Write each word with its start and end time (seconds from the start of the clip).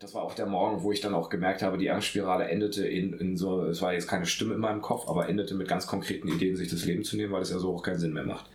Das 0.00 0.14
war 0.14 0.22
auch 0.22 0.34
der 0.34 0.46
Morgen, 0.46 0.84
wo 0.84 0.92
ich 0.92 1.00
dann 1.00 1.12
auch 1.12 1.28
gemerkt 1.28 1.60
habe, 1.60 1.76
die 1.76 1.90
Angstspirale 1.90 2.44
endete 2.44 2.86
in, 2.86 3.14
in 3.14 3.36
so, 3.36 3.64
es 3.64 3.82
war 3.82 3.94
jetzt 3.94 4.06
keine 4.06 4.26
Stimme 4.26 4.54
in 4.54 4.60
meinem 4.60 4.80
Kopf, 4.80 5.08
aber 5.08 5.28
endete 5.28 5.56
mit 5.56 5.66
ganz 5.66 5.88
konkreten 5.88 6.28
Ideen, 6.28 6.54
sich 6.54 6.70
das 6.70 6.84
Leben 6.84 7.02
zu 7.02 7.16
nehmen, 7.16 7.32
weil 7.32 7.42
es 7.42 7.50
ja 7.50 7.58
so 7.58 7.74
auch 7.74 7.82
keinen 7.82 7.98
Sinn 7.98 8.12
mehr 8.12 8.22
macht. 8.22 8.48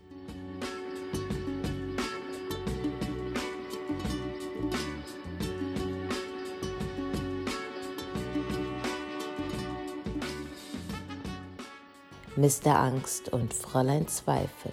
Mr. 12.38 12.80
Angst 12.80 13.34
und 13.34 13.54
Fräulein 13.54 14.08
Zweifel. 14.08 14.72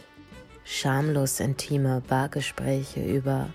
Schamlos 0.63 1.41
intime 1.41 2.01
Bargespräche 2.07 3.05
über 3.05 3.51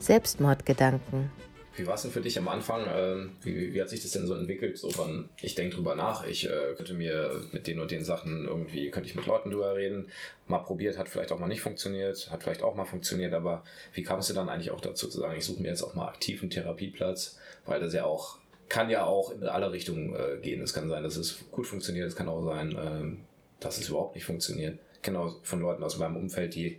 Selbstmordgedanken. 0.00 1.30
Wie 1.76 1.86
war 1.86 1.94
es 1.94 2.02
denn 2.02 2.10
für 2.10 2.20
dich 2.20 2.38
am 2.38 2.48
Anfang? 2.48 2.86
Ähm, 2.88 3.32
wie, 3.42 3.74
wie, 3.74 3.80
hat 3.80 3.88
sich 3.88 4.02
das 4.02 4.12
denn 4.12 4.26
so 4.26 4.34
entwickelt? 4.34 4.78
So 4.78 4.90
von, 4.90 5.28
ich 5.40 5.54
denke 5.54 5.76
drüber 5.76 5.94
nach, 5.94 6.26
ich 6.26 6.48
äh, 6.48 6.74
könnte 6.76 6.94
mir 6.94 7.42
mit 7.52 7.66
den 7.66 7.80
und 7.80 7.90
den 7.90 8.04
Sachen 8.04 8.46
irgendwie, 8.46 8.90
könnte 8.90 9.08
ich 9.08 9.14
mit 9.14 9.26
Leuten 9.26 9.50
drüber 9.50 9.76
reden. 9.76 10.08
Mal 10.46 10.58
probiert, 10.58 10.96
hat 10.96 11.08
vielleicht 11.08 11.32
auch 11.32 11.38
mal 11.38 11.48
nicht 11.48 11.60
funktioniert, 11.60 12.30
hat 12.30 12.42
vielleicht 12.42 12.62
auch 12.62 12.74
mal 12.74 12.86
funktioniert, 12.86 13.34
aber 13.34 13.62
wie 13.92 14.02
kamst 14.02 14.30
du 14.30 14.34
dann 14.34 14.48
eigentlich 14.48 14.70
auch 14.70 14.80
dazu 14.80 15.08
zu 15.08 15.20
sagen, 15.20 15.36
ich 15.36 15.44
suche 15.44 15.60
mir 15.60 15.68
jetzt 15.68 15.82
auch 15.82 15.94
mal 15.94 16.08
aktiven 16.08 16.50
Therapieplatz, 16.50 17.38
weil 17.66 17.80
das 17.80 17.92
ja 17.92 18.04
auch 18.04 18.38
kann 18.68 18.90
ja 18.90 19.04
auch 19.04 19.30
in 19.30 19.44
alle 19.44 19.70
Richtungen 19.70 20.14
äh, 20.14 20.38
gehen. 20.40 20.60
Es 20.60 20.74
kann 20.74 20.88
sein, 20.88 21.02
dass 21.02 21.16
es 21.16 21.38
gut 21.50 21.66
funktioniert, 21.66 22.08
es 22.08 22.16
kann 22.16 22.28
auch 22.28 22.44
sein, 22.44 22.72
äh, 22.72 23.16
dass 23.60 23.78
es 23.78 23.88
überhaupt 23.88 24.14
nicht 24.14 24.24
funktioniert. 24.24 24.78
Genau, 25.06 25.36
von 25.44 25.60
Leuten 25.60 25.84
aus 25.84 25.98
meinem 25.98 26.16
Umfeld, 26.16 26.56
die 26.56 26.78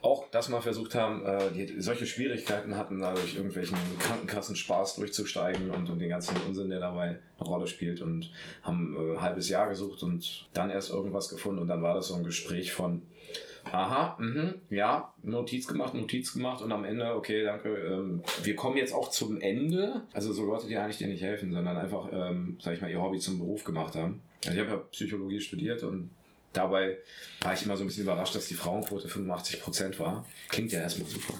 auch 0.00 0.30
das 0.30 0.48
mal 0.48 0.60
versucht 0.60 0.94
haben, 0.94 1.26
äh, 1.26 1.50
die 1.50 1.80
solche 1.80 2.06
Schwierigkeiten 2.06 2.76
hatten, 2.76 3.00
da 3.00 3.12
durch 3.12 3.34
irgendwelchen 3.34 3.76
Krankenkassen-Spaß 3.98 4.94
durchzusteigen 4.94 5.72
und, 5.72 5.90
und 5.90 5.98
den 5.98 6.08
ganzen 6.08 6.36
Unsinn, 6.46 6.70
der 6.70 6.78
dabei 6.78 7.18
eine 7.38 7.48
Rolle 7.48 7.66
spielt 7.66 8.02
und 8.02 8.30
haben 8.62 8.94
äh, 8.96 9.14
ein 9.14 9.20
halbes 9.20 9.48
Jahr 9.48 9.68
gesucht 9.68 10.04
und 10.04 10.48
dann 10.54 10.70
erst 10.70 10.90
irgendwas 10.90 11.28
gefunden 11.28 11.60
und 11.60 11.66
dann 11.66 11.82
war 11.82 11.94
das 11.94 12.06
so 12.06 12.14
ein 12.14 12.22
Gespräch 12.22 12.72
von, 12.72 13.02
aha, 13.64 14.16
mh, 14.20 14.54
ja, 14.70 15.12
Notiz 15.24 15.66
gemacht, 15.66 15.92
Notiz 15.92 16.34
gemacht 16.34 16.62
und 16.62 16.70
am 16.70 16.84
Ende, 16.84 17.16
okay, 17.16 17.42
danke, 17.42 17.70
ähm, 17.70 18.22
wir 18.44 18.54
kommen 18.54 18.76
jetzt 18.76 18.94
auch 18.94 19.10
zum 19.10 19.40
Ende. 19.40 20.02
Also 20.12 20.32
so 20.32 20.44
Leute, 20.44 20.68
die 20.68 20.76
eigentlich 20.76 20.98
dir 20.98 21.08
nicht 21.08 21.22
helfen, 21.24 21.52
sondern 21.52 21.76
einfach, 21.76 22.10
ähm, 22.12 22.58
sag 22.60 22.74
ich 22.74 22.80
mal, 22.80 22.92
ihr 22.92 23.02
Hobby 23.02 23.18
zum 23.18 23.38
Beruf 23.38 23.64
gemacht 23.64 23.96
haben. 23.96 24.22
Also 24.44 24.56
ich 24.56 24.64
habe 24.64 24.76
ja 24.76 24.84
Psychologie 24.92 25.40
studiert 25.40 25.82
und 25.82 26.10
dabei 26.56 26.98
war 27.40 27.54
ich 27.54 27.62
immer 27.62 27.76
so 27.76 27.84
ein 27.84 27.86
bisschen 27.86 28.04
überrascht, 28.04 28.34
dass 28.34 28.46
die 28.46 28.54
Frauenquote 28.54 29.08
85% 29.08 29.98
war. 29.98 30.24
Klingt 30.48 30.72
ja 30.72 30.80
erstmal 30.80 31.08
super. 31.08 31.34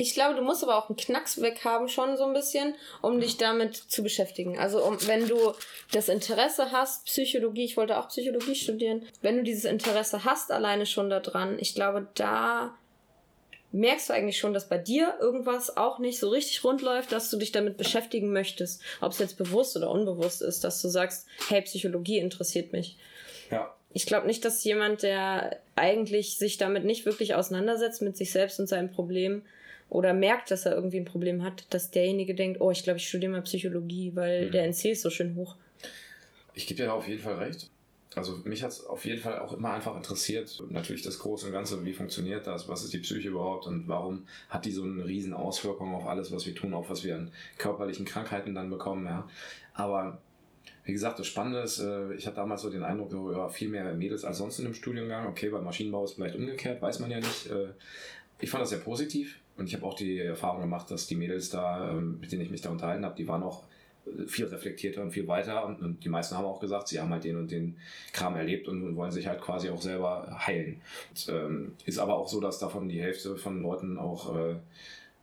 Ich 0.00 0.14
glaube, 0.14 0.36
du 0.36 0.42
musst 0.42 0.62
aber 0.62 0.76
auch 0.76 0.88
einen 0.88 0.96
Knacks 0.96 1.40
weg 1.40 1.64
haben, 1.64 1.88
schon 1.88 2.16
so 2.16 2.24
ein 2.24 2.32
bisschen, 2.32 2.74
um 3.02 3.20
dich 3.20 3.36
damit 3.36 3.74
zu 3.74 4.04
beschäftigen. 4.04 4.56
Also, 4.56 4.82
um, 4.84 4.96
wenn 5.08 5.26
du 5.26 5.52
das 5.90 6.08
Interesse 6.08 6.70
hast, 6.70 7.06
Psychologie, 7.06 7.64
ich 7.64 7.76
wollte 7.76 7.98
auch 7.98 8.08
Psychologie 8.08 8.54
studieren, 8.54 9.04
wenn 9.22 9.38
du 9.38 9.42
dieses 9.42 9.64
Interesse 9.64 10.24
hast, 10.24 10.52
alleine 10.52 10.86
schon 10.86 11.10
daran, 11.10 11.58
ich 11.58 11.74
glaube, 11.74 12.06
da 12.14 12.76
merkst 13.72 14.08
du 14.08 14.14
eigentlich 14.14 14.38
schon, 14.38 14.54
dass 14.54 14.68
bei 14.68 14.78
dir 14.78 15.16
irgendwas 15.20 15.76
auch 15.76 15.98
nicht 15.98 16.20
so 16.20 16.30
richtig 16.30 16.62
rund 16.62 16.80
läuft, 16.80 17.10
dass 17.10 17.28
du 17.28 17.36
dich 17.36 17.52
damit 17.52 17.76
beschäftigen 17.76 18.32
möchtest. 18.32 18.80
Ob 19.00 19.12
es 19.12 19.18
jetzt 19.18 19.36
bewusst 19.36 19.76
oder 19.76 19.90
unbewusst 19.90 20.42
ist, 20.42 20.62
dass 20.62 20.80
du 20.80 20.88
sagst, 20.88 21.26
hey, 21.48 21.60
Psychologie 21.62 22.18
interessiert 22.18 22.72
mich. 22.72 22.96
Ja. 23.50 23.74
Ich 23.92 24.06
glaube 24.06 24.26
nicht, 24.26 24.44
dass 24.44 24.62
jemand, 24.64 25.02
der 25.02 25.60
eigentlich 25.74 26.36
sich 26.36 26.58
damit 26.58 26.84
nicht 26.84 27.06
wirklich 27.06 27.34
auseinandersetzt, 27.34 28.02
mit 28.02 28.16
sich 28.16 28.30
selbst 28.30 28.60
und 28.60 28.68
seinem 28.68 28.90
Problem, 28.90 29.42
oder 29.90 30.12
merkt, 30.12 30.50
dass 30.50 30.66
er 30.66 30.74
irgendwie 30.74 30.98
ein 30.98 31.04
Problem 31.04 31.42
hat, 31.42 31.64
dass 31.70 31.90
derjenige 31.90 32.34
denkt, 32.34 32.60
oh, 32.60 32.70
ich 32.70 32.82
glaube, 32.82 32.98
ich 32.98 33.08
studiere 33.08 33.32
mal 33.32 33.42
Psychologie, 33.42 34.12
weil 34.14 34.46
mhm. 34.46 34.52
der 34.52 34.64
NC 34.64 34.92
ist 34.92 35.02
so 35.02 35.10
schön 35.10 35.34
hoch. 35.34 35.56
Ich 36.54 36.66
gebe 36.66 36.82
dir 36.82 36.92
auf 36.92 37.08
jeden 37.08 37.22
Fall 37.22 37.36
recht. 37.36 37.70
Also 38.14 38.40
mich 38.44 38.62
hat 38.62 38.72
es 38.72 38.84
auf 38.84 39.04
jeden 39.04 39.20
Fall 39.20 39.38
auch 39.38 39.52
immer 39.52 39.72
einfach 39.72 39.94
interessiert, 39.94 40.62
natürlich 40.70 41.02
das 41.02 41.20
Große 41.20 41.46
und 41.46 41.52
Ganze, 41.52 41.84
wie 41.84 41.92
funktioniert 41.92 42.46
das, 42.46 42.68
was 42.68 42.82
ist 42.82 42.92
die 42.92 42.98
Psyche 42.98 43.28
überhaupt 43.28 43.66
und 43.66 43.86
warum 43.86 44.26
hat 44.48 44.64
die 44.64 44.72
so 44.72 44.82
eine 44.82 45.04
riesen 45.04 45.34
Auswirkung 45.34 45.94
auf 45.94 46.06
alles, 46.06 46.32
was 46.32 46.44
wir 46.46 46.54
tun, 46.54 46.74
auf 46.74 46.90
was 46.90 47.04
wir 47.04 47.14
an 47.14 47.30
körperlichen 47.58 48.06
Krankheiten 48.06 48.54
dann 48.54 48.70
bekommen, 48.70 49.06
ja. 49.06 49.28
Aber 49.74 50.20
wie 50.88 50.94
gesagt, 50.94 51.18
das 51.18 51.26
Spannende 51.26 51.58
ist, 51.58 51.80
äh, 51.80 52.14
ich 52.14 52.26
hatte 52.26 52.36
damals 52.36 52.62
so 52.62 52.70
den 52.70 52.82
Eindruck, 52.82 53.12
ja, 53.12 53.46
viel 53.50 53.68
mehr 53.68 53.92
Mädels 53.92 54.24
als 54.24 54.38
sonst 54.38 54.58
in 54.58 54.64
dem 54.64 54.72
Studiengang. 54.72 55.26
Okay, 55.26 55.50
beim 55.50 55.62
Maschinenbau 55.62 56.02
ist 56.02 56.14
vielleicht 56.14 56.34
umgekehrt, 56.34 56.80
weiß 56.80 57.00
man 57.00 57.10
ja 57.10 57.18
nicht. 57.18 57.50
Äh, 57.50 57.66
ich 58.40 58.48
fand 58.48 58.62
das 58.62 58.70
sehr 58.70 58.78
positiv 58.78 59.38
und 59.58 59.66
ich 59.66 59.74
habe 59.74 59.84
auch 59.84 59.92
die 59.92 60.18
Erfahrung 60.18 60.62
gemacht, 60.62 60.90
dass 60.90 61.06
die 61.06 61.14
Mädels 61.14 61.50
da, 61.50 61.90
ähm, 61.90 62.18
mit 62.22 62.32
denen 62.32 62.40
ich 62.40 62.50
mich 62.50 62.62
da 62.62 62.70
unterhalten 62.70 63.04
habe, 63.04 63.14
die 63.16 63.28
waren 63.28 63.42
auch 63.42 63.64
äh, 64.06 64.26
viel 64.26 64.46
reflektierter 64.46 65.02
und 65.02 65.10
viel 65.10 65.28
weiter 65.28 65.66
und, 65.66 65.82
und, 65.82 66.02
die 66.02 66.08
meisten 66.08 66.38
haben 66.38 66.46
auch 66.46 66.58
gesagt, 66.58 66.88
sie 66.88 66.98
haben 66.98 67.10
halt 67.10 67.24
den 67.24 67.36
und 67.36 67.50
den 67.50 67.76
Kram 68.14 68.36
erlebt 68.36 68.66
und, 68.66 68.96
wollen 68.96 69.12
sich 69.12 69.26
halt 69.26 69.42
quasi 69.42 69.68
auch 69.68 69.82
selber 69.82 70.38
heilen. 70.46 70.80
Und, 71.10 71.28
ähm, 71.28 71.72
ist 71.84 71.98
aber 71.98 72.16
auch 72.16 72.28
so, 72.28 72.40
dass 72.40 72.60
davon 72.60 72.88
die 72.88 73.02
Hälfte 73.02 73.36
von 73.36 73.60
Leuten 73.60 73.98
auch, 73.98 74.34
äh, 74.34 74.54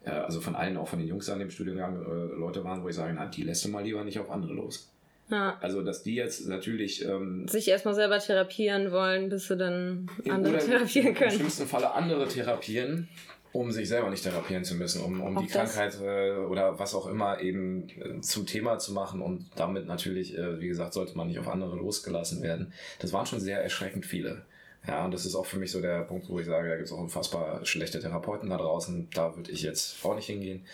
also 0.05 0.41
von 0.41 0.55
allen, 0.55 0.77
auch 0.77 0.87
von 0.87 0.99
den 0.99 1.07
Jungs 1.07 1.27
an 1.27 1.39
dem 1.39 1.49
Studiengang, 1.49 2.05
äh, 2.05 2.35
Leute 2.35 2.63
waren, 2.63 2.83
wo 2.83 2.89
ich 2.89 2.95
sage, 2.95 3.15
na, 3.15 3.25
die 3.25 3.41
lässt 3.41 3.65
du 3.65 3.69
mal 3.69 3.83
lieber 3.83 4.03
nicht 4.03 4.19
auf 4.19 4.29
andere 4.29 4.53
los. 4.53 4.91
Ja. 5.29 5.57
Also, 5.61 5.81
dass 5.81 6.03
die 6.03 6.15
jetzt 6.15 6.47
natürlich. 6.47 7.03
Ähm, 7.03 7.47
sich 7.47 7.67
erstmal 7.67 7.95
selber 7.95 8.19
therapieren 8.19 8.91
wollen, 8.91 9.29
bis 9.29 9.47
sie 9.47 9.57
dann 9.57 10.09
andere 10.29 10.57
therapieren 10.59 11.15
können. 11.15 11.31
Im 11.31 11.37
schlimmsten 11.37 11.67
Falle 11.67 11.91
andere 11.93 12.27
therapieren 12.27 13.09
um 13.55 13.71
sich 13.71 13.87
selber 13.87 14.09
nicht 14.09 14.23
therapieren 14.23 14.65
zu 14.65 14.75
müssen, 14.75 15.01
um, 15.01 15.21
um 15.21 15.39
die 15.39 15.47
Krankheit 15.47 15.97
äh, 16.01 16.31
oder 16.31 16.77
was 16.77 16.93
auch 16.93 17.07
immer 17.07 17.39
eben 17.39 17.87
äh, 17.89 18.19
zum 18.19 18.45
Thema 18.45 18.77
zu 18.79 18.91
machen 18.91 19.21
und 19.21 19.45
damit 19.55 19.87
natürlich, 19.87 20.37
äh, 20.37 20.59
wie 20.59 20.67
gesagt, 20.67 20.93
sollte 20.93 21.15
man 21.15 21.27
nicht 21.27 21.39
auf 21.39 21.47
andere 21.47 21.77
losgelassen 21.77 22.43
werden. 22.43 22.73
Das 22.99 23.13
waren 23.13 23.25
schon 23.25 23.39
sehr 23.39 23.63
erschreckend 23.63 24.05
viele. 24.05 24.41
Ja, 24.85 25.05
und 25.05 25.13
das 25.13 25.25
ist 25.25 25.35
auch 25.35 25.45
für 25.45 25.57
mich 25.57 25.71
so 25.71 25.81
der 25.81 26.03
Punkt, 26.03 26.29
wo 26.29 26.37
ich 26.39 26.45
sage, 26.45 26.69
da 26.69 26.75
gibt 26.75 26.87
es 26.87 26.93
auch 26.93 26.99
unfassbar 26.99 27.65
schlechte 27.65 27.99
Therapeuten 27.99 28.49
da 28.49 28.57
draußen. 28.57 29.07
Da 29.13 29.35
würde 29.35 29.51
ich 29.51 29.63
jetzt 29.63 30.03
auch 30.03 30.15
nicht 30.15 30.27
hingehen. 30.27 30.65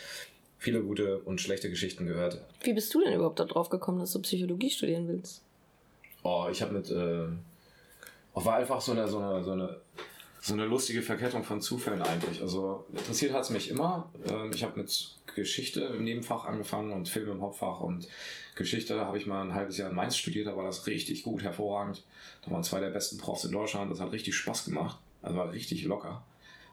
Viele 0.62 0.84
gute 0.84 1.18
und 1.22 1.42
schlechte 1.42 1.72
Geschichten 1.72 2.06
gehört. 2.06 2.40
Wie 2.62 2.74
bist 2.74 2.94
du 2.94 3.04
denn 3.04 3.14
überhaupt 3.14 3.40
darauf 3.40 3.70
gekommen, 3.70 3.98
dass 3.98 4.12
du 4.12 4.22
Psychologie 4.22 4.70
studieren 4.70 5.08
willst? 5.08 5.42
Oh, 6.22 6.46
ich 6.52 6.62
habe 6.62 6.74
mit, 6.74 6.92
äh, 6.92 7.26
war 8.36 8.56
einfach 8.58 8.80
so 8.80 8.92
eine, 8.92 9.08
so 9.08 9.18
eine, 9.18 9.44
so 9.44 9.54
eine 9.54 9.82
so 10.44 10.54
eine 10.54 10.66
lustige 10.66 11.02
Verkettung 11.02 11.44
von 11.44 11.62
Zufällen 11.62 12.04
eigentlich. 12.04 12.42
Also 12.42 12.86
interessiert 12.92 13.34
hat 13.34 13.44
es 13.44 13.50
mich 13.50 13.70
immer. 13.70 14.12
Ähm, 14.28 14.52
ich 14.54 14.64
habe 14.64 14.80
mit 14.80 15.16
Geschichte 15.36 15.82
im 15.82 16.04
Nebenfach 16.04 16.46
angefangen 16.46 16.92
und 16.92 17.10
Film 17.10 17.32
im 17.32 17.42
Hauptfach 17.42 17.80
und 17.82 18.08
Geschichte 18.56 19.00
habe 19.00 19.18
ich 19.18 19.26
mal 19.26 19.44
ein 19.44 19.56
halbes 19.56 19.78
Jahr 19.78 19.90
in 19.90 19.96
Mainz 19.96 20.16
studiert, 20.16 20.46
da 20.46 20.56
war 20.56 20.66
das 20.66 20.86
richtig 20.86 21.24
gut, 21.24 21.42
hervorragend. 21.42 22.04
Da 22.44 22.52
waren 22.52 22.64
zwei 22.64 22.80
der 22.80 22.90
besten 22.90 23.18
Profs 23.18 23.46
in 23.46 23.52
Deutschland, 23.52 23.92
das 23.92 24.00
hat 24.00 24.12
richtig 24.12 24.36
Spaß 24.36 24.66
gemacht. 24.66 25.00
Also 25.24 25.38
war 25.38 25.52
richtig 25.52 25.84
locker. 25.86 26.24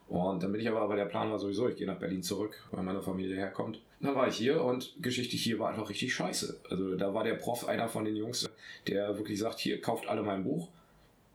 Und 0.09 0.43
dann 0.43 0.53
bin 0.53 0.61
ich 0.61 0.69
aber, 0.69 0.89
weil 0.89 0.97
der 0.97 1.05
Plan 1.05 1.31
war 1.31 1.39
sowieso, 1.39 1.69
ich 1.69 1.77
gehe 1.77 1.87
nach 1.87 1.99
Berlin 1.99 2.23
zurück, 2.23 2.63
weil 2.71 2.83
meine 2.83 3.03
Familie 3.03 3.37
herkommt. 3.37 3.81
Dann 4.01 4.15
war 4.15 4.29
ich 4.29 4.37
hier 4.37 4.65
und 4.65 4.95
Geschichte 5.03 5.37
hier 5.37 5.59
war 5.59 5.71
einfach 5.71 5.91
richtig 5.91 6.15
scheiße. 6.15 6.61
Also 6.71 6.97
da 6.97 7.13
war 7.13 7.25
der 7.25 7.35
Prof 7.35 7.69
einer 7.69 7.89
von 7.89 8.05
den 8.05 8.17
Jungs, 8.17 8.49
der 8.87 9.19
wirklich 9.19 9.39
sagt, 9.39 9.59
hier 9.59 9.81
kauft 9.81 10.09
alle 10.09 10.23
mein 10.23 10.45
Buch. 10.45 10.69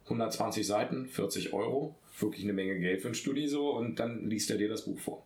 120 0.05 0.65
Seiten, 0.65 1.05
40 1.05 1.53
Euro 1.53 1.95
wirklich 2.19 2.43
eine 2.43 2.53
Menge 2.53 2.79
Geld 2.79 3.01
für 3.01 3.07
ein 3.07 3.15
Studi 3.15 3.47
so 3.47 3.71
und 3.71 3.99
dann 3.99 4.29
liest 4.29 4.49
er 4.51 4.57
dir 4.57 4.69
das 4.69 4.83
Buch 4.83 4.99
vor. 4.99 5.23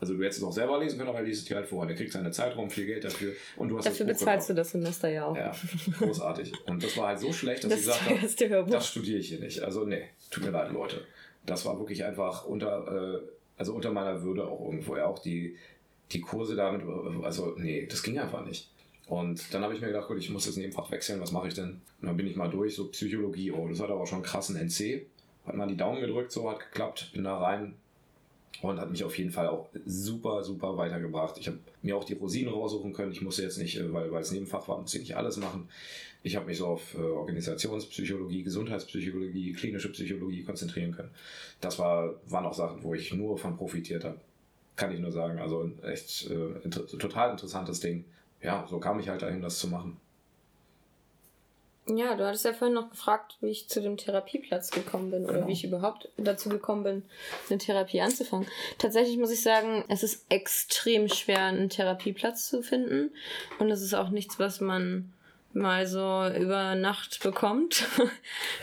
Also 0.00 0.14
du 0.14 0.22
hättest 0.22 0.38
es 0.38 0.44
auch 0.44 0.52
selber 0.52 0.78
lesen 0.78 0.96
können, 0.96 1.10
aber 1.10 1.18
er 1.18 1.24
liest 1.24 1.42
es 1.42 1.48
dir 1.48 1.56
halt 1.56 1.66
vor. 1.66 1.86
Der 1.86 1.94
kriegt 1.94 2.12
seine 2.12 2.30
Zeitraum, 2.30 2.70
viel 2.70 2.86
Geld 2.86 3.04
dafür 3.04 3.34
und 3.56 3.68
du 3.68 3.76
hast 3.76 3.86
Dafür 3.86 4.06
bezahlst 4.06 4.48
du 4.48 4.54
das 4.54 4.70
Semester 4.70 5.10
ja 5.10 5.26
auch. 5.26 5.36
Ja, 5.36 5.52
großartig. 5.98 6.52
Und 6.66 6.82
das 6.82 6.96
war 6.96 7.08
halt 7.08 7.20
so 7.20 7.32
schlecht, 7.32 7.64
dass 7.64 7.84
das 7.84 8.00
ich 8.08 8.36
gesagt 8.36 8.52
habe, 8.52 8.70
das 8.70 8.88
studiere 8.88 9.18
ich 9.18 9.28
hier 9.28 9.40
nicht. 9.40 9.60
Also 9.60 9.84
nee, 9.84 10.04
tut 10.30 10.44
mir 10.44 10.50
leid, 10.50 10.72
Leute. 10.72 11.04
Das 11.46 11.64
war 11.64 11.78
wirklich 11.78 12.04
einfach 12.04 12.44
unter, 12.44 13.16
äh, 13.16 13.20
also 13.56 13.74
unter 13.74 13.92
meiner 13.92 14.22
Würde 14.22 14.46
auch 14.46 14.60
irgendwo. 14.66 14.96
Ja, 14.96 15.06
auch 15.06 15.18
die, 15.18 15.56
die 16.12 16.20
Kurse 16.20 16.54
damit, 16.56 16.82
also 17.22 17.54
nee, 17.56 17.86
das 17.86 18.02
ging 18.02 18.18
einfach 18.18 18.44
nicht. 18.44 18.70
Und 19.06 19.52
dann 19.52 19.62
habe 19.62 19.74
ich 19.74 19.80
mir 19.80 19.88
gedacht, 19.88 20.06
gut, 20.06 20.18
ich 20.18 20.30
muss 20.30 20.46
jetzt 20.46 20.56
Nebenfach 20.56 20.90
wechseln, 20.90 21.20
was 21.20 21.32
mache 21.32 21.48
ich 21.48 21.54
denn? 21.54 21.80
Und 22.00 22.06
dann 22.06 22.16
bin 22.16 22.26
ich 22.26 22.36
mal 22.36 22.48
durch, 22.48 22.76
so 22.76 22.88
Psychologie, 22.88 23.50
oh, 23.50 23.66
das 23.68 23.80
hat 23.80 23.90
aber 23.90 24.06
schon 24.06 24.18
einen 24.18 24.24
krassen 24.24 24.56
NC 24.56 25.06
hat 25.46 25.56
mal 25.56 25.66
die 25.66 25.76
Daumen 25.76 26.00
gedrückt, 26.00 26.32
so 26.32 26.50
hat 26.50 26.60
geklappt, 26.60 27.10
bin 27.12 27.24
da 27.24 27.38
rein 27.38 27.74
und 28.62 28.78
hat 28.78 28.90
mich 28.90 29.04
auf 29.04 29.16
jeden 29.16 29.30
Fall 29.30 29.48
auch 29.48 29.68
super, 29.86 30.44
super 30.44 30.76
weitergebracht. 30.76 31.38
Ich 31.38 31.46
habe 31.46 31.58
mir 31.82 31.96
auch 31.96 32.04
die 32.04 32.14
Rosinen 32.14 32.52
raussuchen 32.52 32.92
können. 32.92 33.12
Ich 33.12 33.22
musste 33.22 33.42
jetzt 33.42 33.58
nicht, 33.58 33.78
äh, 33.78 33.92
weil, 33.92 34.12
weil 34.12 34.22
es 34.22 34.32
Nebenfach 34.32 34.68
war, 34.68 34.78
musste 34.78 34.98
ich 34.98 35.04
nicht 35.04 35.16
alles 35.16 35.38
machen. 35.38 35.68
Ich 36.22 36.36
habe 36.36 36.46
mich 36.46 36.58
so 36.58 36.66
auf 36.66 36.94
äh, 36.94 36.98
Organisationspsychologie, 36.98 38.42
Gesundheitspsychologie, 38.42 39.54
klinische 39.54 39.90
Psychologie 39.90 40.42
konzentrieren 40.42 40.92
können. 40.92 41.10
Das 41.60 41.78
war, 41.78 42.14
waren 42.26 42.44
auch 42.44 42.54
Sachen, 42.54 42.82
wo 42.82 42.94
ich 42.94 43.12
nur 43.14 43.38
von 43.38 43.56
profitiert 43.56 44.04
habe. 44.04 44.20
Kann 44.76 44.92
ich 44.92 45.00
nur 45.00 45.12
sagen. 45.12 45.38
Also 45.38 45.70
echt 45.82 46.30
äh, 46.30 46.58
inter 46.62 46.86
total 46.86 47.30
interessantes 47.30 47.80
Ding. 47.80 48.04
Ja, 48.42 48.66
so 48.68 48.78
kam 48.78 49.00
ich 49.00 49.08
halt 49.08 49.22
dahin, 49.22 49.40
das 49.40 49.58
zu 49.58 49.68
machen. 49.68 49.96
Ja, 51.96 52.14
du 52.14 52.26
hattest 52.26 52.44
ja 52.44 52.52
vorhin 52.52 52.74
noch 52.74 52.90
gefragt, 52.90 53.36
wie 53.40 53.48
ich 53.50 53.68
zu 53.68 53.80
dem 53.80 53.96
Therapieplatz 53.96 54.70
gekommen 54.70 55.10
bin 55.10 55.24
oder 55.24 55.34
Genau. 55.34 55.46
wie 55.48 55.52
ich 55.52 55.64
überhaupt 55.64 56.08
dazu 56.16 56.48
gekommen 56.48 56.84
bin, 56.84 57.02
eine 57.48 57.58
Therapie 57.58 58.00
anzufangen. 58.00 58.46
Tatsächlich 58.78 59.16
muss 59.18 59.30
ich 59.30 59.42
sagen, 59.42 59.84
es 59.88 60.02
ist 60.02 60.24
extrem 60.28 61.08
schwer, 61.08 61.44
einen 61.44 61.68
Therapieplatz 61.68 62.48
zu 62.48 62.62
finden. 62.62 63.10
Und 63.58 63.70
es 63.70 63.82
ist 63.82 63.94
auch 63.94 64.10
nichts, 64.10 64.38
was 64.38 64.60
man 64.60 65.12
mal 65.52 65.86
so 65.86 66.26
über 66.38 66.74
Nacht 66.76 67.22
bekommt. 67.22 67.84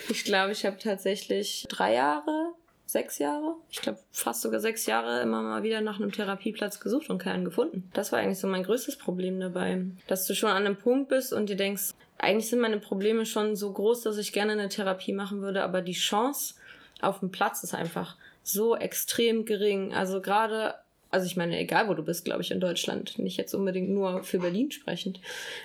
Ich 0.09 0.23
glaube, 0.23 0.53
ich 0.53 0.65
habe 0.65 0.77
tatsächlich 0.77 1.65
drei 1.67 1.93
Jahre, 1.95 2.53
sechs 2.85 3.17
Jahre, 3.19 3.55
ich 3.69 3.81
glaube 3.81 3.99
fast 4.13 4.41
sogar 4.41 4.61
sechs 4.61 4.85
Jahre 4.85 5.21
immer 5.21 5.41
mal 5.41 5.63
wieder 5.63 5.81
nach 5.81 5.99
einem 5.99 6.13
Therapieplatz 6.13 6.79
gesucht 6.79 7.09
und 7.09 7.17
keinen 7.17 7.43
gefunden. 7.43 7.89
Das 7.93 8.13
war 8.13 8.19
eigentlich 8.19 8.39
so 8.39 8.47
mein 8.47 8.63
größtes 8.63 8.97
Problem 8.97 9.39
dabei, 9.41 9.81
dass 10.07 10.25
du 10.25 10.33
schon 10.33 10.49
an 10.49 10.65
einem 10.65 10.77
Punkt 10.77 11.09
bist 11.09 11.33
und 11.33 11.49
dir 11.49 11.57
denkst, 11.57 11.93
eigentlich 12.17 12.49
sind 12.49 12.59
meine 12.59 12.79
Probleme 12.79 13.25
schon 13.25 13.55
so 13.55 13.71
groß, 13.71 14.01
dass 14.01 14.17
ich 14.17 14.33
gerne 14.33 14.53
eine 14.53 14.69
Therapie 14.69 15.13
machen 15.13 15.41
würde, 15.41 15.63
aber 15.63 15.81
die 15.81 15.93
Chance 15.93 16.55
auf 17.01 17.19
dem 17.19 17.31
Platz 17.31 17.63
ist 17.63 17.73
einfach 17.73 18.17
so 18.43 18.75
extrem 18.75 19.45
gering. 19.45 19.93
Also 19.93 20.21
gerade, 20.21 20.75
also 21.11 21.25
ich 21.25 21.37
meine, 21.37 21.59
egal 21.59 21.87
wo 21.89 21.93
du 21.93 22.03
bist, 22.03 22.25
glaube 22.25 22.41
ich, 22.41 22.51
in 22.51 22.59
Deutschland, 22.59 23.19
nicht 23.19 23.37
jetzt 23.37 23.53
unbedingt 23.53 23.89
nur 23.89 24.23
für 24.23 24.39
Berlin 24.39 24.71
sprechend, 24.71 25.19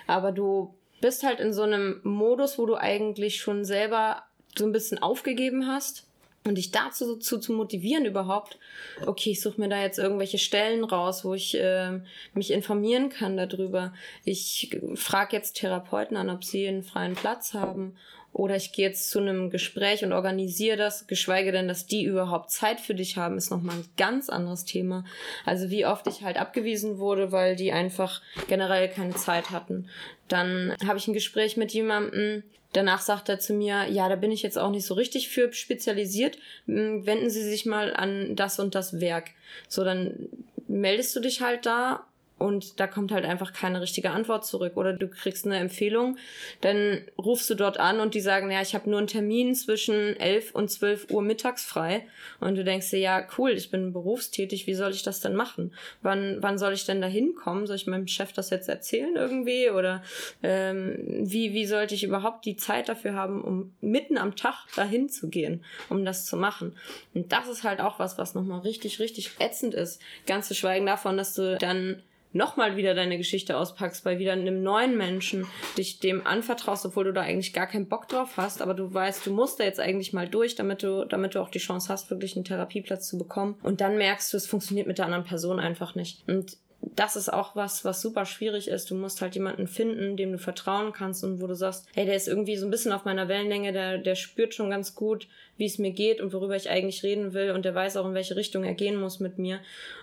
aber 0.07 0.31
du 0.31 0.73
bist 1.01 1.23
halt 1.23 1.39
in 1.39 1.53
so 1.53 1.63
einem 1.63 1.99
Modus, 2.03 2.57
wo 2.57 2.65
du 2.65 2.75
eigentlich 2.75 3.41
schon 3.41 3.65
selber 3.65 4.23
so 4.55 4.65
ein 4.65 4.71
bisschen 4.71 5.01
aufgegeben 5.01 5.67
hast 5.67 6.05
und 6.45 6.57
dich 6.57 6.71
dazu 6.71 7.17
zu, 7.17 7.39
zu 7.39 7.53
motivieren 7.53 8.05
überhaupt, 8.05 8.57
okay, 9.05 9.31
ich 9.31 9.41
suche 9.41 9.61
mir 9.61 9.69
da 9.69 9.81
jetzt 9.81 9.99
irgendwelche 9.99 10.37
Stellen 10.37 10.83
raus, 10.83 11.23
wo 11.23 11.33
ich 11.33 11.55
äh, 11.57 11.99
mich 12.33 12.51
informieren 12.51 13.09
kann 13.09 13.37
darüber. 13.37 13.93
Ich 14.25 14.77
frage 14.95 15.35
jetzt 15.35 15.53
Therapeuten 15.53 16.17
an, 16.17 16.29
ob 16.29 16.43
sie 16.43 16.67
einen 16.67 16.83
freien 16.83 17.15
Platz 17.15 17.53
haben. 17.53 17.95
Oder 18.33 18.55
ich 18.55 18.71
gehe 18.71 18.87
jetzt 18.87 19.11
zu 19.11 19.19
einem 19.19 19.51
Gespräch 19.51 20.03
und 20.03 20.11
organisiere 20.11 20.75
das, 20.75 21.05
geschweige 21.05 21.51
denn, 21.51 21.67
dass 21.67 21.85
die 21.85 22.03
überhaupt 22.03 22.49
Zeit 22.49 22.81
für 22.81 22.95
dich 22.95 23.15
haben, 23.15 23.37
ist 23.37 23.51
nochmal 23.51 23.75
ein 23.75 23.85
ganz 23.95 24.27
anderes 24.27 24.65
Thema. 24.65 25.05
Also 25.45 25.69
wie 25.69 25.85
oft 25.85 26.07
ich 26.07 26.23
halt 26.23 26.37
abgewiesen 26.37 26.97
wurde, 26.97 27.31
weil 27.31 27.55
die 27.55 27.71
einfach 27.71 28.23
generell 28.47 28.89
keine 28.89 29.13
Zeit 29.13 29.51
hatten. 29.51 29.87
Dann 30.27 30.75
habe 30.85 30.97
ich 30.97 31.07
ein 31.07 31.13
Gespräch 31.13 31.57
mit 31.57 31.73
jemandem, 31.73 32.41
Danach 32.73 33.01
sagt 33.01 33.29
er 33.29 33.39
zu 33.39 33.53
mir, 33.53 33.85
ja, 33.89 34.09
da 34.09 34.15
bin 34.15 34.31
ich 34.31 34.41
jetzt 34.43 34.57
auch 34.57 34.69
nicht 34.69 34.85
so 34.85 34.95
richtig 34.95 35.29
für 35.29 35.53
spezialisiert. 35.53 36.37
M, 36.67 37.05
Wenden 37.05 37.29
Sie 37.29 37.43
sich 37.43 37.65
mal 37.65 37.93
an 37.93 38.35
das 38.35 38.59
und 38.59 38.75
das 38.75 38.99
Werk. 38.99 39.29
So, 39.67 39.83
dann 39.83 40.29
meldest 40.67 41.15
du 41.15 41.19
dich 41.19 41.41
halt 41.41 41.65
da 41.65 42.05
und 42.43 42.81
da 42.81 42.87
kommt 42.87 43.13
halt 43.13 43.23
einfach 43.23 43.53
keine 43.53 43.79
richtige 43.79 44.11
Antwort 44.11 44.45
zurück. 44.45 44.75
Oder 44.75 44.91
du 44.91 45.07
kriegst 45.07 45.45
eine 45.45 45.57
Empfehlung, 45.59 46.17
dann 46.59 47.01
rufst 47.17 47.49
du 47.49 47.55
dort 47.55 47.79
an 47.79 48.01
und 48.01 48.15
die 48.15 48.19
sagen, 48.19 48.51
ja, 48.51 48.61
ich 48.61 48.75
habe 48.75 48.89
nur 48.89 48.99
einen 48.99 49.07
Termin 49.07 49.55
zwischen 49.55 50.17
11 50.17 50.53
und 50.53 50.69
12 50.69 51.09
Uhr 51.11 51.21
mittags 51.21 51.63
frei. 51.63 52.05
Und 52.41 52.55
du 52.55 52.65
denkst 52.65 52.89
dir, 52.89 52.99
ja, 52.99 53.25
cool, 53.37 53.51
ich 53.51 53.71
bin 53.71 53.93
berufstätig, 53.93 54.67
wie 54.67 54.73
soll 54.73 54.91
ich 54.91 55.03
das 55.03 55.21
denn 55.21 55.35
machen? 55.35 55.73
Wann, 56.01 56.37
wann 56.41 56.57
soll 56.57 56.73
ich 56.73 56.85
denn 56.85 56.99
da 56.99 57.07
hinkommen? 57.07 57.65
Soll 57.65 57.77
ich 57.77 57.87
meinem 57.87 58.07
Chef 58.07 58.33
das 58.33 58.49
jetzt 58.49 58.67
erzählen 58.67 59.15
irgendwie? 59.15 59.69
Oder 59.69 60.03
ähm, 60.43 60.97
wie, 61.21 61.53
wie 61.53 61.65
sollte 61.65 61.95
ich 61.95 62.03
überhaupt 62.03 62.45
die 62.45 62.57
Zeit 62.57 62.89
dafür 62.89 63.13
haben, 63.13 63.41
um 63.41 63.73
mitten 63.79 64.17
am 64.17 64.35
Tag 64.35 64.65
dahin 64.75 65.07
zu 65.07 65.29
gehen, 65.29 65.63
um 65.87 66.03
das 66.03 66.25
zu 66.25 66.35
machen? 66.35 66.75
Und 67.13 67.31
das 67.31 67.47
ist 67.47 67.63
halt 67.63 67.79
auch 67.79 67.99
was, 67.99 68.17
was 68.17 68.35
nochmal 68.35 68.59
richtig, 68.59 68.99
richtig 68.99 69.31
ätzend 69.39 69.73
ist. 69.73 70.01
Ganz 70.27 70.49
zu 70.49 70.55
schweigen 70.55 70.85
davon, 70.85 71.15
dass 71.15 71.35
du 71.35 71.57
dann 71.57 72.03
nochmal 72.33 72.75
wieder 72.75 72.93
deine 72.93 73.17
Geschichte 73.17 73.57
auspackst, 73.57 74.03
bei 74.03 74.19
wieder 74.19 74.33
einem 74.33 74.63
neuen 74.63 74.97
Menschen 74.97 75.47
dich 75.77 75.99
dem 75.99 76.25
anvertraust, 76.25 76.85
obwohl 76.85 77.05
du 77.05 77.13
da 77.13 77.21
eigentlich 77.21 77.53
gar 77.53 77.67
keinen 77.67 77.87
Bock 77.87 78.07
drauf 78.07 78.37
hast, 78.37 78.61
aber 78.61 78.73
du 78.73 78.93
weißt, 78.93 79.25
du 79.25 79.31
musst 79.31 79.59
da 79.59 79.63
jetzt 79.63 79.79
eigentlich 79.79 80.13
mal 80.13 80.27
durch, 80.27 80.55
damit 80.55 80.83
du, 80.83 81.05
damit 81.05 81.35
du 81.35 81.41
auch 81.41 81.49
die 81.49 81.59
Chance 81.59 81.89
hast, 81.89 82.09
wirklich 82.09 82.35
einen 82.35 82.45
Therapieplatz 82.45 83.07
zu 83.07 83.17
bekommen. 83.17 83.55
Und 83.63 83.81
dann 83.81 83.97
merkst 83.97 84.33
du, 84.33 84.37
es 84.37 84.47
funktioniert 84.47 84.87
mit 84.87 84.97
der 84.97 85.05
anderen 85.05 85.25
Person 85.25 85.59
einfach 85.59 85.95
nicht. 85.95 86.27
Und 86.27 86.57
das 86.95 87.15
ist 87.15 87.31
auch 87.31 87.55
was, 87.55 87.85
was 87.85 88.01
super 88.01 88.25
schwierig 88.25 88.67
ist. 88.67 88.91
Du 88.91 88.95
musst 88.95 89.21
halt 89.21 89.35
jemanden 89.35 89.67
finden, 89.67 90.17
dem 90.17 90.33
du 90.33 90.37
vertrauen 90.37 90.91
kannst 90.91 91.23
und 91.23 91.41
wo 91.41 91.47
du 91.47 91.55
sagst, 91.55 91.87
hey, 91.93 92.05
der 92.05 92.15
ist 92.15 92.27
irgendwie 92.27 92.57
so 92.57 92.67
ein 92.67 92.71
bisschen 92.71 92.91
auf 92.91 93.05
meiner 93.05 93.27
Wellenlänge, 93.27 93.71
der, 93.71 93.97
der 93.97 94.15
spürt 94.15 94.53
schon 94.53 94.69
ganz 94.69 94.95
gut, 94.95 95.27
wie 95.57 95.65
es 95.65 95.77
mir 95.77 95.91
geht 95.91 96.19
und 96.19 96.33
worüber 96.33 96.55
ich 96.55 96.69
eigentlich 96.69 97.03
reden 97.03 97.33
will 97.33 97.51
und 97.51 97.63
der 97.63 97.75
weiß 97.75 97.97
auch, 97.97 98.05
in 98.05 98.13
welche 98.13 98.35
Richtung 98.35 98.63
er 98.63 98.73
gehen 98.73 98.99
muss 98.99 99.19
mit 99.19 99.39
mir. 99.39 99.59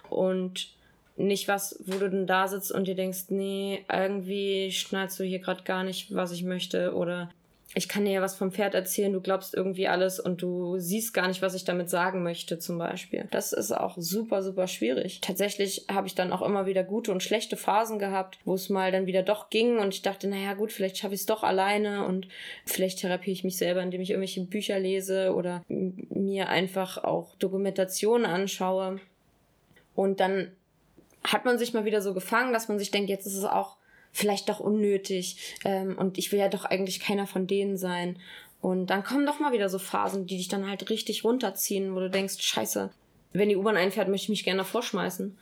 Und 0.08 0.70
nicht 1.26 1.48
was, 1.48 1.82
wo 1.86 1.98
du 1.98 2.10
denn 2.10 2.26
da 2.26 2.48
sitzt 2.48 2.72
und 2.72 2.88
dir 2.88 2.94
denkst, 2.94 3.26
nee, 3.28 3.84
irgendwie 3.92 4.70
schnallst 4.72 5.18
du 5.20 5.24
hier 5.24 5.38
gerade 5.38 5.62
gar 5.64 5.84
nicht, 5.84 6.14
was 6.14 6.32
ich 6.32 6.44
möchte 6.44 6.94
oder 6.94 7.30
ich 7.74 7.88
kann 7.88 8.04
dir 8.04 8.10
ja 8.10 8.20
was 8.20 8.34
vom 8.34 8.50
Pferd 8.50 8.74
erzählen, 8.74 9.12
du 9.12 9.20
glaubst 9.20 9.54
irgendwie 9.54 9.86
alles 9.86 10.18
und 10.18 10.42
du 10.42 10.78
siehst 10.78 11.14
gar 11.14 11.28
nicht, 11.28 11.40
was 11.40 11.54
ich 11.54 11.64
damit 11.64 11.88
sagen 11.88 12.24
möchte, 12.24 12.58
zum 12.58 12.78
Beispiel. 12.78 13.28
Das 13.30 13.52
ist 13.52 13.70
auch 13.70 13.96
super, 13.96 14.42
super 14.42 14.66
schwierig. 14.66 15.20
Tatsächlich 15.20 15.86
habe 15.88 16.08
ich 16.08 16.16
dann 16.16 16.32
auch 16.32 16.42
immer 16.42 16.66
wieder 16.66 16.82
gute 16.82 17.12
und 17.12 17.22
schlechte 17.22 17.56
Phasen 17.56 18.00
gehabt, 18.00 18.38
wo 18.44 18.54
es 18.54 18.70
mal 18.70 18.90
dann 18.90 19.06
wieder 19.06 19.22
doch 19.22 19.50
ging 19.50 19.78
und 19.78 19.94
ich 19.94 20.02
dachte, 20.02 20.26
naja 20.26 20.54
gut, 20.54 20.72
vielleicht 20.72 20.98
schaffe 20.98 21.14
ich 21.14 21.20
es 21.20 21.26
doch 21.26 21.44
alleine 21.44 22.04
und 22.06 22.26
vielleicht 22.66 22.98
therapiere 22.98 23.34
ich 23.34 23.44
mich 23.44 23.56
selber, 23.56 23.82
indem 23.82 24.00
ich 24.00 24.10
irgendwelche 24.10 24.40
Bücher 24.40 24.80
lese 24.80 25.32
oder 25.34 25.62
mir 25.68 26.48
einfach 26.48 27.04
auch 27.04 27.36
Dokumentationen 27.36 28.26
anschaue. 28.26 28.98
Und 29.94 30.18
dann 30.18 30.50
hat 31.24 31.44
man 31.44 31.58
sich 31.58 31.74
mal 31.74 31.84
wieder 31.84 32.02
so 32.02 32.14
gefangen, 32.14 32.52
dass 32.52 32.68
man 32.68 32.78
sich 32.78 32.90
denkt, 32.90 33.10
jetzt 33.10 33.26
ist 33.26 33.36
es 33.36 33.44
auch 33.44 33.76
vielleicht 34.12 34.48
doch 34.48 34.60
unnötig 34.60 35.56
ähm, 35.64 35.96
und 35.96 36.18
ich 36.18 36.32
will 36.32 36.38
ja 36.38 36.48
doch 36.48 36.64
eigentlich 36.64 37.00
keiner 37.00 37.26
von 37.26 37.46
denen 37.46 37.76
sein. 37.76 38.18
Und 38.60 38.88
dann 38.88 39.04
kommen 39.04 39.26
doch 39.26 39.40
mal 39.40 39.52
wieder 39.52 39.68
so 39.68 39.78
Phasen, 39.78 40.26
die 40.26 40.36
dich 40.36 40.48
dann 40.48 40.68
halt 40.68 40.90
richtig 40.90 41.24
runterziehen, 41.24 41.94
wo 41.94 42.00
du 42.00 42.10
denkst, 42.10 42.42
scheiße, 42.42 42.90
wenn 43.32 43.48
die 43.48 43.56
U-Bahn 43.56 43.76
einfährt, 43.76 44.08
möchte 44.08 44.24
ich 44.24 44.30
mich 44.30 44.44
gerne 44.44 44.58
davor 44.58 44.82
schmeißen. 44.82 45.38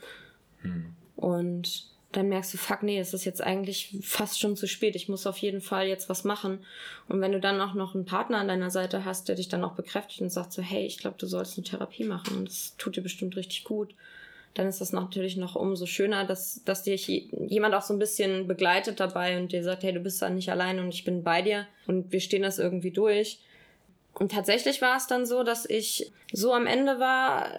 Hm. 0.61 0.93
Und 1.15 1.89
dann 2.11 2.29
merkst 2.29 2.53
du, 2.53 2.57
fuck, 2.57 2.81
nee, 2.81 2.99
es 2.99 3.13
ist 3.13 3.25
jetzt 3.25 3.41
eigentlich 3.41 3.97
fast 4.01 4.39
schon 4.39 4.55
zu 4.55 4.67
spät. 4.67 4.95
Ich 4.95 5.09
muss 5.09 5.27
auf 5.27 5.37
jeden 5.37 5.61
Fall 5.61 5.87
jetzt 5.87 6.09
was 6.09 6.23
machen. 6.23 6.65
Und 7.07 7.21
wenn 7.21 7.31
du 7.31 7.39
dann 7.39 7.61
auch 7.61 7.75
noch 7.75 7.93
einen 7.93 8.05
Partner 8.05 8.37
an 8.37 8.47
deiner 8.47 8.71
Seite 8.71 9.05
hast, 9.05 9.27
der 9.27 9.35
dich 9.35 9.47
dann 9.47 9.63
auch 9.63 9.73
bekräftigt 9.73 10.21
und 10.21 10.31
sagt 10.31 10.53
so, 10.53 10.61
hey, 10.61 10.85
ich 10.85 10.97
glaube, 10.97 11.17
du 11.19 11.27
sollst 11.27 11.57
eine 11.57 11.65
Therapie 11.65 12.05
machen 12.05 12.37
und 12.37 12.49
das 12.49 12.75
tut 12.77 12.95
dir 12.95 13.01
bestimmt 13.01 13.35
richtig 13.35 13.63
gut, 13.63 13.93
dann 14.59 14.67
ist 14.67 14.81
das 14.81 14.91
natürlich 14.91 15.37
noch 15.37 15.55
umso 15.55 15.85
schöner, 15.85 16.25
dass, 16.25 16.61
dass 16.65 16.83
dich 16.83 17.07
jemand 17.07 17.73
auch 17.73 17.81
so 17.81 17.93
ein 17.93 17.99
bisschen 17.99 18.45
begleitet 18.45 18.99
dabei 18.99 19.39
und 19.39 19.53
dir 19.53 19.63
sagt, 19.63 19.83
hey, 19.83 19.93
du 19.93 20.01
bist 20.01 20.21
da 20.21 20.29
nicht 20.29 20.49
allein 20.49 20.79
und 20.79 20.93
ich 20.93 21.05
bin 21.05 21.23
bei 21.23 21.41
dir 21.41 21.65
und 21.87 22.11
wir 22.11 22.19
stehen 22.19 22.41
das 22.41 22.59
irgendwie 22.59 22.91
durch. 22.91 23.39
Und 24.13 24.33
tatsächlich 24.33 24.81
war 24.81 24.97
es 24.97 25.07
dann 25.07 25.25
so, 25.25 25.43
dass 25.43 25.65
ich 25.65 26.11
so 26.33 26.51
am 26.53 26.67
Ende 26.67 26.99
war, 26.99 27.53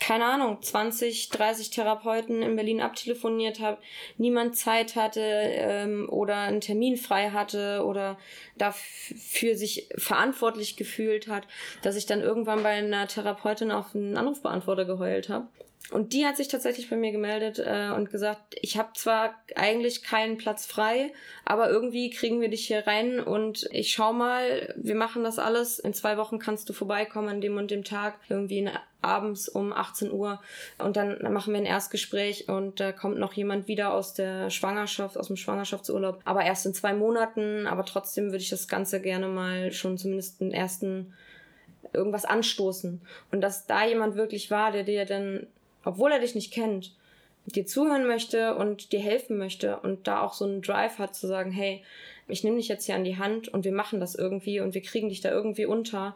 keine 0.00 0.24
Ahnung, 0.24 0.62
20, 0.62 1.28
30 1.28 1.68
Therapeuten 1.68 2.40
in 2.40 2.56
Berlin 2.56 2.80
abtelefoniert 2.80 3.60
habe, 3.60 3.76
niemand 4.16 4.56
Zeit 4.56 4.96
hatte 4.96 5.20
ähm, 5.20 6.08
oder 6.08 6.36
einen 6.36 6.62
Termin 6.62 6.96
frei 6.96 7.32
hatte 7.32 7.84
oder 7.84 8.16
dafür 8.56 9.56
sich 9.56 9.90
verantwortlich 9.98 10.78
gefühlt 10.78 11.28
hat, 11.28 11.46
dass 11.82 11.96
ich 11.96 12.06
dann 12.06 12.22
irgendwann 12.22 12.62
bei 12.62 12.70
einer 12.70 13.06
Therapeutin 13.08 13.70
auf 13.70 13.94
einen 13.94 14.16
Anrufbeantworter 14.16 14.86
geheult 14.86 15.28
habe. 15.28 15.48
Und 15.90 16.12
die 16.12 16.26
hat 16.26 16.36
sich 16.36 16.48
tatsächlich 16.48 16.90
bei 16.90 16.96
mir 16.96 17.12
gemeldet 17.12 17.58
äh, 17.58 17.90
und 17.96 18.10
gesagt, 18.10 18.56
ich 18.60 18.76
habe 18.76 18.90
zwar 18.94 19.34
eigentlich 19.56 20.02
keinen 20.02 20.36
Platz 20.36 20.66
frei, 20.66 21.12
aber 21.46 21.70
irgendwie 21.70 22.10
kriegen 22.10 22.42
wir 22.42 22.50
dich 22.50 22.66
hier 22.66 22.86
rein 22.86 23.20
und 23.20 23.66
ich 23.72 23.92
schau 23.92 24.12
mal, 24.12 24.74
wir 24.76 24.94
machen 24.94 25.24
das 25.24 25.38
alles. 25.38 25.78
In 25.78 25.94
zwei 25.94 26.18
Wochen 26.18 26.38
kannst 26.38 26.68
du 26.68 26.74
vorbeikommen 26.74 27.28
an 27.28 27.40
dem 27.40 27.56
und 27.56 27.70
dem 27.70 27.84
Tag, 27.84 28.18
irgendwie 28.28 28.58
in, 28.58 28.70
abends 29.00 29.48
um 29.48 29.72
18 29.72 30.12
Uhr. 30.12 30.42
Und 30.76 30.98
dann 30.98 31.22
machen 31.32 31.54
wir 31.54 31.60
ein 31.60 31.66
Erstgespräch 31.66 32.50
und 32.50 32.80
da 32.80 32.92
kommt 32.92 33.18
noch 33.18 33.32
jemand 33.32 33.66
wieder 33.66 33.94
aus 33.94 34.12
der 34.12 34.50
Schwangerschaft, 34.50 35.16
aus 35.16 35.28
dem 35.28 35.36
Schwangerschaftsurlaub. 35.36 36.20
Aber 36.26 36.42
erst 36.42 36.66
in 36.66 36.74
zwei 36.74 36.92
Monaten, 36.92 37.66
aber 37.66 37.86
trotzdem 37.86 38.26
würde 38.26 38.42
ich 38.42 38.50
das 38.50 38.68
Ganze 38.68 39.00
gerne 39.00 39.28
mal 39.28 39.72
schon 39.72 39.96
zumindest 39.96 40.42
einen 40.42 40.52
ersten 40.52 41.14
irgendwas 41.94 42.26
anstoßen. 42.26 43.00
Und 43.32 43.40
dass 43.40 43.66
da 43.66 43.86
jemand 43.86 44.16
wirklich 44.16 44.50
war, 44.50 44.72
der 44.72 44.82
dir 44.82 45.06
dann 45.06 45.46
obwohl 45.88 46.12
er 46.12 46.20
dich 46.20 46.34
nicht 46.34 46.52
kennt, 46.52 46.92
dir 47.46 47.64
zuhören 47.64 48.06
möchte 48.06 48.54
und 48.56 48.92
dir 48.92 49.00
helfen 49.00 49.38
möchte 49.38 49.78
und 49.80 50.06
da 50.06 50.20
auch 50.20 50.34
so 50.34 50.44
einen 50.44 50.60
Drive 50.60 50.98
hat 50.98 51.14
zu 51.14 51.26
sagen, 51.26 51.50
hey, 51.50 51.82
ich 52.26 52.44
nehme 52.44 52.58
dich 52.58 52.68
jetzt 52.68 52.84
hier 52.84 52.94
an 52.94 53.04
die 53.04 53.16
Hand 53.16 53.48
und 53.48 53.64
wir 53.64 53.72
machen 53.72 53.98
das 53.98 54.14
irgendwie 54.14 54.60
und 54.60 54.74
wir 54.74 54.82
kriegen 54.82 55.08
dich 55.08 55.22
da 55.22 55.30
irgendwie 55.30 55.64
unter. 55.64 56.14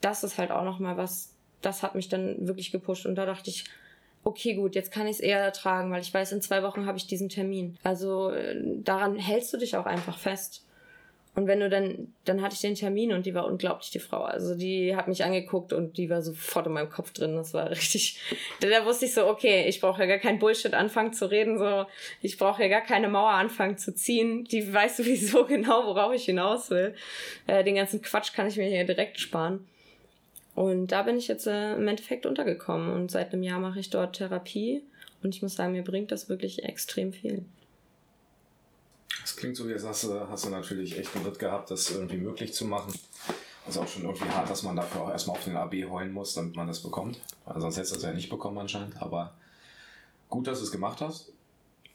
Das 0.00 0.22
ist 0.22 0.38
halt 0.38 0.52
auch 0.52 0.62
nochmal 0.62 0.96
was, 0.96 1.34
das 1.60 1.82
hat 1.82 1.96
mich 1.96 2.08
dann 2.08 2.46
wirklich 2.46 2.70
gepusht 2.70 3.04
und 3.04 3.16
da 3.16 3.26
dachte 3.26 3.50
ich, 3.50 3.64
okay, 4.22 4.54
gut, 4.54 4.76
jetzt 4.76 4.92
kann 4.92 5.08
ich 5.08 5.16
es 5.16 5.20
eher 5.20 5.40
ertragen, 5.40 5.90
weil 5.90 6.02
ich 6.02 6.14
weiß, 6.14 6.30
in 6.30 6.40
zwei 6.40 6.62
Wochen 6.62 6.86
habe 6.86 6.98
ich 6.98 7.08
diesen 7.08 7.28
Termin. 7.28 7.76
Also 7.82 8.32
daran 8.76 9.16
hältst 9.16 9.52
du 9.52 9.56
dich 9.56 9.76
auch 9.76 9.86
einfach 9.86 10.18
fest. 10.18 10.64
Und 11.38 11.46
wenn 11.46 11.60
du 11.60 11.70
dann, 11.70 12.12
dann 12.24 12.42
hatte 12.42 12.56
ich 12.56 12.62
den 12.62 12.74
Termin 12.74 13.12
und 13.12 13.24
die 13.24 13.32
war 13.32 13.46
unglaublich, 13.46 13.90
die 13.90 14.00
Frau. 14.00 14.24
Also 14.24 14.56
die 14.56 14.96
hat 14.96 15.06
mich 15.06 15.22
angeguckt 15.22 15.72
und 15.72 15.96
die 15.96 16.10
war 16.10 16.20
sofort 16.20 16.66
in 16.66 16.72
meinem 16.72 16.90
Kopf 16.90 17.12
drin. 17.12 17.36
Das 17.36 17.54
war 17.54 17.70
richtig, 17.70 18.18
da, 18.60 18.84
wusste 18.84 19.04
ich 19.04 19.14
so, 19.14 19.24
okay, 19.28 19.68
ich 19.68 19.80
brauche 19.80 20.00
ja 20.00 20.06
gar 20.06 20.18
kein 20.18 20.40
Bullshit 20.40 20.74
anfangen 20.74 21.12
zu 21.12 21.30
reden, 21.30 21.56
so, 21.56 21.86
ich 22.22 22.38
brauche 22.38 22.62
ja 22.62 22.68
gar 22.68 22.80
keine 22.80 23.08
Mauer 23.08 23.30
anfangen 23.30 23.78
zu 23.78 23.94
ziehen. 23.94 24.46
Die 24.46 24.74
weiß 24.74 24.96
sowieso 24.96 25.44
genau, 25.44 25.86
worauf 25.86 26.12
ich 26.12 26.24
hinaus 26.24 26.70
will. 26.70 26.96
Äh, 27.46 27.62
den 27.62 27.76
ganzen 27.76 28.02
Quatsch 28.02 28.32
kann 28.32 28.48
ich 28.48 28.56
mir 28.56 28.66
hier 28.66 28.82
direkt 28.82 29.20
sparen. 29.20 29.64
Und 30.56 30.88
da 30.88 31.04
bin 31.04 31.18
ich 31.18 31.28
jetzt 31.28 31.46
äh, 31.46 31.74
im 31.74 31.86
Endeffekt 31.86 32.26
untergekommen 32.26 32.92
und 32.92 33.12
seit 33.12 33.32
einem 33.32 33.44
Jahr 33.44 33.60
mache 33.60 33.78
ich 33.78 33.90
dort 33.90 34.16
Therapie 34.16 34.82
und 35.22 35.36
ich 35.36 35.42
muss 35.42 35.54
sagen, 35.54 35.70
mir 35.70 35.84
bringt 35.84 36.10
das 36.10 36.28
wirklich 36.28 36.64
extrem 36.64 37.12
viel. 37.12 37.44
Das 39.28 39.36
klingt 39.36 39.56
so, 39.56 39.68
wie 39.68 39.72
jetzt 39.72 39.86
hast 39.86 40.04
du, 40.04 40.26
hast 40.30 40.46
du 40.46 40.48
natürlich 40.48 40.98
echt 40.98 41.14
einen 41.14 41.26
Ritt 41.26 41.38
gehabt, 41.38 41.70
das 41.70 41.90
irgendwie 41.90 42.16
möglich 42.16 42.54
zu 42.54 42.64
machen. 42.64 42.94
Also 43.66 43.82
auch 43.82 43.86
schon 43.86 44.04
irgendwie 44.04 44.30
hart, 44.30 44.48
dass 44.48 44.62
man 44.62 44.74
dafür 44.74 45.02
auch 45.02 45.10
erstmal 45.10 45.36
auf 45.36 45.44
den 45.44 45.54
AB 45.54 45.74
heulen 45.90 46.14
muss, 46.14 46.32
damit 46.32 46.56
man 46.56 46.66
das 46.66 46.82
bekommt. 46.82 47.20
Also 47.44 47.60
sonst 47.60 47.76
hättest 47.76 47.92
du 47.92 47.96
das 47.96 48.04
ja 48.04 48.14
nicht 48.14 48.30
bekommen 48.30 48.56
anscheinend. 48.56 49.02
Aber 49.02 49.34
gut, 50.30 50.46
dass 50.46 50.60
du 50.60 50.64
es 50.64 50.72
gemacht 50.72 51.02
hast. 51.02 51.30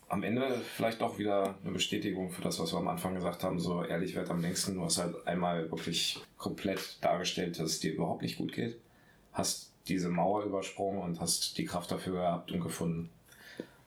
Am 0.10 0.22
Ende 0.22 0.62
vielleicht 0.76 1.02
auch 1.02 1.18
wieder 1.18 1.56
eine 1.64 1.74
Bestätigung 1.74 2.30
für 2.30 2.44
das, 2.44 2.60
was 2.60 2.72
wir 2.72 2.78
am 2.78 2.88
Anfang 2.88 3.16
gesagt 3.16 3.44
haben. 3.44 3.60
So 3.60 3.84
ehrlich 3.84 4.14
wird 4.14 4.30
am 4.30 4.40
längsten. 4.40 4.76
Du 4.76 4.84
hast 4.84 5.00
halt 5.00 5.16
einmal 5.26 5.72
wirklich 5.72 6.22
komplett 6.38 7.00
dargestellt, 7.02 7.58
dass 7.58 7.72
es 7.72 7.80
dir 7.80 7.94
überhaupt 7.94 8.22
nicht 8.22 8.38
gut 8.38 8.54
geht. 8.54 8.78
Hast 9.32 9.72
diese 9.88 10.10
Mauer 10.10 10.44
übersprungen 10.44 11.02
und 11.02 11.20
hast 11.20 11.58
die 11.58 11.66
Kraft 11.66 11.90
dafür 11.90 12.14
gehabt 12.14 12.52
und 12.52 12.62
gefunden. 12.62 13.10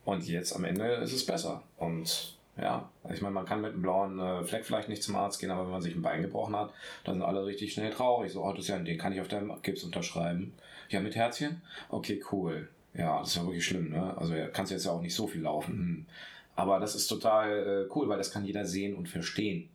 Und 0.04 0.26
jetzt 0.26 0.52
am 0.52 0.64
Ende 0.64 0.94
ist 0.94 1.12
es 1.12 1.24
besser. 1.24 1.62
Und 1.76 2.35
ja, 2.58 2.88
ich 3.12 3.20
meine, 3.20 3.34
man 3.34 3.44
kann 3.44 3.60
mit 3.60 3.72
einem 3.72 3.82
blauen 3.82 4.18
äh, 4.18 4.42
Fleck 4.44 4.64
vielleicht 4.64 4.88
nicht 4.88 5.02
zum 5.02 5.14
Arzt 5.16 5.40
gehen, 5.40 5.50
aber 5.50 5.64
wenn 5.64 5.72
man 5.72 5.82
sich 5.82 5.94
ein 5.94 6.02
Bein 6.02 6.22
gebrochen 6.22 6.56
hat, 6.56 6.72
dann 7.04 7.16
sind 7.16 7.22
alle 7.22 7.44
richtig 7.44 7.74
schnell 7.74 7.90
traurig. 7.90 8.32
So, 8.32 8.42
oh, 8.42 8.50
das 8.52 8.60
ist 8.60 8.68
ja, 8.68 8.78
den 8.78 8.98
kann 8.98 9.12
ich 9.12 9.20
auf 9.20 9.28
deinem 9.28 9.52
Gips 9.62 9.84
unterschreiben. 9.84 10.54
Ja, 10.88 11.00
mit 11.00 11.16
Herzchen? 11.16 11.60
Okay, 11.90 12.22
cool. 12.32 12.68
Ja, 12.94 13.18
das 13.18 13.28
ist 13.28 13.36
ja 13.36 13.44
wirklich 13.44 13.66
schlimm, 13.66 13.90
ne? 13.90 14.16
Also 14.16 14.34
ja, 14.34 14.48
kannst 14.48 14.72
jetzt 14.72 14.86
ja 14.86 14.92
auch 14.92 15.02
nicht 15.02 15.14
so 15.14 15.26
viel 15.26 15.42
laufen. 15.42 15.72
Hm. 15.74 16.06
Aber 16.54 16.80
das 16.80 16.94
ist 16.94 17.08
total 17.08 17.86
äh, 17.88 17.94
cool, 17.94 18.08
weil 18.08 18.16
das 18.16 18.32
kann 18.32 18.46
jeder 18.46 18.64
sehen 18.64 18.96
und 18.96 19.10
verstehen. 19.10 19.68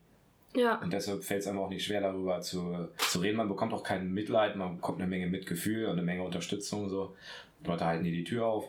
Ja. 0.55 0.79
Und 0.81 0.91
deshalb 0.91 1.23
fällt 1.23 1.41
es 1.41 1.47
einem 1.47 1.59
auch 1.59 1.69
nicht 1.69 1.85
schwer, 1.85 2.01
darüber 2.01 2.41
zu, 2.41 2.87
zu 2.97 3.19
reden. 3.19 3.37
Man 3.37 3.47
bekommt 3.47 3.73
auch 3.73 3.83
kein 3.83 4.11
Mitleid, 4.11 4.55
man 4.55 4.77
bekommt 4.77 4.99
eine 4.99 5.07
Menge 5.07 5.27
Mitgefühl 5.27 5.85
und 5.85 5.91
eine 5.91 6.01
Menge 6.01 6.23
Unterstützung. 6.23 6.89
So. 6.89 7.15
Leute 7.63 7.85
halten 7.85 8.03
dir 8.03 8.11
die 8.11 8.23
Tür 8.23 8.47
auf. 8.47 8.65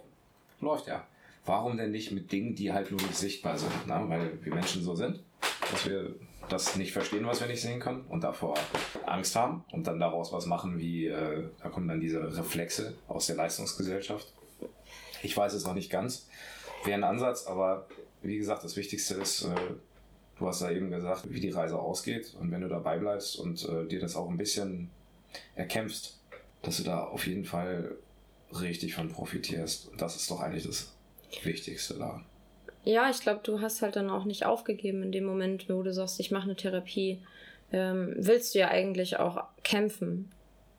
Läuft 0.60 0.86
ja 0.86 1.06
warum 1.44 1.76
denn 1.76 1.90
nicht 1.90 2.12
mit 2.12 2.32
Dingen, 2.32 2.54
die 2.54 2.72
halt 2.72 2.90
nur 2.90 3.00
nicht 3.00 3.16
sichtbar 3.16 3.58
sind? 3.58 3.86
Ne? 3.86 4.04
Weil 4.06 4.44
wir 4.44 4.54
Menschen 4.54 4.82
so 4.82 4.94
sind, 4.94 5.20
dass 5.70 5.86
wir 5.86 6.14
das 6.48 6.76
nicht 6.76 6.92
verstehen, 6.92 7.26
was 7.26 7.40
wir 7.40 7.46
nicht 7.46 7.62
sehen 7.62 7.80
können 7.80 8.04
und 8.08 8.24
davor 8.24 8.54
Angst 9.06 9.36
haben 9.36 9.64
und 9.72 9.86
dann 9.86 10.00
daraus 10.00 10.32
was 10.32 10.46
machen, 10.46 10.78
wie 10.78 11.06
äh, 11.06 11.48
da 11.62 11.68
kommen 11.68 11.88
dann 11.88 12.00
diese 12.00 12.36
Reflexe 12.36 12.94
aus 13.08 13.26
der 13.26 13.36
Leistungsgesellschaft. 13.36 14.32
Ich 15.22 15.36
weiß 15.36 15.54
es 15.54 15.64
noch 15.64 15.74
nicht 15.74 15.90
ganz, 15.90 16.28
wäre 16.84 16.98
ein 16.98 17.04
Ansatz, 17.04 17.46
aber 17.46 17.86
wie 18.22 18.38
gesagt, 18.38 18.64
das 18.64 18.76
Wichtigste 18.76 19.14
ist, 19.14 19.44
äh, 19.44 19.54
du 20.38 20.46
hast 20.46 20.62
ja 20.62 20.70
eben 20.70 20.90
gesagt, 20.90 21.30
wie 21.30 21.40
die 21.40 21.50
Reise 21.50 21.78
ausgeht 21.78 22.34
und 22.38 22.50
wenn 22.50 22.60
du 22.60 22.68
dabei 22.68 22.98
bleibst 22.98 23.38
und 23.38 23.66
äh, 23.68 23.86
dir 23.86 24.00
das 24.00 24.16
auch 24.16 24.28
ein 24.28 24.36
bisschen 24.36 24.90
erkämpfst, 25.54 26.18
dass 26.62 26.76
du 26.78 26.82
da 26.82 27.04
auf 27.04 27.26
jeden 27.26 27.44
Fall 27.44 27.96
richtig 28.52 28.94
von 28.94 29.08
profitierst. 29.08 29.88
Und 29.88 30.02
das 30.02 30.16
ist 30.16 30.30
doch 30.30 30.40
eigentlich 30.40 30.64
das 30.64 30.92
Wichtigste 31.42 31.94
da. 31.94 32.24
Ja, 32.84 33.08
ich 33.10 33.20
glaube, 33.20 33.40
du 33.42 33.60
hast 33.60 33.82
halt 33.82 33.96
dann 33.96 34.10
auch 34.10 34.24
nicht 34.24 34.44
aufgegeben 34.44 35.02
in 35.02 35.12
dem 35.12 35.24
Moment, 35.24 35.68
wo 35.68 35.82
du 35.82 35.92
sagst, 35.92 36.18
ich 36.20 36.30
mache 36.30 36.44
eine 36.44 36.56
Therapie. 36.56 37.22
Ähm, 37.72 38.14
willst 38.16 38.54
du 38.54 38.58
ja 38.58 38.68
eigentlich 38.68 39.18
auch 39.18 39.44
kämpfen 39.62 40.30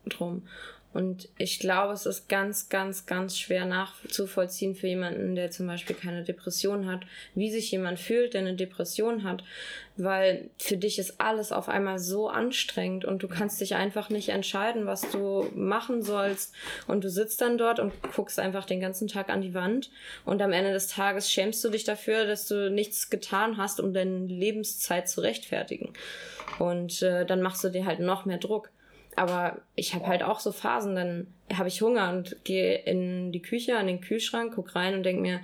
drum. 0.06 0.48
Und 0.94 1.30
ich 1.38 1.60
glaube, 1.60 1.94
es 1.94 2.06
ist 2.06 2.30
ganz, 2.30 2.70
ganz, 2.70 3.08
ganz 3.08 3.38
schwer 3.38 3.66
nachzuvollziehen 3.66 4.76
für 4.76 4.88
jemanden, 4.88 5.34
der 5.34 5.50
zum 5.50 5.66
Beispiel 5.66 5.96
keine 5.96 6.24
Depression 6.24 6.86
hat, 6.86 7.02
wie 7.34 7.50
sich 7.50 7.72
jemand 7.72 8.00
fühlt, 8.00 8.36
der 8.36 8.42
eine 8.42 8.54
Depression 8.54 9.24
hat, 9.24 9.44
weil 9.98 10.50
für 10.60 10.78
dich 10.78 11.00
ist 11.00 11.20
alles 11.20 11.52
auf 11.52 11.68
einmal 11.68 11.98
so 11.98 12.30
anstrengend 12.30 13.06
und 13.06 13.24
du 13.24 13.28
kannst 13.28 13.60
dich 13.60 13.74
einfach 13.74 14.10
nicht 14.10 14.30
entscheiden, 14.30 14.86
was 14.86 15.10
du 15.10 15.50
machen 15.56 16.04
sollst. 16.04 16.54
Und 16.88 17.04
du 17.04 17.10
sitzt 17.10 17.42
dann 17.42 17.58
dort 17.58 17.80
und 17.80 17.92
guckst 18.16 18.40
einfach 18.40 18.66
den 18.66 18.80
ganzen 18.80 19.08
Tag 19.08 19.30
an 19.30 19.42
die 19.42 19.56
Wand 19.56 19.90
und 20.26 20.42
am 20.42 20.52
Ende 20.52 20.74
des 20.74 20.88
Tages 20.88 21.32
schämst 21.32 21.64
du 21.64 21.70
dich 21.70 21.84
dafür, 21.84 22.26
dass 22.26 22.48
du 22.48 22.70
nichts 22.70 23.10
getan 23.10 23.58
hast, 23.58 23.80
um 23.80 23.94
deine 23.94 24.28
Lebenszeit 24.28 25.10
zu 25.10 25.22
rechtfertigen. 25.22 25.94
Und 26.60 27.02
äh, 27.02 27.26
dann 27.26 27.42
machst 27.42 27.64
du 27.64 27.70
dir 27.70 27.86
halt 27.86 28.00
noch 28.00 28.26
mehr 28.26 28.38
Druck. 28.38 28.70
Aber 29.16 29.62
ich 29.76 29.94
habe 29.94 30.08
halt 30.08 30.24
auch 30.24 30.40
so 30.40 30.52
Phasen, 30.52 30.96
dann 30.96 31.28
habe 31.54 31.68
ich 31.68 31.82
Hunger 31.82 32.10
und 32.10 32.38
gehe 32.44 32.78
in 32.80 33.32
die 33.32 33.42
Küche, 33.42 33.78
an 33.78 33.88
den 33.88 34.02
Kühlschrank, 34.02 34.54
guck 34.56 34.76
rein 34.76 34.96
und 34.96 35.04
denk 35.04 35.22
mir, 35.22 35.42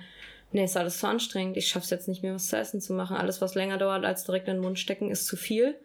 nee, 0.52 0.64
ist 0.64 0.76
alles 0.76 0.98
zu 0.98 1.06
anstrengend. 1.06 1.56
Ich 1.56 1.68
schaff's 1.68 1.90
jetzt 1.90 2.08
nicht 2.08 2.22
mehr, 2.22 2.34
was 2.34 2.48
zu 2.48 2.56
essen 2.56 2.80
zu 2.80 2.92
machen. 2.92 3.16
Alles, 3.16 3.40
was 3.40 3.54
länger 3.54 3.78
dauert 3.78 4.04
als 4.04 4.24
direkt 4.24 4.48
in 4.48 4.54
den 4.54 4.62
Mund 4.62 4.78
stecken, 4.78 5.10
ist 5.10 5.26
zu 5.26 5.36
viel. 5.36 5.76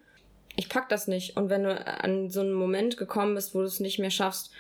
Ich 0.56 0.70
pack 0.70 0.90
das 0.90 1.08
nicht. 1.08 1.38
Und 1.38 1.50
wenn 1.50 1.64
du 1.64 2.04
an 2.04 2.30
so 2.30 2.42
einen 2.42 2.54
Moment 2.54 2.98
gekommen 2.98 3.36
bist, 3.36 3.54
wo 3.54 3.60
du 3.60 3.66
es 3.66 3.80
nicht 3.80 4.00
mehr 4.00 4.12
schaffst, 4.12 4.52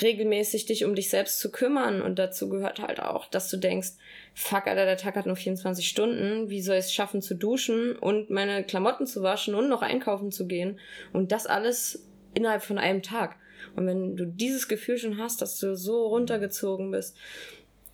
regelmäßig 0.00 0.66
dich 0.66 0.84
um 0.84 0.94
dich 0.94 1.10
selbst 1.10 1.38
zu 1.38 1.50
kümmern 1.50 2.00
und 2.00 2.18
dazu 2.18 2.48
gehört 2.48 2.80
halt 2.80 3.00
auch, 3.00 3.26
dass 3.26 3.50
du 3.50 3.58
denkst, 3.58 3.90
fuck, 4.34 4.66
Alter, 4.66 4.86
der 4.86 4.96
Tag 4.96 5.16
hat 5.16 5.26
nur 5.26 5.36
24 5.36 5.86
Stunden, 5.86 6.48
wie 6.48 6.62
soll 6.62 6.76
ich 6.76 6.86
es 6.86 6.94
schaffen 6.94 7.20
zu 7.20 7.34
duschen 7.34 7.96
und 7.96 8.30
meine 8.30 8.64
Klamotten 8.64 9.06
zu 9.06 9.22
waschen 9.22 9.54
und 9.54 9.68
noch 9.68 9.82
einkaufen 9.82 10.32
zu 10.32 10.46
gehen 10.46 10.78
und 11.12 11.30
das 11.30 11.46
alles 11.46 12.06
innerhalb 12.34 12.62
von 12.62 12.78
einem 12.78 13.02
Tag. 13.02 13.36
Und 13.76 13.86
wenn 13.86 14.16
du 14.16 14.26
dieses 14.26 14.68
Gefühl 14.68 14.98
schon 14.98 15.18
hast, 15.18 15.40
dass 15.40 15.58
du 15.58 15.76
so 15.76 16.06
runtergezogen 16.06 16.90
bist, 16.90 17.16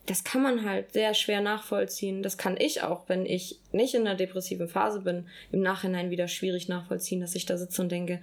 das 0.05 0.23
kann 0.23 0.41
man 0.41 0.65
halt 0.65 0.93
sehr 0.93 1.13
schwer 1.13 1.41
nachvollziehen. 1.41 2.23
Das 2.23 2.37
kann 2.37 2.57
ich 2.57 2.81
auch, 2.81 3.07
wenn 3.07 3.25
ich 3.25 3.59
nicht 3.71 3.93
in 3.93 4.07
einer 4.07 4.15
depressiven 4.15 4.67
Phase 4.67 5.01
bin, 5.01 5.27
im 5.51 5.61
Nachhinein 5.61 6.09
wieder 6.09 6.27
schwierig 6.27 6.67
nachvollziehen, 6.67 7.21
dass 7.21 7.35
ich 7.35 7.45
da 7.45 7.57
sitze 7.57 7.81
und 7.81 7.91
denke, 7.91 8.19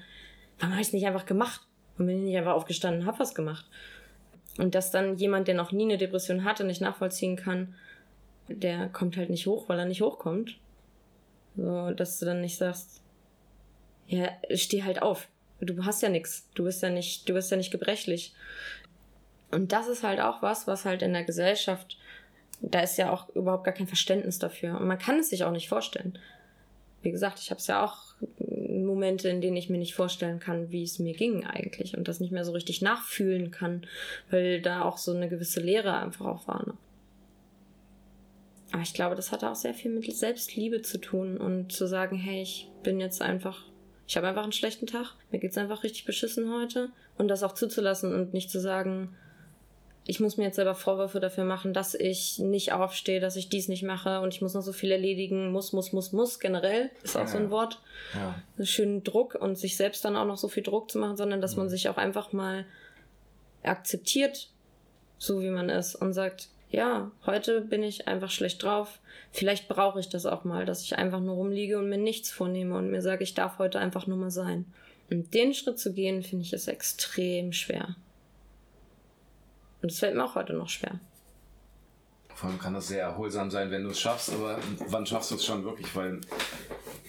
warum 0.59 0.73
habe 0.73 0.83
ich 0.83 0.89
es 0.89 0.93
nicht 0.93 1.07
einfach 1.07 1.27
gemacht? 1.27 1.61
Und 1.97 2.07
bin 2.07 2.19
ich 2.19 2.25
nicht 2.25 2.37
einfach 2.37 2.55
aufgestanden 2.55 3.03
und 3.03 3.07
habe 3.07 3.21
was 3.21 3.35
gemacht? 3.35 3.67
Und 4.59 4.75
dass 4.75 4.91
dann 4.91 5.17
jemand, 5.17 5.49
der 5.49 5.55
noch 5.55 5.71
nie 5.71 5.85
eine 5.85 5.99
Depression 5.99 6.45
hatte, 6.45 6.65
nicht 6.65 6.81
nachvollziehen 6.81 7.37
kann, 7.37 7.75
der 8.49 8.89
kommt 8.89 9.17
halt 9.17 9.31
nicht 9.31 9.47
hoch, 9.47 9.69
weil 9.69 9.79
er 9.79 9.87
nicht 9.87 10.03
hochkommt. 10.03 10.59
So, 11.57 11.93
dass 11.93 12.19
du 12.19 12.27
dann 12.27 12.41
nicht 12.41 12.57
sagst, 12.57 13.01
ja, 14.09 14.31
steh 14.55 14.83
halt 14.83 15.03
auf 15.03 15.29
du 15.61 15.85
hast 15.85 16.03
ja 16.03 16.09
nichts. 16.09 16.49
Du 16.55 16.65
bist 16.65 16.83
ja 16.83 16.91
nicht, 16.91 17.29
du 17.29 17.35
bist 17.35 17.51
ja 17.51 17.57
nicht 17.57 17.71
gebrechlich. 17.71 18.35
Und 19.51 19.73
das 19.73 19.89
ist 19.89 20.03
halt 20.03 20.21
auch 20.21 20.43
was, 20.43 20.67
was 20.67 20.85
halt 20.85 21.03
in 21.03 21.13
der 21.13 21.25
Gesellschaft, 21.25 21.97
da 22.61 22.81
ist 22.81 22.99
ja 22.99 23.13
auch 23.13 23.29
überhaupt 23.31 23.65
gar 23.65 23.75
kein 23.75 23.87
Verständnis 23.87 24.39
dafür. 24.39 24.79
Und 24.79 24.87
man 24.87 24.99
kann 24.99 25.19
es 25.19 25.31
sich 25.31 25.45
auch 25.45 25.53
nicht 25.53 25.69
vorstellen. 25.69 26.19
Wie 27.03 27.11
gesagt, 27.11 27.39
ich 27.39 27.51
habe 27.51 27.61
es 27.61 27.67
ja 27.67 27.85
auch 27.85 28.17
Momente, 28.39 29.29
in 29.29 29.41
denen 29.41 29.57
ich 29.57 29.71
mir 29.71 29.79
nicht 29.79 29.95
vorstellen 29.95 30.41
kann, 30.41 30.71
wie 30.71 30.83
es 30.83 30.99
mir 30.99 31.15
ging 31.15 31.45
eigentlich 31.47 31.97
und 31.97 32.09
das 32.09 32.21
nicht 32.21 32.33
mehr 32.33 32.45
so 32.45 32.53
richtig 32.53 32.83
nachfühlen 32.83 33.51
kann, 33.51 33.87
weil 34.31 34.61
da 34.61 34.83
auch 34.83 34.99
so 34.99 35.15
eine 35.15 35.29
gewisse 35.29 35.61
Leere 35.61 35.97
einfach 35.97 36.27
auch 36.27 36.49
war. 36.49 36.67
Ne? 36.67 36.75
Aber 38.73 38.83
ich 38.83 38.95
glaube, 38.95 39.15
das 39.15 39.31
hatte 39.31 39.49
auch 39.49 39.55
sehr 39.55 39.75
viel 39.75 39.93
mit 39.93 40.13
Selbstliebe 40.15 40.83
zu 40.83 40.99
tun 40.99 41.37
und 41.37 41.73
zu 41.73 41.87
sagen, 41.87 42.17
hey, 42.17 42.43
ich 42.43 42.69
bin 42.83 42.99
jetzt 43.01 43.23
einfach 43.23 43.65
ich 44.07 44.17
habe 44.17 44.29
einfach 44.29 44.45
einen 44.45 44.53
schlechten 44.53 44.87
Tag, 44.87 45.15
mir 45.31 45.39
geht's 45.39 45.59
einfach 45.59 45.83
richtig 45.83 46.05
beschissen 46.05 46.53
heute 46.53 46.91
und 47.19 47.29
das 47.29 47.43
auch 47.43 47.53
zuzulassen 47.53 48.15
und 48.15 48.33
nicht 48.33 48.51
zu 48.51 48.61
sagen, 48.61 49.15
ich 50.09 50.21
muss 50.21 50.37
mir 50.37 50.45
jetzt 50.45 50.57
selber 50.57 50.77
Vorwürfe 50.77 51.19
dafür 51.19 51.45
machen, 51.45 51.75
dass 51.75 51.95
ich 51.95 52.39
nicht 52.39 52.73
aufstehe, 52.73 53.19
dass 53.19 53.35
ich 53.35 53.49
dies 53.49 53.67
nicht 53.67 53.83
mache 53.83 54.21
und 54.21 54.33
ich 54.33 54.41
muss 54.41 54.55
noch 54.55 54.63
so 54.63 54.73
viel 54.73 54.93
erledigen, 54.93 55.51
muss, 55.51 55.73
muss, 55.73 55.93
muss, 55.93 56.13
muss, 56.13 56.39
generell 56.39 56.91
ist 57.03 57.17
auch 57.17 57.23
ja, 57.23 57.27
so 57.27 57.39
ein 57.39 57.51
Wort. 57.51 57.81
Ja. 58.15 58.37
Einen 58.57 58.67
schönen 58.67 59.03
Druck 59.03 59.35
und 59.35 59.59
sich 59.59 59.77
selbst 59.77 60.05
dann 60.05 60.17
auch 60.17 60.25
noch 60.25 60.39
so 60.39 60.47
viel 60.47 60.63
Druck 60.63 60.91
zu 60.93 60.99
machen, 60.99 61.17
sondern 61.17 61.41
dass 61.41 61.57
mhm. 61.57 61.63
man 61.63 61.69
sich 61.71 61.89
auch 61.89 61.97
einfach 61.97 62.33
mal 62.33 62.67
akzeptiert, 63.65 64.51
so 65.19 65.41
wie 65.41 65.51
man 65.51 65.69
ist 65.69 65.97
und 65.97 66.13
sagt, 66.13 66.51
ja, 66.77 67.11
heute 67.25 67.63
bin 67.63 67.83
ich 67.83 68.07
einfach 68.07 68.29
schlecht 68.29 68.63
drauf. 68.63 69.01
Vielleicht 69.33 69.67
brauche 69.67 69.99
ich 69.99 70.11
das 70.11 70.27
auch 70.27 70.45
mal, 70.45 70.67
dass 70.67 70.83
ich 70.83 70.99
einfach 70.99 71.21
nur 71.21 71.35
rumliege 71.35 71.79
und 71.79 71.89
mir 71.89 71.97
nichts 71.97 72.31
vornehme 72.31 72.77
und 72.77 72.91
mir 72.91 73.01
sage, 73.01 73.25
ich 73.25 73.33
darf 73.33 73.59
heute 73.59 73.79
einfach 73.79 74.07
nur 74.07 74.19
mal 74.19 74.31
sein. 74.31 74.67
Und 75.09 75.33
den 75.33 75.55
Schritt 75.55 75.79
zu 75.79 75.95
gehen, 75.95 76.23
finde 76.23 76.45
ich, 76.45 76.53
ist 76.53 76.69
extrem 76.69 77.55
schwer. 77.55 77.97
Und 79.81 79.91
es 79.91 80.01
fällt 80.01 80.17
mir 80.17 80.25
auch 80.27 80.35
heute 80.35 80.53
noch 80.53 80.69
schwer. 80.69 81.01
Vor 82.35 82.51
allem 82.51 82.59
kann 82.59 82.75
das 82.75 82.89
sehr 82.89 83.05
erholsam 83.05 83.51
sein, 83.51 83.71
wenn 83.71 83.85
du 83.85 83.89
es 83.89 83.99
schaffst, 83.99 84.35
aber 84.35 84.59
wann 84.89 85.07
schaffst 85.07 85.31
du 85.31 85.37
es 85.37 85.47
schon 85.47 85.65
wirklich? 85.65 85.97
Weil 85.97 86.21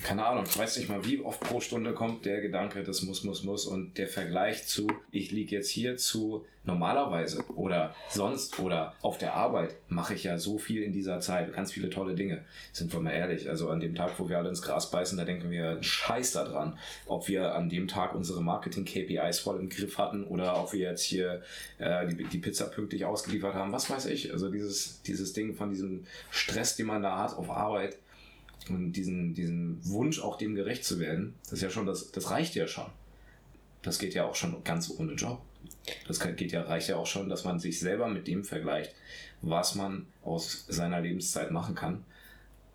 keine 0.03 0.25
Ahnung, 0.25 0.45
ich 0.47 0.57
weiß 0.57 0.77
nicht 0.77 0.89
mal, 0.89 1.05
wie 1.05 1.21
oft 1.21 1.39
pro 1.39 1.59
Stunde 1.59 1.93
kommt 1.93 2.25
der 2.25 2.41
Gedanke, 2.41 2.83
das 2.83 3.01
muss, 3.01 3.23
muss, 3.23 3.43
muss 3.43 3.65
und 3.65 3.97
der 3.97 4.07
Vergleich 4.07 4.67
zu, 4.67 4.87
ich 5.11 5.31
liege 5.31 5.55
jetzt 5.55 5.69
hier 5.69 5.97
zu 5.97 6.45
normalerweise 6.67 7.43
oder 7.55 7.95
sonst 8.09 8.59
oder 8.59 8.93
auf 9.01 9.17
der 9.17 9.33
Arbeit 9.33 9.75
mache 9.87 10.13
ich 10.13 10.25
ja 10.25 10.37
so 10.37 10.57
viel 10.57 10.83
in 10.83 10.91
dieser 10.91 11.19
Zeit, 11.19 11.53
ganz 11.53 11.71
viele 11.71 11.89
tolle 11.89 12.13
Dinge. 12.13 12.43
Sind 12.73 12.93
wir 12.93 12.99
mal 12.99 13.11
ehrlich, 13.11 13.49
also 13.49 13.69
an 13.69 13.79
dem 13.79 13.95
Tag, 13.95 14.19
wo 14.19 14.29
wir 14.29 14.37
alle 14.37 14.49
ins 14.49 14.61
Gras 14.61 14.91
beißen, 14.91 15.17
da 15.17 15.25
denken 15.25 15.49
wir 15.49 15.81
Scheiß 15.81 16.33
da 16.33 16.43
dran, 16.43 16.77
ob 17.05 17.27
wir 17.27 17.55
an 17.55 17.69
dem 17.69 17.87
Tag 17.87 18.13
unsere 18.13 18.41
Marketing-KPIs 18.41 19.39
voll 19.39 19.59
im 19.59 19.69
Griff 19.69 19.97
hatten 19.97 20.25
oder 20.25 20.61
ob 20.61 20.73
wir 20.73 20.81
jetzt 20.81 21.03
hier 21.03 21.41
äh, 21.79 22.05
die, 22.07 22.25
die 22.25 22.37
Pizza 22.37 22.65
pünktlich 22.65 23.05
ausgeliefert 23.05 23.55
haben, 23.55 23.71
was 23.71 23.89
weiß 23.89 24.05
ich. 24.07 24.33
Also 24.33 24.51
dieses, 24.51 25.01
dieses 25.03 25.33
Ding 25.33 25.55
von 25.55 25.69
diesem 25.69 26.05
Stress, 26.29 26.75
den 26.75 26.87
man 26.87 27.01
da 27.01 27.17
hat 27.17 27.37
auf 27.37 27.49
Arbeit, 27.49 27.97
und 28.69 28.93
diesen, 28.93 29.33
diesen 29.33 29.79
Wunsch, 29.85 30.21
auch 30.21 30.37
dem 30.37 30.55
gerecht 30.55 30.83
zu 30.83 30.99
werden, 30.99 31.35
das 31.43 31.53
ist 31.53 31.61
ja 31.61 31.69
schon, 31.69 31.85
das, 31.85 32.11
das 32.11 32.31
reicht 32.31 32.55
ja 32.55 32.67
schon. 32.67 32.87
Das 33.81 33.99
geht 33.99 34.13
ja 34.13 34.25
auch 34.25 34.35
schon 34.35 34.63
ganz 34.63 34.91
ohne 34.97 35.13
Job. 35.13 35.41
Das 36.07 36.19
geht 36.19 36.51
ja, 36.51 36.63
reicht 36.63 36.89
ja 36.89 36.97
auch 36.97 37.05
schon, 37.05 37.29
dass 37.29 37.45
man 37.45 37.59
sich 37.59 37.79
selber 37.79 38.07
mit 38.07 38.27
dem 38.27 38.43
vergleicht, 38.43 38.93
was 39.41 39.75
man 39.75 40.07
aus 40.23 40.65
seiner 40.67 40.99
Lebenszeit 40.99 41.51
machen 41.51 41.75
kann. 41.75 42.03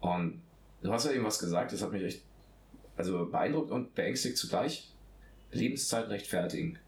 Und 0.01 0.41
du 0.83 0.93
hast 0.93 1.07
ja 1.07 1.13
eben 1.13 1.25
was 1.25 1.39
gesagt, 1.39 1.73
das 1.73 1.83
hat 1.83 1.93
mich 1.93 2.03
echt 2.03 2.23
also 2.97 3.27
beeindruckt 3.27 3.71
und 3.71 3.95
beängstigt 3.95 4.37
zugleich. 4.37 4.91
Lebenszeit 5.51 6.09
rechtfertigen. 6.09 6.79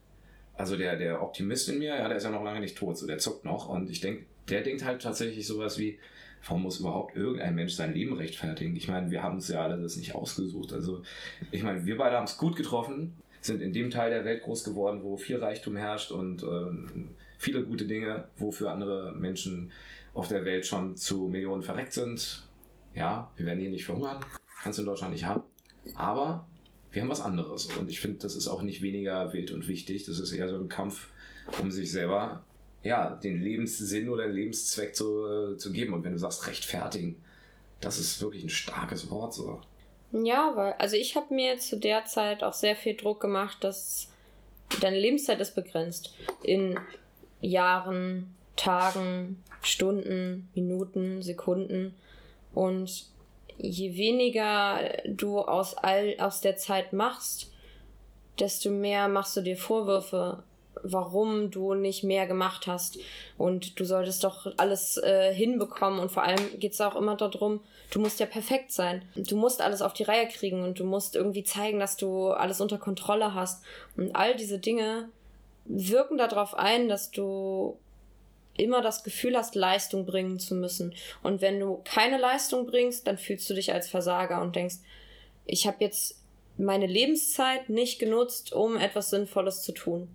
Also 0.57 0.77
der, 0.77 0.97
der 0.97 1.23
Optimist 1.23 1.69
in 1.69 1.79
mir, 1.79 1.97
ja, 1.97 2.09
der 2.09 2.17
ist 2.17 2.25
ja 2.25 2.31
noch 2.31 2.45
lange 2.45 2.61
nicht 2.61 2.79
tot, 2.79 2.97
so 2.97 3.07
der 3.07 3.19
zuckt 3.19 3.45
noch. 3.45 3.69
Und 3.69 3.91
ich 3.91 4.01
denke, 4.01 4.25
der 4.49 4.63
denkt 4.63 4.85
halt 4.85 5.03
tatsächlich 5.03 5.47
sowas 5.47 5.79
wie, 5.79 5.99
warum 6.47 6.63
muss 6.63 6.81
überhaupt 6.81 7.17
irgendein 7.17 7.55
Mensch 7.55 7.75
sein 7.75 7.95
Leben 7.95 8.15
rechtfertigen? 8.15 8.77
Ich 8.77 8.89
meine, 8.89 9.11
wir 9.11 9.23
haben 9.23 9.39
es 9.39 9.49
ja 9.49 9.63
alle 9.63 9.81
das 9.81 9.97
nicht 9.97 10.15
ausgesucht. 10.15 10.73
Also, 10.73 11.03
ich 11.51 11.63
meine, 11.63 11.85
wir 11.87 11.97
beide 11.97 12.17
haben 12.17 12.25
es 12.25 12.37
gut 12.37 12.57
getroffen, 12.57 13.15
sind 13.41 13.61
in 13.61 13.73
dem 13.73 13.91
Teil 13.91 14.11
der 14.11 14.25
Welt 14.25 14.43
groß 14.43 14.65
geworden, 14.65 15.03
wo 15.03 15.17
viel 15.17 15.37
Reichtum 15.37 15.77
herrscht 15.77 16.11
und 16.11 16.43
äh, 16.43 17.07
viele 17.39 17.65
gute 17.65 17.87
Dinge, 17.87 18.29
wofür 18.37 18.71
andere 18.71 19.13
Menschen 19.13 19.71
auf 20.15 20.29
der 20.29 20.45
Welt 20.45 20.67
schon 20.67 20.97
zu 20.97 21.29
Millionen 21.29 21.63
verreckt 21.63 21.93
sind. 21.93 22.47
Ja, 22.95 23.31
wir 23.37 23.47
werden 23.47 23.61
hier 23.61 23.71
nicht 23.71 23.85
verhungern, 23.85 24.25
kannst 24.63 24.79
du 24.79 24.83
in 24.83 24.87
Deutschland 24.87 25.13
nicht 25.13 25.25
haben. 25.25 25.43
Aber 25.95 26.47
wir 26.93 27.03
haben 27.03 27.11
was 27.11 27.21
anderes 27.21 27.67
und 27.67 27.91
ich 27.91 28.01
finde, 28.01 28.19
das 28.19 28.37
ist 28.37 28.49
auch 28.49 28.63
nicht 28.63 28.81
weniger 28.81 29.33
wild 29.33 29.51
und 29.51 29.67
wichtig. 29.67 30.07
Das 30.07 30.21
ist 30.21 30.33
eher 30.33 30.49
so 30.49 30.57
ein 30.57 30.69
Kampf 30.69 31.09
um 31.61 31.71
sich 31.71 31.91
selber 31.91 32.45
ja, 32.85 33.11
den 33.11 33.43
Lebenssinn 33.43 34.09
oder 34.09 34.27
den 34.27 34.37
Lebenszweck 34.37 34.95
zu, 34.95 35.27
äh, 35.27 35.57
zu 35.57 35.73
geben. 35.73 35.95
Und 35.95 36.05
wenn 36.05 36.13
du 36.13 36.19
sagst, 36.19 36.47
rechtfertigen, 36.47 37.17
das 37.81 37.99
ist 37.99 38.21
wirklich 38.21 38.45
ein 38.45 38.51
starkes 38.51 39.11
Wort. 39.11 39.35
So. 39.35 39.61
Ja, 40.13 40.53
weil, 40.55 40.75
also 40.75 40.97
ich 40.97 41.17
habe 41.17 41.35
mir 41.35 41.59
zu 41.59 41.79
der 41.79 42.05
Zeit 42.05 42.45
auch 42.45 42.53
sehr 42.53 42.77
viel 42.77 42.95
Druck 42.95 43.21
gemacht, 43.21 43.65
dass 43.65 44.11
deine 44.81 45.01
Lebenszeit 45.01 45.41
ist 45.41 45.55
begrenzt. 45.55 46.15
In 46.43 46.79
Jahren, 47.41 48.35
Tagen, 48.55 49.43
Stunden, 49.63 50.49
Minuten, 50.55 51.23
Sekunden. 51.23 51.95
Und 52.53 53.07
je 53.57 53.97
weniger 53.97 54.79
du 55.07 55.41
aus 55.41 55.75
all 55.75 56.17
aus 56.19 56.43
der 56.43 56.57
Zeit 56.57 56.93
machst, 56.93 57.51
desto 58.39 58.71
mehr 58.71 59.09
machst 59.09 59.37
du 59.37 59.41
dir 59.41 59.57
Vorwürfe 59.57 60.43
warum 60.83 61.51
du 61.51 61.75
nicht 61.75 62.05
mehr 62.05 62.27
gemacht 62.27 62.67
hast. 62.67 62.99
Und 63.39 63.79
du 63.79 63.85
solltest 63.85 64.25
doch 64.25 64.53
alles 64.57 64.97
äh, 64.99 65.33
hinbekommen. 65.33 65.99
Und 65.99 66.11
vor 66.11 66.23
allem 66.23 66.59
geht 66.59 66.73
es 66.73 66.81
auch 66.81 66.97
immer 66.97 67.17
darum, 67.17 67.61
du 67.91 68.01
musst 68.01 68.21
ja 68.21 68.27
perfekt 68.27 68.73
sein. 68.73 69.03
Du 69.15 69.37
musst 69.37 69.61
alles 69.61 69.83
auf 69.83 69.95
die 69.95 70.03
Reihe 70.03 70.29
kriegen 70.29 70.63
und 70.63 70.79
du 70.79 70.85
musst 70.85 71.17
irgendwie 71.17 71.45
zeigen, 71.45 71.79
dass 71.79 71.97
du 71.97 72.29
alles 72.29 72.61
unter 72.61 72.79
Kontrolle 72.79 73.35
hast. 73.35 73.65
Und 73.97 74.15
all 74.15 74.37
diese 74.37 74.59
Dinge 74.59 75.09
wirken 75.65 76.19
darauf 76.19 76.55
ein, 76.55 76.89
dass 76.89 77.11
du 77.11 77.79
immer 78.57 78.83
das 78.83 79.03
Gefühl 79.03 79.37
hast, 79.37 79.55
Leistung 79.55 80.07
bringen 80.07 80.39
zu 80.39 80.55
müssen. 80.55 80.95
Und 81.23 81.41
wenn 81.41 81.59
du 81.59 81.81
keine 81.85 82.19
Leistung 82.19 82.67
bringst, 82.67 83.07
dann 83.07 83.19
fühlst 83.19 83.49
du 83.51 83.55
dich 83.55 83.73
als 83.73 83.89
Versager 83.89 84.41
und 84.41 84.55
denkst, 84.55 84.77
ich 85.47 85.67
habe 85.67 85.79
jetzt 85.81 86.21
meine 86.57 86.87
Lebenszeit 86.87 87.69
nicht 87.69 87.99
genutzt, 87.99 88.53
um 88.53 88.77
etwas 88.77 89.11
Sinnvolles 89.11 89.63
zu 89.63 89.73
tun 89.73 90.09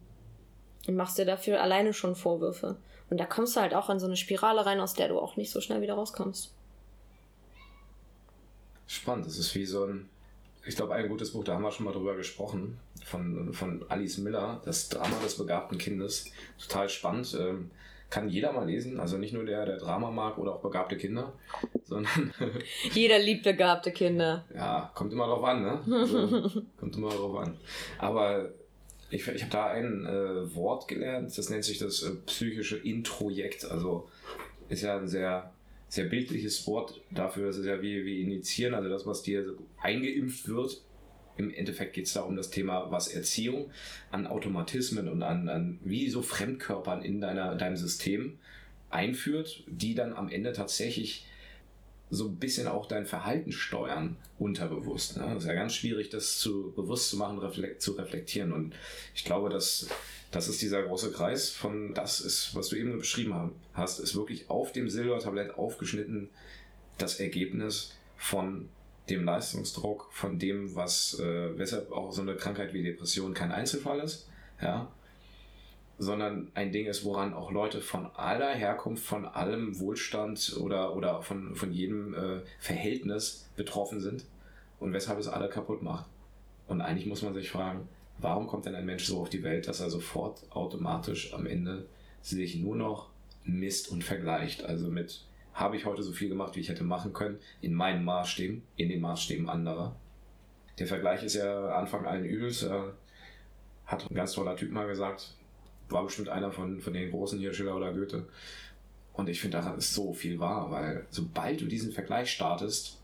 und 0.87 0.95
machst 0.95 1.17
dir 1.17 1.25
dafür 1.25 1.61
alleine 1.61 1.93
schon 1.93 2.15
Vorwürfe. 2.15 2.77
Und 3.09 3.19
da 3.19 3.25
kommst 3.25 3.55
du 3.55 3.61
halt 3.61 3.73
auch 3.73 3.89
in 3.89 3.99
so 3.99 4.05
eine 4.05 4.17
Spirale 4.17 4.65
rein, 4.65 4.79
aus 4.79 4.93
der 4.93 5.07
du 5.07 5.19
auch 5.19 5.35
nicht 5.35 5.51
so 5.51 5.61
schnell 5.61 5.81
wieder 5.81 5.95
rauskommst. 5.95 6.53
Spannend, 8.87 9.25
das 9.25 9.37
ist 9.37 9.53
wie 9.55 9.65
so 9.65 9.85
ein, 9.85 10.09
ich 10.65 10.75
glaube, 10.75 10.93
ein 10.93 11.09
gutes 11.09 11.31
Buch, 11.31 11.43
da 11.43 11.53
haben 11.53 11.63
wir 11.63 11.71
schon 11.71 11.85
mal 11.85 11.93
drüber 11.93 12.15
gesprochen, 12.15 12.79
von, 13.05 13.53
von 13.53 13.85
Alice 13.89 14.17
Miller, 14.17 14.61
das 14.65 14.89
Drama 14.89 15.17
des 15.23 15.37
begabten 15.37 15.77
Kindes. 15.77 16.31
Total 16.59 16.89
spannend. 16.89 17.35
Ähm, 17.39 17.71
kann 18.09 18.29
jeder 18.29 18.51
mal 18.51 18.65
lesen, 18.65 18.99
also 18.99 19.17
nicht 19.17 19.33
nur 19.33 19.45
der, 19.45 19.65
der 19.65 19.77
Drama 19.77 20.09
mag 20.09 20.37
oder 20.39 20.55
auch 20.55 20.61
begabte 20.61 20.97
Kinder, 20.97 21.33
sondern. 21.83 22.33
jeder 22.93 23.19
liebt 23.19 23.43
begabte 23.43 23.91
Kinder. 23.91 24.45
Ja, 24.53 24.91
kommt 24.95 25.13
immer 25.13 25.27
drauf 25.27 25.43
an, 25.43 25.61
ne? 25.61 25.81
Also, 25.91 26.63
kommt 26.79 26.95
immer 26.95 27.09
drauf 27.09 27.37
an. 27.37 27.57
Aber 27.99 28.49
ich, 29.09 29.27
ich 29.27 29.41
habe 29.41 29.51
da 29.51 29.67
ein 29.67 30.05
äh, 30.05 30.55
Wort 30.55 30.87
gelernt, 30.87 31.35
das 31.37 31.49
nennt 31.49 31.63
sich 31.63 31.79
das 31.79 32.03
äh, 32.03 32.11
psychische 32.25 32.77
Introjekt. 32.77 33.65
Also 33.65 34.07
ist 34.69 34.83
ja 34.83 34.97
ein 34.97 35.07
sehr, 35.07 35.51
sehr 35.87 36.05
bildliches 36.05 36.65
Wort 36.67 37.01
dafür, 37.11 37.47
das 37.47 37.57
ist 37.57 37.65
ja 37.65 37.81
wie, 37.81 38.05
wie 38.05 38.21
initiieren, 38.21 38.75
also 38.75 38.89
das, 38.89 39.05
was 39.05 39.23
dir 39.23 39.55
eingeimpft 39.81 40.47
wird. 40.47 40.81
Im 41.37 41.53
Endeffekt 41.53 41.93
geht 41.93 42.05
es 42.05 42.13
da 42.13 42.21
um 42.21 42.35
das 42.35 42.49
Thema, 42.49 42.91
was 42.91 43.07
Erziehung 43.07 43.71
an 44.11 44.27
Automatismen 44.27 45.07
und 45.07 45.23
an, 45.23 45.47
an 45.47 45.79
wie 45.83 46.09
so 46.09 46.21
Fremdkörpern 46.21 47.01
in 47.01 47.21
deiner, 47.21 47.55
deinem 47.55 47.77
System 47.77 48.37
einführt, 48.89 49.63
die 49.67 49.95
dann 49.95 50.13
am 50.13 50.29
Ende 50.29 50.51
tatsächlich 50.51 51.25
so 52.09 52.27
ein 52.27 52.37
bisschen 52.37 52.67
auch 52.67 52.87
dein 52.87 53.05
Verhalten 53.05 53.51
steuern, 53.51 54.17
unterbewusst. 54.39 55.17
Ne? 55.17 55.29
Das 55.33 55.43
ist 55.43 55.47
ja 55.47 55.53
ganz 55.53 55.75
schwierig, 55.75 56.09
das 56.09 56.39
zu 56.39 56.73
bewusst 56.75 57.09
zu 57.09 57.17
machen, 57.17 57.37
reflekt, 57.39 57.81
zu 57.81 57.91
reflektieren. 57.93 58.51
Und 58.51 58.73
ich 59.13 59.25
glaube, 59.25 59.49
dass 59.49 59.87
das 60.31 60.47
ist 60.47 60.61
dieser 60.61 60.83
große 60.83 61.11
Kreis 61.11 61.49
von 61.49 61.93
das 61.93 62.21
ist, 62.21 62.55
was 62.55 62.69
du 62.69 62.75
eben 62.75 62.97
beschrieben 62.97 63.51
hast, 63.73 63.99
ist 63.99 64.15
wirklich 64.15 64.49
auf 64.49 64.71
dem 64.71 64.89
Silbertablett 64.89 65.57
aufgeschnitten 65.57 66.29
das 66.97 67.19
Ergebnis 67.19 67.93
von 68.15 68.69
dem 69.09 69.23
Leistungsdruck, 69.23 70.09
von 70.11 70.37
dem, 70.37 70.75
was 70.75 71.19
äh, 71.19 71.57
weshalb 71.57 71.91
auch 71.91 72.11
so 72.11 72.21
eine 72.21 72.35
Krankheit 72.35 72.73
wie 72.73 72.83
Depression 72.83 73.33
kein 73.33 73.51
Einzelfall 73.51 73.99
ist. 73.99 74.27
Ja, 74.61 74.91
sondern 75.99 76.49
ein 76.53 76.71
Ding 76.71 76.87
ist, 76.87 77.03
woran 77.03 77.33
auch 77.33 77.51
Leute 77.51 77.81
von 77.81 78.07
aller 78.15 78.53
Herkunft, 78.53 79.05
von 79.05 79.25
allem 79.25 79.79
Wohlstand 79.79 80.57
oder, 80.59 80.95
oder 80.95 81.21
von, 81.21 81.55
von 81.55 81.73
jedem 81.73 82.13
äh, 82.13 82.39
Verhältnis 82.57 83.49
betroffen 83.57 83.99
sind 83.99 84.25
und 84.79 84.93
weshalb 84.93 85.19
es 85.19 85.27
alle 85.27 85.49
kaputt 85.49 85.83
macht. 85.83 86.05
Und 86.67 86.79
eigentlich 86.79 87.05
muss 87.05 87.21
man 87.21 87.33
sich 87.33 87.51
fragen, 87.51 87.89
warum 88.17 88.47
kommt 88.47 88.65
denn 88.65 88.75
ein 88.75 88.85
Mensch 88.85 89.03
so 89.03 89.19
auf 89.19 89.29
die 89.29 89.43
Welt, 89.43 89.67
dass 89.67 89.81
er 89.81 89.89
sofort 89.89 90.49
automatisch 90.51 91.33
am 91.33 91.45
Ende 91.45 91.85
sich 92.21 92.55
nur 92.55 92.77
noch 92.77 93.09
misst 93.43 93.91
und 93.91 94.03
vergleicht? 94.03 94.63
Also 94.63 94.87
mit, 94.87 95.25
habe 95.53 95.75
ich 95.75 95.85
heute 95.85 96.03
so 96.03 96.13
viel 96.13 96.29
gemacht, 96.29 96.55
wie 96.55 96.61
ich 96.61 96.69
hätte 96.69 96.85
machen 96.85 97.11
können, 97.11 97.39
in 97.59 97.73
meinen 97.73 98.05
Maßstäben, 98.05 98.63
in 98.77 98.87
den 98.87 99.01
Maßstäben 99.01 99.49
anderer. 99.49 99.97
Der 100.77 100.87
Vergleich 100.87 101.23
ist 101.23 101.35
ja 101.35 101.75
Anfang 101.75 102.05
allen 102.05 102.23
Übels. 102.23 102.63
Äh, 102.63 102.83
hat 103.85 104.09
ein 104.09 104.15
ganz 104.15 104.33
toller 104.33 104.55
Typ 104.55 104.71
mal 104.71 104.87
gesagt, 104.87 105.33
war 105.89 106.03
bestimmt 106.03 106.29
einer 106.29 106.51
von, 106.51 106.79
von 106.79 106.93
den 106.93 107.11
großen 107.11 107.39
hier, 107.39 107.53
Schiller 107.53 107.75
oder 107.75 107.93
Goethe. 107.93 108.27
Und 109.13 109.27
ich 109.27 109.41
finde, 109.41 109.57
daran 109.57 109.77
ist 109.77 109.93
so 109.93 110.13
viel 110.13 110.39
wahr, 110.39 110.71
weil 110.71 111.05
sobald 111.09 111.59
du 111.61 111.65
diesen 111.65 111.91
Vergleich 111.91 112.31
startest, 112.31 112.97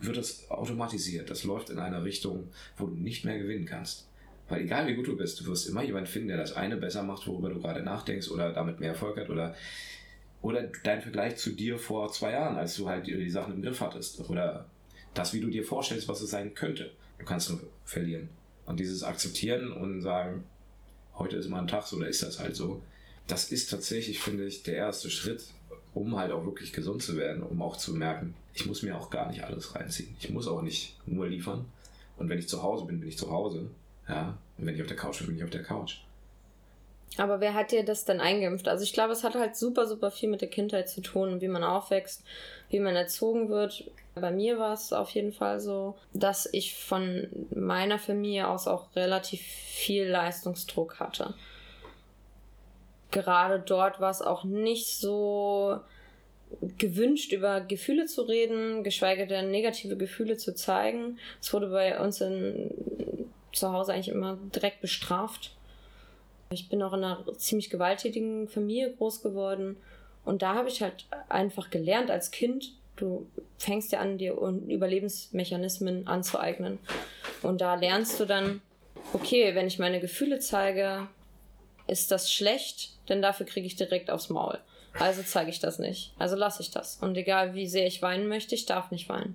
wird 0.00 0.16
es 0.16 0.50
automatisiert. 0.50 1.30
Das 1.30 1.44
läuft 1.44 1.70
in 1.70 1.78
eine 1.78 2.04
Richtung, 2.04 2.48
wo 2.76 2.86
du 2.86 2.94
nicht 2.94 3.24
mehr 3.24 3.38
gewinnen 3.38 3.66
kannst. 3.66 4.08
Weil 4.48 4.62
egal 4.62 4.86
wie 4.86 4.94
gut 4.94 5.06
du 5.06 5.16
bist, 5.16 5.40
du 5.40 5.46
wirst 5.46 5.68
immer 5.68 5.82
jemanden 5.82 6.08
finden, 6.08 6.28
der 6.28 6.36
das 6.36 6.54
eine 6.54 6.76
besser 6.76 7.02
macht, 7.02 7.26
worüber 7.26 7.50
du 7.50 7.60
gerade 7.60 7.82
nachdenkst 7.82 8.30
oder 8.30 8.52
damit 8.52 8.80
mehr 8.80 8.90
Erfolg 8.90 9.16
hat 9.16 9.30
oder, 9.30 9.54
oder 10.42 10.64
dein 10.84 11.00
Vergleich 11.00 11.36
zu 11.36 11.50
dir 11.50 11.78
vor 11.78 12.12
zwei 12.12 12.32
Jahren, 12.32 12.56
als 12.56 12.76
du 12.76 12.88
halt 12.88 13.06
die 13.06 13.30
Sachen 13.30 13.54
im 13.54 13.62
Griff 13.62 13.80
hattest 13.80 14.28
oder 14.28 14.66
das, 15.14 15.32
wie 15.32 15.40
du 15.40 15.48
dir 15.48 15.64
vorstellst, 15.64 16.08
was 16.08 16.20
es 16.20 16.30
sein 16.30 16.54
könnte. 16.54 16.90
Du 17.18 17.24
kannst 17.24 17.50
nur 17.50 17.60
verlieren. 17.84 18.28
Und 18.66 18.80
dieses 18.80 19.02
Akzeptieren 19.02 19.72
und 19.72 20.02
sagen, 20.02 20.44
heute 21.18 21.36
ist 21.36 21.48
mal 21.48 21.60
ein 21.60 21.68
Tag 21.68 21.86
so, 21.86 21.96
oder 21.96 22.08
ist 22.08 22.22
das 22.22 22.38
halt 22.38 22.56
so. 22.56 22.82
Das 23.26 23.52
ist 23.52 23.70
tatsächlich, 23.70 24.18
finde 24.18 24.44
ich, 24.46 24.62
der 24.62 24.76
erste 24.76 25.10
Schritt, 25.10 25.44
um 25.94 26.16
halt 26.16 26.32
auch 26.32 26.44
wirklich 26.44 26.72
gesund 26.72 27.02
zu 27.02 27.16
werden, 27.16 27.42
um 27.42 27.60
auch 27.62 27.76
zu 27.76 27.94
merken, 27.94 28.34
ich 28.54 28.66
muss 28.66 28.82
mir 28.82 28.98
auch 28.98 29.10
gar 29.10 29.30
nicht 29.30 29.44
alles 29.44 29.74
reinziehen. 29.74 30.14
Ich 30.20 30.30
muss 30.30 30.46
auch 30.46 30.62
nicht 30.62 30.96
nur 31.06 31.26
liefern. 31.26 31.64
Und 32.16 32.28
wenn 32.28 32.38
ich 32.38 32.48
zu 32.48 32.62
Hause 32.62 32.84
bin, 32.84 33.00
bin 33.00 33.08
ich 33.08 33.18
zu 33.18 33.30
Hause. 33.30 33.70
Ja. 34.08 34.38
Und 34.58 34.66
wenn 34.66 34.74
ich 34.74 34.82
auf 34.82 34.88
der 34.88 34.96
Couch 34.96 35.18
bin, 35.18 35.28
bin 35.28 35.36
ich 35.36 35.44
auf 35.44 35.50
der 35.50 35.62
Couch. 35.62 35.98
Aber 37.18 37.40
wer 37.40 37.54
hat 37.54 37.72
dir 37.72 37.84
das 37.84 38.04
denn 38.04 38.20
eingeimpft? 38.20 38.68
Also 38.68 38.84
ich 38.84 38.92
glaube, 38.92 39.12
es 39.12 39.22
hat 39.22 39.34
halt 39.34 39.56
super, 39.56 39.86
super 39.86 40.10
viel 40.10 40.28
mit 40.28 40.40
der 40.40 40.48
Kindheit 40.48 40.88
zu 40.88 41.00
tun, 41.02 41.40
wie 41.40 41.48
man 41.48 41.64
aufwächst, 41.64 42.24
wie 42.70 42.80
man 42.80 42.96
erzogen 42.96 43.48
wird. 43.48 43.84
Bei 44.14 44.30
mir 44.30 44.58
war 44.58 44.72
es 44.72 44.92
auf 44.92 45.10
jeden 45.10 45.32
Fall 45.32 45.60
so, 45.60 45.96
dass 46.14 46.48
ich 46.52 46.74
von 46.74 47.28
meiner 47.54 47.98
Familie 47.98 48.48
aus 48.48 48.66
auch 48.66 48.94
relativ 48.96 49.40
viel 49.42 50.06
Leistungsdruck 50.06 51.00
hatte. 51.00 51.34
Gerade 53.10 53.60
dort 53.60 54.00
war 54.00 54.10
es 54.10 54.22
auch 54.22 54.44
nicht 54.44 54.96
so 54.96 55.80
gewünscht, 56.78 57.32
über 57.32 57.60
Gefühle 57.60 58.06
zu 58.06 58.22
reden, 58.22 58.84
geschweige 58.84 59.26
denn 59.26 59.50
negative 59.50 59.96
Gefühle 59.96 60.36
zu 60.36 60.54
zeigen. 60.54 61.18
Es 61.40 61.52
wurde 61.52 61.68
bei 61.68 62.00
uns 62.00 62.20
in, 62.20 62.70
zu 63.52 63.72
Hause 63.72 63.92
eigentlich 63.92 64.08
immer 64.08 64.38
direkt 64.54 64.80
bestraft. 64.80 65.54
Ich 66.52 66.68
bin 66.68 66.82
auch 66.82 66.92
in 66.92 67.04
einer 67.04 67.24
ziemlich 67.38 67.70
gewalttätigen 67.70 68.48
Familie 68.48 68.92
groß 68.92 69.22
geworden. 69.22 69.76
Und 70.24 70.42
da 70.42 70.54
habe 70.54 70.68
ich 70.68 70.82
halt 70.82 71.06
einfach 71.28 71.70
gelernt 71.70 72.10
als 72.10 72.30
Kind, 72.30 72.72
du 72.96 73.26
fängst 73.58 73.92
ja 73.92 74.00
an, 74.00 74.18
dir 74.18 74.34
Überlebensmechanismen 74.34 76.06
anzueignen. 76.06 76.78
Und 77.42 77.60
da 77.60 77.74
lernst 77.74 78.20
du 78.20 78.24
dann, 78.24 78.60
okay, 79.12 79.54
wenn 79.54 79.66
ich 79.66 79.78
meine 79.78 80.00
Gefühle 80.00 80.38
zeige, 80.38 81.08
ist 81.86 82.10
das 82.10 82.32
schlecht, 82.32 82.90
denn 83.08 83.22
dafür 83.22 83.46
kriege 83.46 83.66
ich 83.66 83.76
direkt 83.76 84.10
aufs 84.10 84.28
Maul. 84.28 84.58
Also 84.98 85.22
zeige 85.22 85.50
ich 85.50 85.58
das 85.58 85.78
nicht. 85.78 86.12
Also 86.18 86.36
lasse 86.36 86.62
ich 86.62 86.70
das. 86.70 86.96
Und 87.00 87.16
egal 87.16 87.54
wie 87.54 87.66
sehr 87.66 87.86
ich 87.86 88.02
weinen 88.02 88.28
möchte, 88.28 88.54
ich 88.54 88.66
darf 88.66 88.90
nicht 88.90 89.08
weinen. 89.08 89.34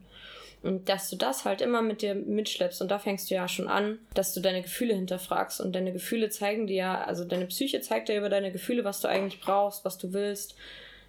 Und 0.68 0.90
dass 0.90 1.10
du 1.10 1.16
das 1.16 1.46
halt 1.46 1.62
immer 1.62 1.82
mit 1.82 2.02
dir 2.02 2.14
mitschleppst 2.14 2.82
und 2.82 2.92
da 2.92 3.00
fängst 3.00 3.32
du 3.32 3.36
ja 3.36 3.48
schon 3.48 3.70
an, 3.70 4.00
dass 4.14 4.34
du 4.34 4.42
deine 4.42 4.62
Gefühle 4.62 4.94
hinterfragst 4.96 5.62
und 5.62 5.74
deine 5.74 5.94
Gefühle 5.94 6.28
zeigen 6.30 6.68
dir 6.68 6.76
ja, 6.76 7.02
also 7.06 7.24
deine 7.24 7.46
Psyche 7.46 7.80
zeigt 7.80 8.10
dir 8.10 8.18
über 8.18 8.28
deine 8.28 8.52
Gefühle, 8.52 8.84
was 8.84 9.00
du 9.00 9.08
eigentlich 9.08 9.40
brauchst, 9.40 9.86
was 9.86 9.98
du 9.98 10.12
willst. 10.12 10.58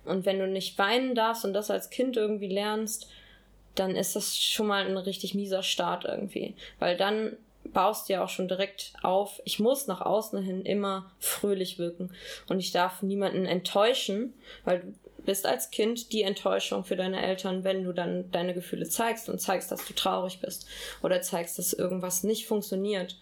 Und 0.04 0.26
wenn 0.26 0.38
du 0.38 0.46
nicht 0.46 0.78
weinen 0.78 1.16
darfst 1.16 1.44
und 1.44 1.54
das 1.54 1.72
als 1.72 1.90
Kind 1.90 2.16
irgendwie 2.16 2.46
lernst, 2.46 3.08
dann 3.74 3.96
ist 3.96 4.14
das 4.14 4.38
schon 4.38 4.68
mal 4.68 4.86
ein 4.86 4.96
richtig 4.96 5.34
mieser 5.34 5.64
Start 5.64 6.04
irgendwie. 6.04 6.54
Weil 6.78 6.96
dann 6.96 7.36
baust 7.64 8.08
ja 8.08 8.22
auch 8.22 8.28
schon 8.28 8.46
direkt 8.46 8.92
auf, 9.02 9.42
ich 9.44 9.58
muss 9.58 9.88
nach 9.88 10.02
außen 10.02 10.40
hin 10.40 10.62
immer 10.62 11.10
fröhlich 11.18 11.80
wirken 11.80 12.12
und 12.48 12.60
ich 12.60 12.70
darf 12.70 13.02
niemanden 13.02 13.44
enttäuschen, 13.44 14.34
weil 14.64 14.80
du 14.80 14.94
bist 15.28 15.44
als 15.44 15.70
Kind 15.70 16.14
die 16.14 16.22
Enttäuschung 16.22 16.84
für 16.84 16.96
deine 16.96 17.20
Eltern, 17.20 17.62
wenn 17.62 17.84
du 17.84 17.92
dann 17.92 18.30
deine 18.30 18.54
Gefühle 18.54 18.88
zeigst 18.88 19.28
und 19.28 19.38
zeigst, 19.38 19.70
dass 19.70 19.84
du 19.84 19.92
traurig 19.92 20.40
bist 20.40 20.66
oder 21.02 21.20
zeigst, 21.20 21.58
dass 21.58 21.74
irgendwas 21.74 22.24
nicht 22.24 22.46
funktioniert. 22.46 23.18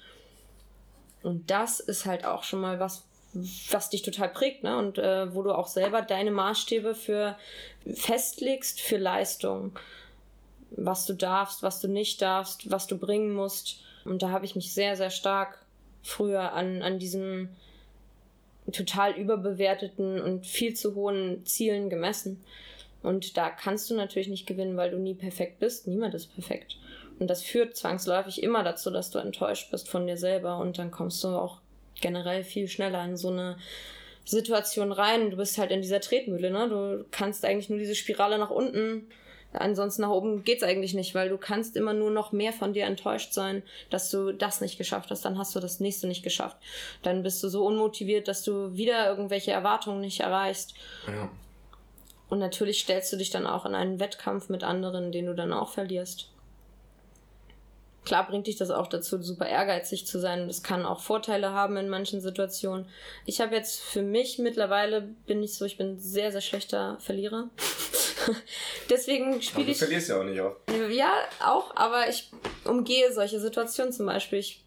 Und 1.24 1.50
das 1.50 1.80
ist 1.80 2.06
halt 2.06 2.24
auch 2.24 2.44
schon 2.44 2.60
mal 2.60 2.78
was, 2.78 3.02
was 3.72 3.90
dich 3.90 4.02
total 4.02 4.28
prägt, 4.28 4.62
ne? 4.62 4.78
Und 4.78 4.98
äh, 4.98 5.34
wo 5.34 5.42
du 5.42 5.50
auch 5.50 5.66
selber 5.66 6.00
deine 6.00 6.30
Maßstäbe 6.30 6.94
für 6.94 7.36
festlegst 7.92 8.80
für 8.80 8.98
Leistung. 8.98 9.76
Was 10.70 11.06
du 11.06 11.12
darfst, 11.12 11.64
was 11.64 11.80
du 11.80 11.88
nicht 11.88 12.22
darfst, 12.22 12.70
was 12.70 12.86
du 12.86 12.98
bringen 12.98 13.34
musst. 13.34 13.80
Und 14.04 14.22
da 14.22 14.30
habe 14.30 14.44
ich 14.44 14.54
mich 14.54 14.72
sehr, 14.72 14.94
sehr 14.94 15.10
stark 15.10 15.58
früher 16.04 16.52
an, 16.52 16.82
an 16.82 17.00
diesen 17.00 17.56
total 18.72 19.12
überbewerteten 19.16 20.20
und 20.20 20.46
viel 20.46 20.74
zu 20.74 20.94
hohen 20.94 21.44
Zielen 21.46 21.90
gemessen. 21.90 22.42
Und 23.02 23.36
da 23.36 23.50
kannst 23.50 23.90
du 23.90 23.94
natürlich 23.94 24.28
nicht 24.28 24.46
gewinnen, 24.46 24.76
weil 24.76 24.90
du 24.90 24.98
nie 24.98 25.14
perfekt 25.14 25.60
bist. 25.60 25.86
Niemand 25.86 26.14
ist 26.14 26.34
perfekt. 26.34 26.76
Und 27.18 27.28
das 27.28 27.42
führt 27.42 27.76
zwangsläufig 27.76 28.42
immer 28.42 28.62
dazu, 28.62 28.90
dass 28.90 29.10
du 29.10 29.18
enttäuscht 29.18 29.70
bist 29.70 29.88
von 29.88 30.06
dir 30.06 30.16
selber 30.16 30.58
und 30.58 30.78
dann 30.78 30.90
kommst 30.90 31.22
du 31.24 31.28
auch 31.28 31.60
generell 32.00 32.44
viel 32.44 32.68
schneller 32.68 33.04
in 33.04 33.16
so 33.16 33.30
eine 33.30 33.56
Situation 34.24 34.92
rein. 34.92 35.30
Du 35.30 35.36
bist 35.36 35.56
halt 35.56 35.70
in 35.70 35.80
dieser 35.80 36.00
Tretmühle, 36.00 36.50
ne? 36.50 36.68
Du 36.68 37.06
kannst 37.10 37.44
eigentlich 37.44 37.70
nur 37.70 37.78
diese 37.78 37.94
Spirale 37.94 38.38
nach 38.38 38.50
unten 38.50 39.06
Ansonsten 39.52 40.02
nach 40.02 40.10
oben 40.10 40.44
geht's 40.44 40.62
eigentlich 40.62 40.94
nicht, 40.94 41.14
weil 41.14 41.28
du 41.28 41.38
kannst 41.38 41.76
immer 41.76 41.94
nur 41.94 42.10
noch 42.10 42.32
mehr 42.32 42.52
von 42.52 42.72
dir 42.72 42.84
enttäuscht 42.84 43.32
sein, 43.32 43.62
dass 43.90 44.10
du 44.10 44.32
das 44.32 44.60
nicht 44.60 44.76
geschafft 44.76 45.10
hast. 45.10 45.24
Dann 45.24 45.38
hast 45.38 45.54
du 45.56 45.60
das 45.60 45.80
nächste 45.80 46.06
nicht 46.06 46.22
geschafft. 46.22 46.56
Dann 47.02 47.22
bist 47.22 47.42
du 47.42 47.48
so 47.48 47.64
unmotiviert, 47.64 48.28
dass 48.28 48.42
du 48.42 48.76
wieder 48.76 49.08
irgendwelche 49.08 49.52
Erwartungen 49.52 50.00
nicht 50.00 50.20
erreichst. 50.20 50.74
Ja. 51.06 51.30
Und 52.28 52.38
natürlich 52.38 52.80
stellst 52.80 53.12
du 53.12 53.16
dich 53.16 53.30
dann 53.30 53.46
auch 53.46 53.66
in 53.66 53.74
einen 53.74 54.00
Wettkampf 54.00 54.48
mit 54.48 54.64
anderen, 54.64 55.12
den 55.12 55.26
du 55.26 55.34
dann 55.34 55.52
auch 55.52 55.70
verlierst. 55.70 56.28
Klar 58.04 58.26
bringt 58.28 58.46
dich 58.46 58.56
das 58.56 58.70
auch 58.70 58.86
dazu, 58.86 59.20
super 59.20 59.48
ehrgeizig 59.48 60.06
zu 60.06 60.20
sein. 60.20 60.46
Das 60.46 60.62
kann 60.62 60.86
auch 60.86 61.00
Vorteile 61.00 61.52
haben 61.52 61.76
in 61.76 61.88
manchen 61.88 62.20
Situationen. 62.20 62.86
Ich 63.26 63.40
habe 63.40 63.54
jetzt 63.54 63.80
für 63.80 64.02
mich 64.02 64.38
mittlerweile 64.38 65.02
bin 65.26 65.42
ich 65.42 65.54
so, 65.54 65.64
ich 65.64 65.76
bin 65.76 65.98
sehr, 65.98 66.30
sehr 66.30 66.40
schlechter 66.40 66.98
Verlierer. 67.00 67.50
Deswegen 68.90 69.40
spiele 69.42 69.70
ich. 69.70 69.78
Du 69.78 69.84
verlierst 69.84 70.08
ja 70.08 70.20
auch 70.20 70.24
nicht 70.24 70.40
oft. 70.40 70.60
Ja, 70.90 71.12
auch, 71.44 71.74
aber 71.76 72.08
ich 72.08 72.30
umgehe 72.64 73.12
solche 73.12 73.40
Situationen 73.40 73.92
zum 73.92 74.06
Beispiel. 74.06 74.38
Ich 74.38 74.64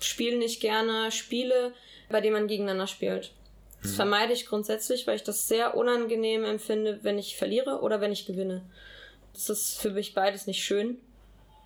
spiele 0.00 0.38
nicht 0.38 0.60
gerne 0.60 1.10
Spiele, 1.10 1.72
bei 2.10 2.20
denen 2.20 2.34
man 2.34 2.48
gegeneinander 2.48 2.86
spielt. 2.86 3.32
Das 3.82 3.90
hm. 3.92 3.96
vermeide 3.96 4.32
ich 4.32 4.46
grundsätzlich, 4.46 5.06
weil 5.06 5.16
ich 5.16 5.24
das 5.24 5.48
sehr 5.48 5.76
unangenehm 5.76 6.44
empfinde, 6.44 7.00
wenn 7.02 7.18
ich 7.18 7.36
verliere 7.36 7.80
oder 7.80 8.00
wenn 8.00 8.12
ich 8.12 8.26
gewinne. 8.26 8.62
Das 9.32 9.50
ist 9.50 9.80
für 9.80 9.90
mich 9.90 10.14
beides 10.14 10.46
nicht 10.46 10.64
schön. 10.64 10.98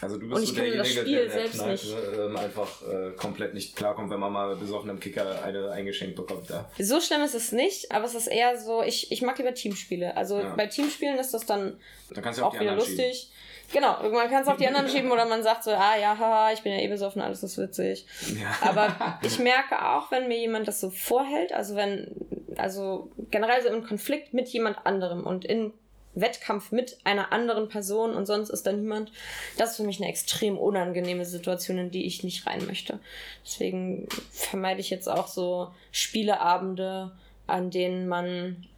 Also 0.01 0.17
du 0.17 0.29
bist 0.29 0.47
so 0.47 0.55
derjenige, 0.55 1.05
der, 1.05 1.05
der 1.05 1.31
selbst 1.31 1.55
Kneipe, 1.55 1.73
nicht. 1.73 1.97
Ähm, 2.17 2.37
einfach 2.37 2.83
äh, 2.83 3.11
komplett 3.17 3.55
nicht 3.55 3.75
klarkommt, 3.75 4.11
wenn 4.11 4.21
man 4.21 4.33
mal 4.33 4.55
besoffen 4.57 4.91
im 4.91 5.01
Kicker 5.01 5.43
eine 5.43 5.71
eingeschenkt 5.71 6.17
bekommt. 6.17 6.49
Ja. 6.51 6.69
So 6.79 7.01
schlimm 7.01 7.23
ist 7.23 7.35
es 7.35 7.53
nicht, 7.53 7.91
aber 7.91 8.05
es 8.05 8.15
ist 8.15 8.29
eher 8.29 8.59
so, 8.59 8.83
ich, 8.83 9.11
ich 9.11 9.23
mag 9.23 9.37
lieber 9.39 9.55
Teamspiele. 9.55 10.17
Also 10.17 10.39
ja. 10.39 10.55
bei 10.55 10.67
Teamspielen 10.67 11.19
ist 11.19 11.35
das 11.35 11.47
dann, 11.47 11.79
dann 12.11 12.25
auch, 12.25 12.55
auch 12.55 12.61
wieder 12.61 12.75
lustig. 12.75 13.17
Schieben. 13.17 13.39
Genau, 13.71 14.03
man 14.11 14.31
kann 14.31 14.43
es 14.43 14.49
auf 14.49 14.57
die 14.57 14.67
anderen 14.67 14.89
schieben 14.89 15.11
oder 15.11 15.27
man 15.27 15.43
sagt 15.43 15.65
so, 15.65 15.71
ah 15.73 15.97
ja, 16.01 16.17
haha, 16.19 16.53
ich 16.53 16.63
bin 16.63 16.73
ja 16.73 16.79
eh 16.79 16.89
besoffen, 16.89 17.21
alles 17.21 17.43
ist 17.43 17.59
witzig. 17.59 18.07
Ja. 18.41 18.57
Aber 18.63 19.19
ich 19.23 19.39
merke 19.39 19.85
auch, 19.87 20.11
wenn 20.11 20.27
mir 20.29 20.39
jemand 20.39 20.67
das 20.69 20.81
so 20.81 20.89
vorhält, 20.89 21.53
also 21.53 21.77
wenn, 21.77 22.11
also 22.57 23.11
generell 23.31 23.63
so 23.63 23.69
im 23.69 23.85
Konflikt 23.85 24.33
mit 24.33 24.49
jemand 24.49 24.87
anderem 24.87 25.27
und 25.27 25.45
in 25.45 25.73
Wettkampf 26.21 26.73
mit 26.73 26.99
einer 27.05 27.33
anderen 27.33 27.69
Person 27.69 28.15
und 28.15 28.27
sonst 28.27 28.51
ist 28.51 28.67
da 28.67 28.73
niemand. 28.73 29.13
Das 29.57 29.71
ist 29.71 29.77
für 29.77 29.85
mich 29.85 30.01
eine 30.01 30.09
extrem 30.09 30.59
unangenehme 30.59 31.25
Situation, 31.25 31.79
in 31.79 31.91
die 31.91 32.07
ich 32.07 32.25
nicht 32.25 32.47
rein 32.47 32.67
möchte. 32.67 32.99
Deswegen 33.45 34.09
vermeide 34.31 34.81
ich 34.81 34.91
jetzt 34.91 35.09
auch 35.09 35.29
so 35.29 35.73
Spieleabende, 35.93 37.13
an 37.47 37.71
denen 37.71 38.09
man 38.09 38.69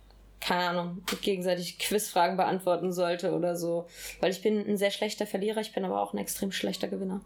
keine 0.40 0.68
Ahnung, 0.68 1.02
gegenseitig 1.20 1.78
Quizfragen 1.78 2.36
beantworten 2.36 2.92
sollte 2.92 3.32
oder 3.32 3.56
so. 3.56 3.86
Weil 4.20 4.30
ich 4.30 4.42
bin 4.42 4.66
ein 4.66 4.78
sehr 4.78 4.90
schlechter 4.90 5.26
Verlierer, 5.26 5.60
ich 5.60 5.72
bin 5.72 5.84
aber 5.84 6.00
auch 6.00 6.14
ein 6.14 6.18
extrem 6.18 6.50
schlechter 6.50 6.88
Gewinner. 6.88 7.20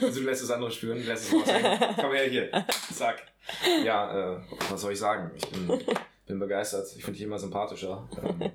Also 0.00 0.20
du 0.20 0.26
lässt 0.26 0.42
es 0.42 0.50
andere 0.50 0.70
spüren, 0.70 1.04
lässt 1.06 1.28
es 1.28 1.34
raushängen. 1.34 1.78
Komm 1.96 2.12
her 2.12 2.24
hier. 2.24 2.50
Zack. 2.92 3.22
Ja, 3.84 4.36
äh, 4.36 4.40
was 4.70 4.80
soll 4.80 4.92
ich 4.92 4.98
sagen? 4.98 5.30
Ich 5.36 5.46
bin, 5.48 5.80
bin 6.26 6.38
begeistert. 6.38 6.86
Ich 6.96 7.04
finde 7.04 7.18
dich 7.18 7.26
immer 7.26 7.38
sympathischer. 7.38 8.08
Ähm, 8.22 8.50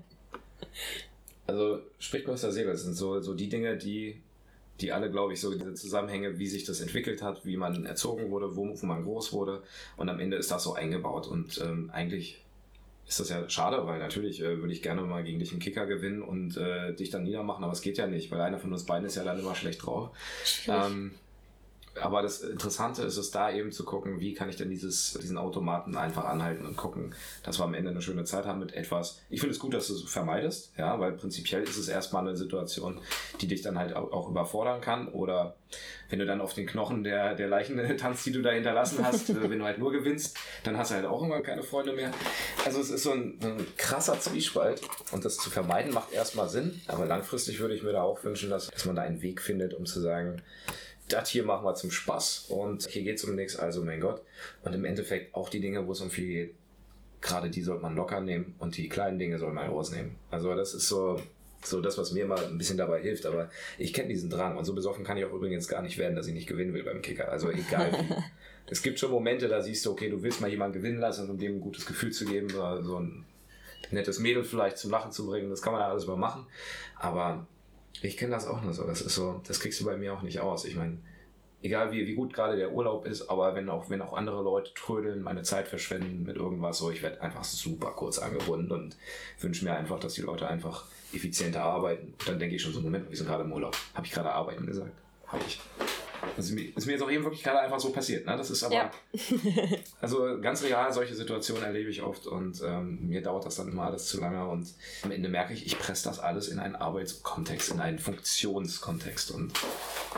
also 1.47 1.79
spricht 1.99 2.27
aus 2.27 2.41
der 2.41 2.51
Seele. 2.51 2.71
Das 2.71 2.83
sind 2.83 2.93
so, 2.93 3.21
so 3.21 3.33
die 3.33 3.49
Dinge, 3.49 3.77
die, 3.77 4.21
die 4.81 4.91
alle, 4.91 5.09
glaube 5.09 5.33
ich, 5.33 5.41
so 5.41 5.53
diese 5.53 5.73
Zusammenhänge, 5.73 6.39
wie 6.39 6.47
sich 6.47 6.65
das 6.65 6.81
entwickelt 6.81 7.21
hat, 7.21 7.45
wie 7.45 7.57
man 7.57 7.85
erzogen 7.85 8.29
wurde, 8.31 8.55
wo, 8.55 8.69
wo 8.79 8.85
man 8.85 9.03
groß 9.03 9.33
wurde. 9.33 9.63
Und 9.97 10.09
am 10.09 10.19
Ende 10.19 10.37
ist 10.37 10.51
das 10.51 10.63
so 10.63 10.73
eingebaut. 10.73 11.27
Und 11.27 11.59
ähm, 11.61 11.89
eigentlich 11.93 12.41
ist 13.07 13.19
das 13.19 13.29
ja 13.29 13.47
schade, 13.49 13.85
weil 13.85 13.99
natürlich 13.99 14.41
äh, 14.41 14.57
würde 14.59 14.73
ich 14.73 14.81
gerne 14.81 15.01
mal 15.01 15.23
gegen 15.23 15.39
dich 15.39 15.51
einen 15.51 15.59
Kicker 15.59 15.85
gewinnen 15.85 16.21
und 16.21 16.57
äh, 16.57 16.93
dich 16.93 17.11
dann 17.11 17.23
niedermachen, 17.23 17.63
aber 17.63 17.73
es 17.73 17.81
geht 17.81 17.97
ja 17.97 18.07
nicht, 18.07 18.31
weil 18.31 18.41
einer 18.41 18.57
von 18.57 18.73
uns 18.73 18.85
beiden 18.85 19.05
ist 19.05 19.15
ja 19.15 19.23
dann 19.23 19.39
immer 19.39 19.53
schlecht 19.53 19.85
drauf. 19.85 20.09
Ähm, 20.67 21.11
aber 22.01 22.21
das 22.21 22.41
Interessante 22.41 23.03
ist 23.03 23.17
es 23.17 23.31
da 23.31 23.51
eben 23.51 23.71
zu 23.71 23.85
gucken, 23.85 24.19
wie 24.19 24.33
kann 24.33 24.49
ich 24.49 24.55
denn 24.55 24.69
dieses, 24.69 25.13
diesen 25.21 25.37
Automaten 25.37 25.95
einfach 25.95 26.25
anhalten 26.25 26.65
und 26.65 26.75
gucken, 26.75 27.15
dass 27.43 27.59
wir 27.59 27.63
am 27.63 27.73
Ende 27.73 27.91
eine 27.91 28.01
schöne 28.01 28.25
Zeit 28.25 28.45
haben 28.45 28.59
mit 28.59 28.73
etwas. 28.73 29.21
Ich 29.29 29.39
finde 29.39 29.53
es 29.53 29.59
gut, 29.59 29.73
dass 29.73 29.87
du 29.87 29.95
es 29.95 30.03
vermeidest, 30.03 30.73
ja, 30.77 30.99
weil 30.99 31.13
prinzipiell 31.13 31.63
ist 31.63 31.77
es 31.77 31.87
erstmal 31.87 32.27
eine 32.27 32.35
Situation, 32.35 32.99
die 33.41 33.47
dich 33.47 33.61
dann 33.61 33.77
halt 33.77 33.95
auch, 33.95 34.29
überfordern 34.29 34.81
kann. 34.81 35.07
Oder 35.07 35.55
wenn 36.09 36.19
du 36.19 36.25
dann 36.25 36.41
auf 36.41 36.53
den 36.53 36.65
Knochen 36.65 37.03
der, 37.03 37.35
der 37.35 37.47
Leichen 37.47 37.97
tanzt, 37.97 38.25
die 38.25 38.31
du 38.31 38.41
da 38.41 38.51
hinterlassen 38.51 39.05
hast, 39.05 39.29
äh, 39.29 39.49
wenn 39.49 39.59
du 39.59 39.65
halt 39.65 39.77
nur 39.77 39.91
gewinnst, 39.91 40.37
dann 40.63 40.77
hast 40.77 40.91
du 40.91 40.95
halt 40.95 41.05
auch 41.05 41.21
irgendwann 41.21 41.43
keine 41.43 41.63
Freunde 41.63 41.93
mehr. 41.93 42.11
Also 42.65 42.81
es 42.81 42.89
ist 42.89 43.03
so 43.03 43.11
ein, 43.11 43.39
ein 43.41 43.65
krasser 43.77 44.19
Zwiespalt 44.19 44.81
und 45.11 45.23
das 45.23 45.37
zu 45.37 45.49
vermeiden 45.49 45.93
macht 45.93 46.11
erstmal 46.11 46.49
Sinn, 46.49 46.81
aber 46.87 47.05
langfristig 47.05 47.59
würde 47.59 47.75
ich 47.75 47.83
mir 47.83 47.93
da 47.93 48.01
auch 48.01 48.23
wünschen, 48.23 48.49
dass, 48.49 48.69
dass 48.69 48.85
man 48.85 48.95
da 48.95 49.03
einen 49.03 49.21
Weg 49.21 49.41
findet, 49.41 49.73
um 49.73 49.85
zu 49.85 50.01
sagen, 50.01 50.41
das 51.07 51.29
hier 51.29 51.43
machen 51.43 51.65
wir 51.65 51.75
zum 51.75 51.91
Spaß 51.91 52.47
und 52.49 52.87
hier 52.87 53.03
geht 53.03 53.17
es 53.17 53.23
um 53.25 53.35
nichts, 53.35 53.55
also 53.55 53.83
mein 53.83 54.01
Gott. 54.01 54.21
Und 54.63 54.73
im 54.73 54.85
Endeffekt 54.85 55.35
auch 55.35 55.49
die 55.49 55.59
Dinge, 55.59 55.85
wo 55.85 55.91
es 55.91 56.01
um 56.01 56.09
viel 56.09 56.27
geht, 56.27 56.55
gerade 57.21 57.49
die 57.49 57.61
sollte 57.61 57.81
man 57.81 57.95
locker 57.95 58.21
nehmen 58.21 58.55
und 58.59 58.77
die 58.77 58.89
kleinen 58.89 59.19
Dinge 59.19 59.39
soll 59.39 59.51
man 59.51 59.69
rausnehmen. 59.69 60.15
Also 60.29 60.53
das 60.55 60.73
ist 60.73 60.87
so, 60.87 61.19
so 61.63 61.81
das, 61.81 61.97
was 61.97 62.11
mir 62.11 62.25
mal 62.25 62.43
ein 62.45 62.57
bisschen 62.57 62.77
dabei 62.77 63.01
hilft. 63.01 63.25
Aber 63.25 63.49
ich 63.77 63.93
kenne 63.93 64.09
diesen 64.09 64.29
Drang. 64.29 64.57
Und 64.57 64.65
so 64.65 64.73
besoffen 64.73 65.03
kann 65.03 65.17
ich 65.17 65.25
auch 65.25 65.33
übrigens 65.33 65.67
gar 65.67 65.81
nicht 65.81 65.97
werden, 65.97 66.15
dass 66.15 66.27
ich 66.27 66.33
nicht 66.33 66.47
gewinnen 66.47 66.73
will 66.73 66.83
beim 66.83 67.01
Kicker. 67.01 67.29
Also 67.29 67.49
egal 67.49 67.91
wie. 67.93 68.13
es 68.71 68.81
gibt 68.81 68.99
schon 68.99 69.11
Momente, 69.11 69.47
da 69.47 69.61
siehst 69.61 69.85
du, 69.85 69.91
okay, 69.91 70.09
du 70.09 70.21
willst 70.21 70.41
mal 70.41 70.49
jemanden 70.49 70.77
gewinnen 70.77 70.99
lassen, 70.99 71.29
um 71.29 71.37
dem 71.37 71.55
ein 71.55 71.61
gutes 71.61 71.85
Gefühl 71.85 72.11
zu 72.11 72.25
geben, 72.25 72.53
oder 72.53 72.83
so 72.83 72.99
ein 72.99 73.25
nettes 73.91 74.19
Mädel 74.19 74.43
vielleicht 74.43 74.77
zum 74.77 74.91
Lachen 74.91 75.11
zu 75.11 75.25
bringen. 75.25 75.49
Das 75.49 75.61
kann 75.61 75.73
man 75.73 75.81
ja 75.81 75.89
alles 75.89 76.05
mal 76.05 76.17
machen. 76.17 76.45
Aber 76.97 77.47
ich 78.01 78.17
kenne 78.17 78.31
das 78.31 78.47
auch 78.47 78.61
nur 78.61 78.73
so. 78.73 78.83
Das 78.85 79.01
ist 79.01 79.15
so, 79.15 79.41
das 79.47 79.59
kriegst 79.59 79.79
du 79.79 79.85
bei 79.85 79.97
mir 79.97 80.13
auch 80.13 80.21
nicht 80.21 80.39
aus. 80.39 80.65
Ich 80.65 80.75
meine, 80.75 80.97
egal 81.61 81.91
wie, 81.91 82.05
wie 82.07 82.13
gut 82.13 82.33
gerade 82.33 82.55
der 82.55 82.71
Urlaub 82.71 83.05
ist, 83.05 83.29
aber 83.29 83.55
wenn 83.55 83.69
auch, 83.69 83.89
wenn 83.89 84.01
auch 84.01 84.13
andere 84.13 84.43
Leute 84.43 84.73
trödeln, 84.73 85.21
meine 85.21 85.43
Zeit 85.43 85.67
verschwenden 85.67 86.23
mit 86.23 86.37
irgendwas, 86.37 86.77
so, 86.77 86.91
ich 86.91 87.01
werde 87.01 87.21
einfach 87.21 87.43
super 87.43 87.91
kurz 87.91 88.19
angebunden 88.19 88.71
und 88.71 88.97
wünsche 89.39 89.65
mir 89.65 89.73
einfach, 89.73 89.99
dass 89.99 90.13
die 90.13 90.21
Leute 90.21 90.47
einfach 90.47 90.85
effizienter 91.13 91.63
arbeiten. 91.63 92.13
Und 92.19 92.27
dann 92.27 92.39
denke 92.39 92.55
ich 92.55 92.61
schon 92.61 92.73
so, 92.73 92.81
Moment, 92.81 93.09
wir 93.09 93.17
sind 93.17 93.27
gerade 93.27 93.43
im 93.43 93.51
Urlaub. 93.51 93.75
Habe 93.93 94.05
ich 94.05 94.13
gerade 94.13 94.31
arbeiten 94.31 94.65
gesagt? 94.65 94.91
Habe 95.27 95.43
ich. 95.47 95.59
Das 96.35 96.45
ist 96.45 96.51
mir, 96.51 96.93
jetzt 96.93 97.03
auch 97.03 97.11
eben 97.11 97.23
wirklich 97.23 97.43
gerade 97.43 97.59
einfach 97.59 97.79
so 97.79 97.91
passiert. 97.91 98.25
Ne? 98.25 98.35
Das 98.37 98.49
ist 98.49 98.63
aber, 98.63 98.75
ja. 98.75 98.91
also 100.01 100.39
ganz 100.41 100.63
real, 100.63 100.91
solche 100.93 101.15
Situationen 101.15 101.63
erlebe 101.63 101.89
ich 101.89 102.01
oft 102.01 102.27
und 102.27 102.61
ähm, 102.61 103.07
mir 103.07 103.21
dauert 103.21 103.45
das 103.45 103.55
dann 103.55 103.67
immer 103.67 103.83
alles 103.83 104.07
zu 104.07 104.19
lange 104.19 104.47
und 104.47 104.67
am 105.03 105.11
Ende 105.11 105.29
merke 105.29 105.53
ich, 105.53 105.65
ich 105.65 105.77
presse 105.77 106.09
das 106.09 106.19
alles 106.19 106.47
in 106.47 106.59
einen 106.59 106.75
Arbeitskontext, 106.75 107.71
in 107.71 107.79
einen 107.79 107.99
Funktionskontext 107.99 109.31
und 109.31 109.53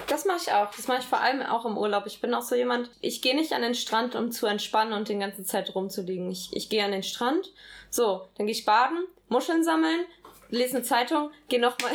das 0.07 0.25
mache 0.25 0.39
ich 0.41 0.51
auch. 0.51 0.71
Das 0.75 0.87
mache 0.87 0.99
ich 0.99 1.05
vor 1.05 1.19
allem 1.19 1.41
auch 1.41 1.65
im 1.65 1.77
Urlaub. 1.77 2.05
Ich 2.05 2.21
bin 2.21 2.33
auch 2.33 2.41
so 2.41 2.55
jemand, 2.55 2.89
ich 3.01 3.21
gehe 3.21 3.35
nicht 3.35 3.53
an 3.53 3.61
den 3.61 3.75
Strand, 3.75 4.15
um 4.15 4.31
zu 4.31 4.45
entspannen 4.45 4.93
und 4.93 5.09
die 5.09 5.17
ganze 5.17 5.43
Zeit 5.43 5.73
rumzuliegen. 5.73 6.29
Ich, 6.31 6.49
ich 6.53 6.69
gehe 6.69 6.83
an 6.83 6.91
den 6.91 7.03
Strand, 7.03 7.51
so, 7.89 8.27
dann 8.37 8.45
gehe 8.45 8.55
ich 8.55 8.65
baden, 8.65 9.05
Muscheln 9.29 9.63
sammeln, 9.63 10.05
lese 10.49 10.77
eine 10.77 10.85
Zeitung, 10.85 11.31
gehe 11.49 11.59
nochmal 11.59 11.91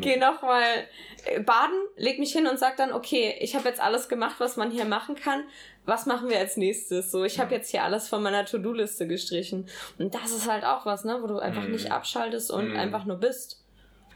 geh 0.00 0.16
noch 0.16 0.42
mal 0.42 0.62
äh, 0.62 0.84
baden, 1.44 1.78
leg 1.96 2.18
mich 2.18 2.32
hin 2.32 2.46
und 2.46 2.58
sag 2.58 2.76
dann, 2.76 2.92
okay, 2.92 3.36
ich 3.40 3.54
habe 3.54 3.68
jetzt 3.68 3.80
alles 3.80 4.08
gemacht, 4.08 4.36
was 4.38 4.56
man 4.56 4.70
hier 4.70 4.84
machen 4.84 5.14
kann. 5.14 5.44
Was 5.84 6.06
machen 6.06 6.28
wir 6.28 6.38
als 6.38 6.56
nächstes? 6.56 7.10
So, 7.10 7.24
ich 7.24 7.40
habe 7.40 7.54
jetzt 7.54 7.70
hier 7.70 7.82
alles 7.82 8.08
von 8.08 8.22
meiner 8.22 8.44
To-Do-Liste 8.44 9.06
gestrichen. 9.06 9.68
Und 9.98 10.14
das 10.14 10.30
ist 10.32 10.50
halt 10.50 10.64
auch 10.64 10.84
was, 10.86 11.04
ne, 11.04 11.18
wo 11.22 11.26
du 11.26 11.38
einfach 11.38 11.66
mm. 11.66 11.70
nicht 11.70 11.90
abschaltest 11.90 12.50
und 12.50 12.74
mm. 12.74 12.76
einfach 12.76 13.04
nur 13.06 13.16
bist. 13.16 13.64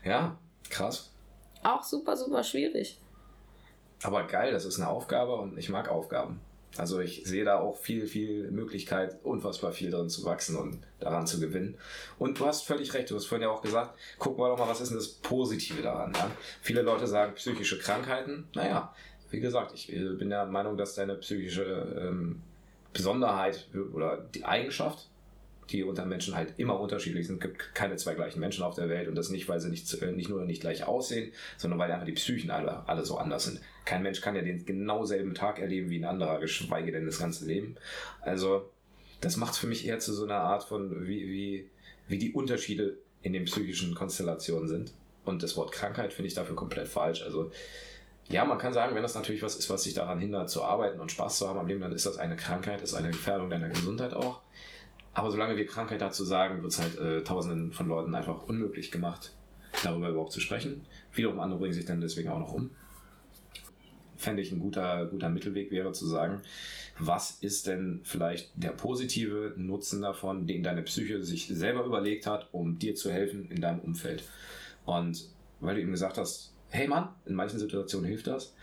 Ja, 0.04 0.36
krass. 0.68 1.12
Auch 1.62 1.82
super, 1.82 2.16
super 2.16 2.42
schwierig. 2.42 3.00
Aber 4.02 4.24
geil, 4.26 4.52
das 4.52 4.64
ist 4.64 4.78
eine 4.78 4.88
Aufgabe 4.88 5.34
und 5.36 5.56
ich 5.56 5.68
mag 5.68 5.88
Aufgaben. 5.88 6.40
Also 6.76 7.00
ich 7.00 7.22
sehe 7.24 7.44
da 7.44 7.58
auch 7.58 7.78
viel, 7.78 8.06
viel 8.06 8.50
Möglichkeit, 8.50 9.18
unfassbar 9.22 9.72
viel 9.72 9.90
drin 9.90 10.08
zu 10.08 10.24
wachsen 10.24 10.56
und 10.56 10.78
daran 11.00 11.26
zu 11.26 11.38
gewinnen. 11.38 11.76
Und 12.18 12.40
du 12.40 12.46
hast 12.46 12.62
völlig 12.62 12.94
recht, 12.94 13.10
du 13.10 13.16
hast 13.16 13.26
vorhin 13.26 13.42
ja 13.42 13.50
auch 13.50 13.60
gesagt, 13.62 13.98
gucken 14.18 14.42
wir 14.42 14.48
doch 14.48 14.58
mal, 14.58 14.68
was 14.68 14.80
ist 14.80 14.88
denn 14.88 14.98
das 14.98 15.08
Positive 15.08 15.82
daran? 15.82 16.12
Ja? 16.14 16.30
Viele 16.62 16.82
Leute 16.82 17.06
sagen 17.06 17.34
psychische 17.34 17.78
Krankheiten. 17.78 18.48
Naja, 18.54 18.94
wie 19.30 19.40
gesagt, 19.40 19.72
ich 19.74 19.88
bin 19.88 20.30
der 20.30 20.46
Meinung, 20.46 20.76
dass 20.76 20.94
deine 20.94 21.16
psychische 21.16 21.64
ähm, 22.00 22.42
Besonderheit 22.92 23.68
oder 23.92 24.18
die 24.34 24.44
Eigenschaft 24.44 25.08
die 25.70 25.84
unter 25.84 26.04
Menschen 26.04 26.34
halt 26.34 26.54
immer 26.58 26.78
unterschiedlich 26.78 27.26
sind. 27.26 27.36
Es 27.36 27.42
gibt 27.42 27.74
keine 27.74 27.96
zwei 27.96 28.14
gleichen 28.14 28.40
Menschen 28.40 28.62
auf 28.62 28.74
der 28.74 28.88
Welt 28.88 29.08
und 29.08 29.14
das 29.14 29.30
nicht, 29.30 29.48
weil 29.48 29.60
sie 29.60 29.70
nicht, 29.70 29.92
äh, 30.02 30.12
nicht 30.12 30.28
nur 30.28 30.44
nicht 30.44 30.60
gleich 30.60 30.84
aussehen, 30.84 31.32
sondern 31.56 31.78
weil 31.78 31.90
einfach 31.90 32.06
die 32.06 32.12
Psychen 32.12 32.50
alle, 32.50 32.86
alle 32.88 33.04
so 33.04 33.16
anders 33.16 33.44
sind. 33.44 33.60
Kein 33.84 34.02
Mensch 34.02 34.20
kann 34.20 34.36
ja 34.36 34.42
den 34.42 34.64
genau 34.64 35.04
selben 35.04 35.34
Tag 35.34 35.58
erleben 35.58 35.90
wie 35.90 35.98
ein 35.98 36.04
anderer, 36.04 36.38
geschweige 36.38 36.92
denn 36.92 37.06
das 37.06 37.18
ganze 37.18 37.46
Leben. 37.46 37.76
Also, 38.20 38.70
das 39.20 39.36
macht 39.36 39.52
es 39.52 39.58
für 39.58 39.66
mich 39.66 39.86
eher 39.86 39.98
zu 39.98 40.12
so 40.12 40.24
einer 40.24 40.40
Art 40.40 40.64
von, 40.64 41.06
wie, 41.06 41.28
wie, 41.28 41.70
wie 42.08 42.18
die 42.18 42.32
Unterschiede 42.32 42.98
in 43.22 43.32
den 43.32 43.44
psychischen 43.44 43.94
Konstellationen 43.94 44.68
sind. 44.68 44.92
Und 45.24 45.42
das 45.42 45.56
Wort 45.56 45.72
Krankheit 45.72 46.12
finde 46.12 46.28
ich 46.28 46.34
dafür 46.34 46.56
komplett 46.56 46.88
falsch. 46.88 47.22
Also, 47.22 47.50
ja, 48.28 48.44
man 48.44 48.58
kann 48.58 48.72
sagen, 48.72 48.94
wenn 48.94 49.02
das 49.02 49.14
natürlich 49.14 49.42
was 49.42 49.56
ist, 49.56 49.68
was 49.68 49.82
sich 49.82 49.94
daran 49.94 50.18
hindert, 50.18 50.48
zu 50.48 50.62
arbeiten 50.62 51.00
und 51.00 51.10
Spaß 51.12 51.38
zu 51.38 51.48
haben 51.48 51.58
am 51.58 51.66
Leben, 51.66 51.80
dann 51.80 51.92
ist 51.92 52.06
das 52.06 52.18
eine 52.18 52.36
Krankheit, 52.36 52.82
ist 52.82 52.94
eine 52.94 53.10
Gefährdung 53.10 53.50
deiner 53.50 53.68
Gesundheit 53.68 54.14
auch. 54.14 54.40
Aber 55.14 55.30
solange 55.30 55.56
wir 55.56 55.66
Krankheit 55.66 56.00
dazu 56.00 56.24
sagen, 56.24 56.62
wird 56.62 56.72
es 56.72 56.80
halt 56.80 56.98
äh, 56.98 57.22
tausenden 57.22 57.72
von 57.72 57.88
Leuten 57.88 58.14
einfach 58.14 58.44
unmöglich 58.44 58.90
gemacht, 58.90 59.34
darüber 59.82 60.08
überhaupt 60.08 60.32
zu 60.32 60.40
sprechen. 60.40 60.86
Wiederum 61.12 61.40
andere 61.40 61.60
bringen 61.60 61.74
sich 61.74 61.84
dann 61.84 62.00
deswegen 62.00 62.30
auch 62.30 62.38
noch 62.38 62.52
um. 62.52 62.70
Fände 64.22 64.42
ich 64.42 64.52
ein 64.52 64.60
guter, 64.60 65.06
guter 65.06 65.28
Mittelweg 65.28 65.70
wäre 65.70 65.92
zu 65.92 66.06
sagen, 66.06 66.40
was 66.98 67.38
ist 67.40 67.66
denn 67.66 68.00
vielleicht 68.04 68.50
der 68.54 68.70
positive 68.70 69.54
Nutzen 69.56 70.02
davon, 70.02 70.46
den 70.46 70.62
deine 70.62 70.82
Psyche 70.82 71.22
sich 71.22 71.48
selber 71.48 71.84
überlegt 71.84 72.26
hat, 72.26 72.48
um 72.52 72.78
dir 72.78 72.94
zu 72.94 73.10
helfen 73.10 73.50
in 73.50 73.60
deinem 73.60 73.80
Umfeld. 73.80 74.22
Und 74.84 75.28
weil 75.60 75.74
du 75.74 75.80
eben 75.80 75.90
gesagt 75.90 76.18
hast, 76.18 76.52
hey 76.68 76.86
Mann, 76.86 77.08
in 77.26 77.34
manchen 77.34 77.58
Situationen 77.58 78.06
hilft 78.06 78.28
das, 78.28 78.54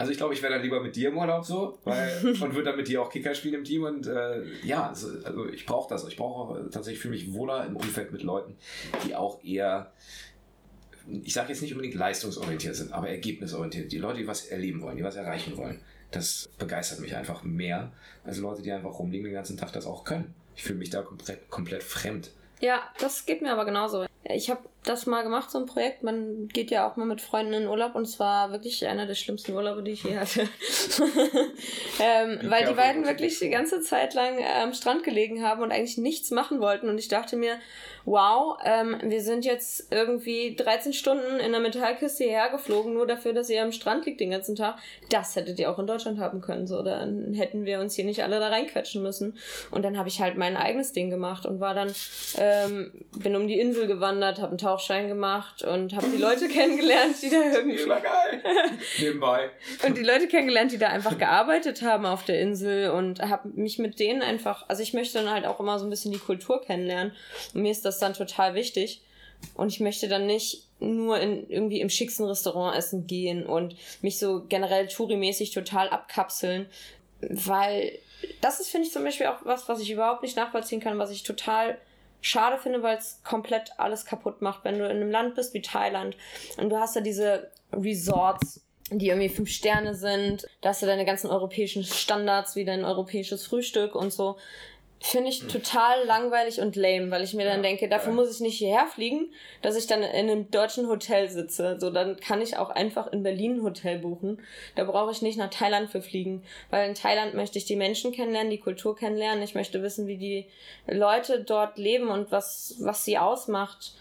also 0.00 0.12
ich 0.12 0.16
glaube, 0.16 0.32
ich 0.32 0.40
wäre 0.40 0.54
dann 0.54 0.62
lieber 0.62 0.80
mit 0.80 0.96
dir 0.96 1.10
im 1.10 1.18
Urlaub 1.18 1.44
so, 1.44 1.78
weil 1.84 2.10
und 2.24 2.54
würde 2.54 2.64
dann 2.64 2.76
mit 2.76 2.88
dir 2.88 3.02
auch 3.02 3.10
Kicker 3.10 3.34
spielen 3.34 3.56
im 3.56 3.64
Team 3.64 3.84
und 3.84 4.06
äh, 4.06 4.42
ja, 4.64 4.88
also, 4.88 5.10
ich 5.52 5.66
brauche 5.66 5.90
das. 5.90 6.08
Ich 6.08 6.16
brauche 6.16 6.70
tatsächlich 6.70 7.02
für 7.02 7.10
mich 7.10 7.34
wohler 7.34 7.66
im 7.66 7.76
Umfeld 7.76 8.10
mit 8.10 8.22
Leuten, 8.22 8.56
die 9.04 9.14
auch 9.14 9.44
eher 9.44 9.92
ich 11.22 11.32
sage 11.32 11.50
jetzt 11.50 11.62
nicht 11.62 11.72
unbedingt 11.72 11.94
leistungsorientiert 11.94 12.74
sind, 12.74 12.92
aber 12.92 13.08
ergebnisorientiert. 13.08 13.90
Die 13.92 13.98
Leute, 13.98 14.18
die 14.18 14.26
was 14.26 14.46
erleben 14.46 14.82
wollen, 14.82 14.96
die 14.96 15.04
was 15.04 15.16
erreichen 15.16 15.56
wollen. 15.56 15.80
Das 16.10 16.50
begeistert 16.58 17.00
mich 17.00 17.14
einfach 17.14 17.42
mehr 17.42 17.92
als 18.24 18.38
Leute, 18.38 18.62
die 18.62 18.72
einfach 18.72 18.98
rumliegen 18.98 19.26
den 19.26 19.34
ganzen 19.34 19.56
Tag 19.56 19.72
das 19.72 19.86
auch 19.86 20.04
können. 20.04 20.34
Ich 20.56 20.62
fühle 20.64 20.78
mich 20.78 20.90
da 20.90 21.02
komplett, 21.02 21.48
komplett 21.48 21.82
fremd. 21.82 22.32
Ja, 22.60 22.82
das 22.98 23.24
geht 23.26 23.42
mir 23.42 23.52
aber 23.52 23.64
genauso. 23.64 24.06
Ich 24.24 24.50
habe 24.50 24.68
das 24.84 25.04
mal 25.06 25.22
gemacht, 25.22 25.50
so 25.50 25.58
ein 25.58 25.66
Projekt. 25.66 26.02
Man 26.02 26.48
geht 26.48 26.70
ja 26.70 26.88
auch 26.88 26.96
mal 26.96 27.04
mit 27.04 27.20
Freunden 27.20 27.52
in 27.52 27.68
Urlaub 27.68 27.94
und 27.94 28.02
es 28.02 28.18
war 28.18 28.50
wirklich 28.50 28.86
einer 28.86 29.06
der 29.06 29.14
schlimmsten 29.14 29.52
Urlaube, 29.52 29.82
die 29.82 29.90
ich 29.92 30.04
je 30.04 30.16
hatte. 30.16 30.42
ähm, 32.00 32.40
weil 32.44 32.66
die 32.66 32.74
beiden 32.74 33.06
wirklich 33.06 33.38
die 33.38 33.50
ganze 33.50 33.82
Zeit 33.82 34.14
lang 34.14 34.38
äh, 34.38 34.62
am 34.62 34.72
Strand 34.72 35.04
gelegen 35.04 35.42
haben 35.42 35.62
und 35.62 35.70
eigentlich 35.70 35.98
nichts 35.98 36.30
machen 36.30 36.60
wollten. 36.60 36.88
Und 36.88 36.98
ich 36.98 37.08
dachte 37.08 37.36
mir, 37.36 37.58
wow, 38.04 38.58
ähm, 38.64 38.96
wir 39.02 39.20
sind 39.20 39.44
jetzt 39.44 39.88
irgendwie 39.90 40.56
13 40.56 40.92
Stunden 40.92 41.38
in 41.38 41.52
der 41.52 41.60
Metallkiste 41.60 42.24
hierher 42.24 42.48
geflogen, 42.48 42.94
nur 42.94 43.06
dafür, 43.06 43.32
dass 43.32 43.50
ihr 43.50 43.62
am 43.62 43.72
Strand 43.72 44.06
liegt 44.06 44.20
den 44.20 44.30
ganzen 44.30 44.56
Tag. 44.56 44.78
Das 45.10 45.36
hättet 45.36 45.58
ihr 45.58 45.70
auch 45.70 45.78
in 45.78 45.86
Deutschland 45.86 46.18
haben 46.18 46.40
können. 46.40 46.66
So, 46.66 46.82
dann 46.82 47.34
hätten 47.34 47.64
wir 47.64 47.80
uns 47.80 47.94
hier 47.94 48.04
nicht 48.04 48.22
alle 48.22 48.40
da 48.40 48.48
reinquetschen 48.48 49.02
müssen. 49.02 49.36
Und 49.70 49.84
dann 49.84 49.98
habe 49.98 50.08
ich 50.08 50.20
halt 50.20 50.36
mein 50.36 50.56
eigenes 50.56 50.92
Ding 50.92 51.10
gemacht 51.10 51.44
und 51.46 51.60
war 51.60 51.74
dann, 51.74 51.92
ähm, 52.38 52.92
bin 53.18 53.36
um 53.36 53.46
die 53.46 53.60
Insel 53.60 53.86
gewandert, 53.86 54.38
habe 54.38 54.48
einen 54.48 54.58
Tauchschein 54.70 55.08
gemacht 55.08 55.62
und 55.62 55.94
habe 55.94 56.06
die 56.08 56.20
Leute 56.20 56.48
kennengelernt, 56.48 57.16
die 57.22 57.30
da 57.30 57.42
irgendwie. 57.52 57.84
geil. 57.86 58.42
Nebenbei. 58.98 59.50
Und 59.84 59.96
die 59.96 60.02
Leute 60.02 60.28
kennengelernt, 60.28 60.72
die 60.72 60.78
da 60.78 60.88
einfach 60.88 61.18
gearbeitet 61.18 61.82
haben 61.82 62.06
auf 62.06 62.24
der 62.24 62.40
Insel 62.40 62.90
und 62.90 63.20
habe 63.20 63.48
mich 63.48 63.78
mit 63.78 63.98
denen 63.98 64.22
einfach, 64.22 64.68
also 64.68 64.82
ich 64.82 64.92
möchte 64.92 65.18
dann 65.18 65.30
halt 65.30 65.44
auch 65.46 65.58
immer 65.60 65.78
so 65.78 65.86
ein 65.86 65.90
bisschen 65.90 66.12
die 66.12 66.18
Kultur 66.18 66.62
kennenlernen. 66.62 67.12
Und 67.54 67.62
mir 67.62 67.72
ist 67.72 67.84
das 67.84 67.98
dann 67.98 68.14
total 68.14 68.54
wichtig. 68.54 69.02
Und 69.54 69.72
ich 69.72 69.80
möchte 69.80 70.06
dann 70.06 70.26
nicht 70.26 70.66
nur 70.80 71.18
in 71.18 71.48
irgendwie 71.48 71.80
im 71.80 71.90
schicksten 71.90 72.26
Restaurant 72.26 72.76
essen 72.76 73.06
gehen 73.06 73.44
und 73.44 73.74
mich 74.02 74.18
so 74.18 74.44
generell 74.48 74.86
Touri-mäßig 74.86 75.52
total 75.52 75.88
abkapseln, 75.88 76.66
weil 77.20 77.98
das 78.40 78.60
ist, 78.60 78.68
finde 78.68 78.86
ich, 78.86 78.92
zum 78.92 79.04
Beispiel 79.04 79.26
auch 79.26 79.44
was, 79.44 79.68
was 79.68 79.80
ich 79.80 79.90
überhaupt 79.90 80.22
nicht 80.22 80.36
nachvollziehen 80.36 80.80
kann, 80.80 80.98
was 80.98 81.10
ich 81.10 81.22
total 81.22 81.78
schade 82.20 82.58
finde, 82.58 82.82
weil 82.82 82.98
es 82.98 83.20
komplett 83.24 83.72
alles 83.78 84.04
kaputt 84.04 84.42
macht. 84.42 84.64
Wenn 84.64 84.78
du 84.78 84.84
in 84.84 84.96
einem 84.96 85.10
Land 85.10 85.34
bist 85.34 85.54
wie 85.54 85.62
Thailand 85.62 86.16
und 86.56 86.70
du 86.70 86.78
hast 86.78 86.96
da 86.96 87.00
diese 87.00 87.50
Resorts, 87.72 88.60
die 88.90 89.08
irgendwie 89.08 89.28
fünf 89.28 89.50
Sterne 89.50 89.94
sind, 89.94 90.46
da 90.60 90.70
hast 90.70 90.82
du 90.82 90.86
deine 90.86 91.04
ganzen 91.04 91.30
europäischen 91.30 91.84
Standards 91.84 92.56
wie 92.56 92.64
dein 92.64 92.84
europäisches 92.84 93.46
Frühstück 93.46 93.94
und 93.94 94.12
so. 94.12 94.36
Finde 95.02 95.30
ich 95.30 95.46
total 95.46 96.04
langweilig 96.04 96.60
und 96.60 96.76
lame, 96.76 97.10
weil 97.10 97.24
ich 97.24 97.32
mir 97.32 97.46
dann 97.46 97.64
ja, 97.64 97.70
denke, 97.70 97.88
dafür 97.88 98.10
ja. 98.10 98.16
muss 98.16 98.34
ich 98.34 98.40
nicht 98.40 98.58
hierher 98.58 98.86
fliegen, 98.86 99.32
dass 99.62 99.74
ich 99.74 99.86
dann 99.86 100.02
in 100.02 100.30
einem 100.30 100.50
deutschen 100.50 100.88
Hotel 100.88 101.30
sitze. 101.30 101.78
So, 101.80 101.88
dann 101.88 102.20
kann 102.20 102.42
ich 102.42 102.58
auch 102.58 102.68
einfach 102.68 103.06
in 103.06 103.22
Berlin 103.22 103.56
ein 103.56 103.62
Hotel 103.62 103.98
buchen. 104.00 104.42
Da 104.74 104.84
brauche 104.84 105.10
ich 105.10 105.22
nicht 105.22 105.38
nach 105.38 105.48
Thailand 105.48 105.90
für 105.90 106.02
fliegen, 106.02 106.42
weil 106.68 106.86
in 106.86 106.94
Thailand 106.94 107.32
möchte 107.32 107.56
ich 107.56 107.64
die 107.64 107.76
Menschen 107.76 108.12
kennenlernen, 108.12 108.50
die 108.50 108.60
Kultur 108.60 108.94
kennenlernen. 108.94 109.42
Ich 109.42 109.54
möchte 109.54 109.82
wissen, 109.82 110.06
wie 110.06 110.18
die 110.18 110.46
Leute 110.86 111.42
dort 111.42 111.78
leben 111.78 112.08
und 112.08 112.30
was, 112.30 112.76
was 112.80 113.02
sie 113.02 113.16
ausmacht. 113.16 113.94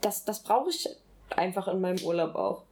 Das, 0.00 0.24
das 0.24 0.42
brauche 0.42 0.70
ich 0.70 0.88
einfach 1.30 1.68
in 1.68 1.80
meinem 1.80 2.02
Urlaub 2.02 2.34
auch. 2.34 2.64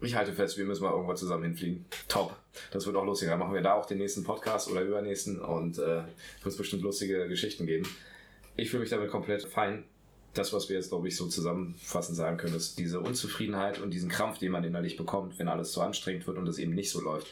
Ich 0.00 0.14
halte 0.14 0.32
fest, 0.32 0.58
wir 0.58 0.64
müssen 0.64 0.84
mal 0.84 0.92
irgendwo 0.92 1.14
zusammen 1.14 1.44
hinfliegen. 1.44 1.86
Top. 2.08 2.36
Das 2.70 2.86
wird 2.86 2.96
auch 2.96 3.04
lustig. 3.04 3.28
Dann 3.28 3.38
machen 3.38 3.54
wir 3.54 3.62
da 3.62 3.74
auch 3.74 3.86
den 3.86 3.98
nächsten 3.98 4.24
Podcast 4.24 4.70
oder 4.70 4.82
übernächsten 4.82 5.40
und 5.40 5.78
äh, 5.78 6.02
wird 6.02 6.06
es 6.44 6.56
bestimmt 6.56 6.82
lustige 6.82 7.28
Geschichten 7.28 7.66
geben. 7.66 7.88
Ich 8.56 8.70
fühle 8.70 8.82
mich 8.82 8.90
damit 8.90 9.10
komplett 9.10 9.42
fein. 9.42 9.84
Das, 10.34 10.52
was 10.52 10.68
wir 10.68 10.76
jetzt, 10.76 10.88
glaube 10.88 11.06
ich, 11.08 11.16
so 11.16 11.28
zusammenfassend 11.28 12.16
sagen 12.16 12.36
können, 12.36 12.56
ist 12.56 12.78
diese 12.78 13.00
Unzufriedenheit 13.00 13.80
und 13.80 13.90
diesen 13.90 14.10
Krampf, 14.10 14.38
den 14.38 14.50
man 14.50 14.64
innerlich 14.64 14.96
bekommt, 14.96 15.38
wenn 15.38 15.48
alles 15.48 15.70
zu 15.70 15.80
anstrengend 15.80 16.26
wird 16.26 16.38
und 16.38 16.48
es 16.48 16.58
eben 16.58 16.74
nicht 16.74 16.90
so 16.90 17.00
läuft, 17.00 17.28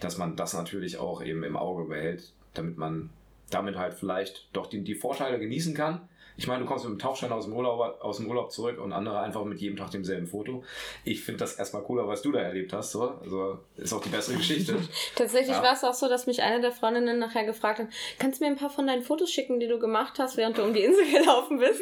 dass 0.00 0.18
man 0.18 0.34
das 0.34 0.52
natürlich 0.52 0.98
auch 0.98 1.22
eben 1.22 1.44
im 1.44 1.56
Auge 1.56 1.84
behält, 1.84 2.32
damit 2.54 2.76
man 2.76 3.10
damit 3.50 3.76
halt 3.76 3.94
vielleicht 3.94 4.48
doch 4.52 4.66
die, 4.66 4.82
die 4.82 4.94
Vorteile 4.94 5.38
genießen 5.38 5.74
kann 5.74 6.08
Ich 6.36 6.46
meine, 6.46 6.60
du 6.60 6.66
kommst 6.66 6.84
mit 6.84 6.90
einem 6.90 6.98
Tauchschein 6.98 7.32
aus 7.32 7.44
dem, 7.44 7.54
Urlaub, 7.54 8.00
aus 8.00 8.18
dem 8.18 8.28
Urlaub 8.28 8.50
zurück 8.52 8.80
und 8.80 8.92
andere 8.92 9.20
einfach 9.20 9.44
mit 9.44 9.60
jedem 9.60 9.76
Tag 9.76 9.90
demselben 9.90 10.26
Foto. 10.26 10.64
Ich 11.04 11.22
finde 11.22 11.38
das 11.40 11.54
erstmal 11.54 11.82
cooler, 11.82 12.06
was 12.08 12.22
du 12.22 12.32
da 12.32 12.40
erlebt 12.40 12.72
hast. 12.72 12.92
So. 12.92 13.02
Also 13.22 13.58
ist 13.76 13.92
auch 13.92 14.02
die 14.02 14.08
bessere 14.08 14.36
Geschichte. 14.36 14.76
Tatsächlich 15.16 15.56
ja. 15.56 15.62
war 15.62 15.72
es 15.72 15.84
auch 15.84 15.94
so, 15.94 16.08
dass 16.08 16.26
mich 16.26 16.42
eine 16.42 16.60
der 16.60 16.72
Freundinnen 16.72 17.18
nachher 17.18 17.44
gefragt 17.44 17.78
hat, 17.78 17.88
kannst 18.18 18.40
du 18.40 18.44
mir 18.44 18.50
ein 18.50 18.56
paar 18.56 18.70
von 18.70 18.86
deinen 18.86 19.02
Fotos 19.02 19.30
schicken, 19.30 19.60
die 19.60 19.68
du 19.68 19.78
gemacht 19.78 20.18
hast, 20.18 20.36
während 20.36 20.58
du 20.58 20.62
um 20.62 20.74
die 20.74 20.84
Insel 20.84 21.04
gelaufen 21.10 21.58
bist? 21.58 21.80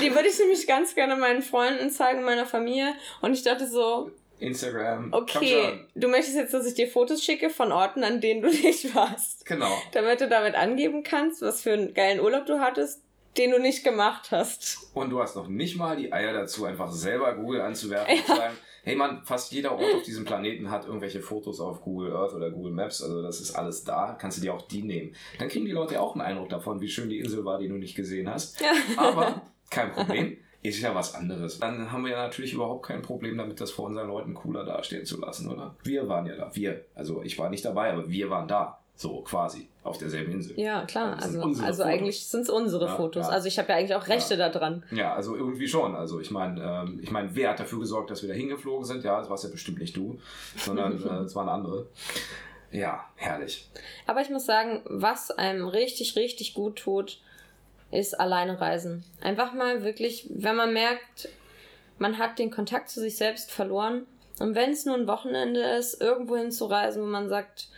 Die 0.00 0.14
würde 0.14 0.28
ich 0.28 0.38
nämlich 0.38 0.66
ganz 0.66 0.94
gerne 0.94 1.16
meinen 1.16 1.42
Freunden 1.42 1.90
zeigen, 1.90 2.22
meiner 2.22 2.46
Familie. 2.46 2.94
Und 3.20 3.32
ich 3.32 3.42
dachte 3.42 3.66
so, 3.66 4.10
Instagram. 4.40 5.12
Okay, 5.12 5.84
du 5.94 6.08
möchtest 6.08 6.36
jetzt, 6.36 6.54
dass 6.54 6.66
ich 6.66 6.74
dir 6.74 6.88
Fotos 6.88 7.22
schicke 7.22 7.50
von 7.50 7.72
Orten, 7.72 8.02
an 8.02 8.20
denen 8.20 8.42
du 8.42 8.48
nicht 8.48 8.94
warst. 8.94 9.46
Genau. 9.46 9.70
Damit 9.92 10.20
du 10.20 10.28
damit 10.28 10.54
angeben 10.54 11.02
kannst, 11.02 11.42
was 11.42 11.62
für 11.62 11.72
einen 11.72 11.94
geilen 11.94 12.20
Urlaub 12.20 12.46
du 12.46 12.60
hattest, 12.60 13.02
den 13.36 13.50
du 13.50 13.58
nicht 13.58 13.84
gemacht 13.84 14.30
hast. 14.30 14.78
Und 14.94 15.10
du 15.10 15.20
hast 15.20 15.36
noch 15.36 15.48
nicht 15.48 15.76
mal 15.76 15.96
die 15.96 16.12
Eier 16.12 16.32
dazu, 16.32 16.64
einfach 16.64 16.90
selber 16.90 17.34
Google 17.34 17.60
anzuwerfen 17.60 18.14
ja. 18.14 18.20
und 18.20 18.26
zu 18.26 18.36
sagen, 18.36 18.56
hey 18.82 18.96
man, 18.96 19.24
fast 19.24 19.52
jeder 19.52 19.72
Ort 19.72 19.94
auf 19.96 20.02
diesem 20.02 20.24
Planeten 20.24 20.70
hat 20.70 20.86
irgendwelche 20.86 21.20
Fotos 21.20 21.60
auf 21.60 21.82
Google 21.82 22.14
Earth 22.14 22.34
oder 22.34 22.50
Google 22.50 22.72
Maps, 22.72 23.02
also 23.02 23.22
das 23.22 23.40
ist 23.40 23.54
alles 23.54 23.84
da, 23.84 24.16
kannst 24.18 24.38
du 24.38 24.42
dir 24.42 24.54
auch 24.54 24.62
die 24.62 24.82
nehmen. 24.82 25.14
Dann 25.38 25.48
kriegen 25.48 25.66
die 25.66 25.72
Leute 25.72 26.00
auch 26.00 26.14
einen 26.14 26.22
Eindruck 26.22 26.48
davon, 26.48 26.80
wie 26.80 26.88
schön 26.88 27.08
die 27.08 27.18
Insel 27.18 27.44
war, 27.44 27.58
die 27.58 27.68
du 27.68 27.74
nicht 27.74 27.94
gesehen 27.94 28.28
hast. 28.28 28.60
Ja. 28.60 28.72
Aber 28.96 29.42
kein 29.70 29.92
Problem 29.92 30.36
ist 30.62 30.80
ja 30.80 30.94
was 30.94 31.14
anderes. 31.14 31.58
Dann 31.58 31.90
haben 31.90 32.04
wir 32.04 32.12
ja 32.12 32.22
natürlich 32.22 32.52
überhaupt 32.52 32.86
kein 32.86 33.02
Problem 33.02 33.38
damit, 33.38 33.60
das 33.60 33.70
vor 33.70 33.86
unseren 33.86 34.08
Leuten 34.08 34.34
cooler 34.34 34.64
dastehen 34.64 35.06
zu 35.06 35.18
lassen, 35.20 35.48
oder? 35.48 35.74
Wir 35.84 36.08
waren 36.08 36.26
ja 36.26 36.36
da. 36.36 36.54
Wir. 36.54 36.84
Also 36.94 37.22
ich 37.22 37.38
war 37.38 37.48
nicht 37.48 37.64
dabei, 37.64 37.92
aber 37.92 38.10
wir 38.10 38.28
waren 38.28 38.46
da. 38.46 38.79
So 39.00 39.22
quasi 39.22 39.66
auf 39.82 39.96
derselben 39.96 40.30
Insel. 40.30 40.60
Ja, 40.60 40.84
klar. 40.84 41.16
Also, 41.22 41.40
also 41.40 41.84
eigentlich 41.84 42.26
sind 42.26 42.42
es 42.42 42.50
unsere 42.50 42.84
ja, 42.84 42.96
Fotos. 42.96 43.28
Ja. 43.28 43.32
Also 43.32 43.48
ich 43.48 43.58
habe 43.58 43.70
ja 43.70 43.78
eigentlich 43.78 43.94
auch 43.94 44.08
Rechte 44.08 44.34
ja. 44.34 44.50
daran. 44.50 44.84
Ja, 44.90 45.14
also 45.14 45.34
irgendwie 45.34 45.66
schon. 45.68 45.94
Also 45.94 46.20
ich 46.20 46.30
meine, 46.30 46.62
ähm, 46.62 47.00
ich 47.02 47.10
meine, 47.10 47.34
wer 47.34 47.48
hat 47.48 47.60
dafür 47.60 47.78
gesorgt, 47.80 48.10
dass 48.10 48.20
wir 48.20 48.28
da 48.28 48.34
hingeflogen 48.34 48.84
sind? 48.84 49.02
Ja, 49.02 49.18
das 49.18 49.30
war 49.30 49.42
ja 49.42 49.48
bestimmt 49.48 49.78
nicht 49.78 49.96
du, 49.96 50.18
sondern 50.54 51.02
äh, 51.02 51.24
es 51.24 51.34
waren 51.34 51.48
andere. 51.48 51.86
Ja, 52.72 53.06
herrlich. 53.16 53.70
Aber 54.06 54.20
ich 54.20 54.28
muss 54.28 54.44
sagen, 54.44 54.82
was 54.84 55.30
einem 55.30 55.66
richtig, 55.66 56.14
richtig 56.16 56.52
gut 56.52 56.76
tut, 56.76 57.22
ist 57.90 58.20
alleine 58.20 58.60
reisen. 58.60 59.02
Einfach 59.22 59.54
mal 59.54 59.82
wirklich, 59.82 60.26
wenn 60.28 60.56
man 60.56 60.74
merkt, 60.74 61.30
man 61.98 62.18
hat 62.18 62.38
den 62.38 62.50
Kontakt 62.50 62.90
zu 62.90 63.00
sich 63.00 63.16
selbst 63.16 63.50
verloren. 63.50 64.04
Und 64.40 64.54
wenn 64.54 64.72
es 64.72 64.84
nur 64.84 64.96
ein 64.96 65.06
Wochenende 65.06 65.60
ist, 65.60 66.02
irgendwo 66.02 66.36
hinzureisen, 66.36 67.02
wo 67.02 67.06
man 67.06 67.30
sagt, 67.30 67.68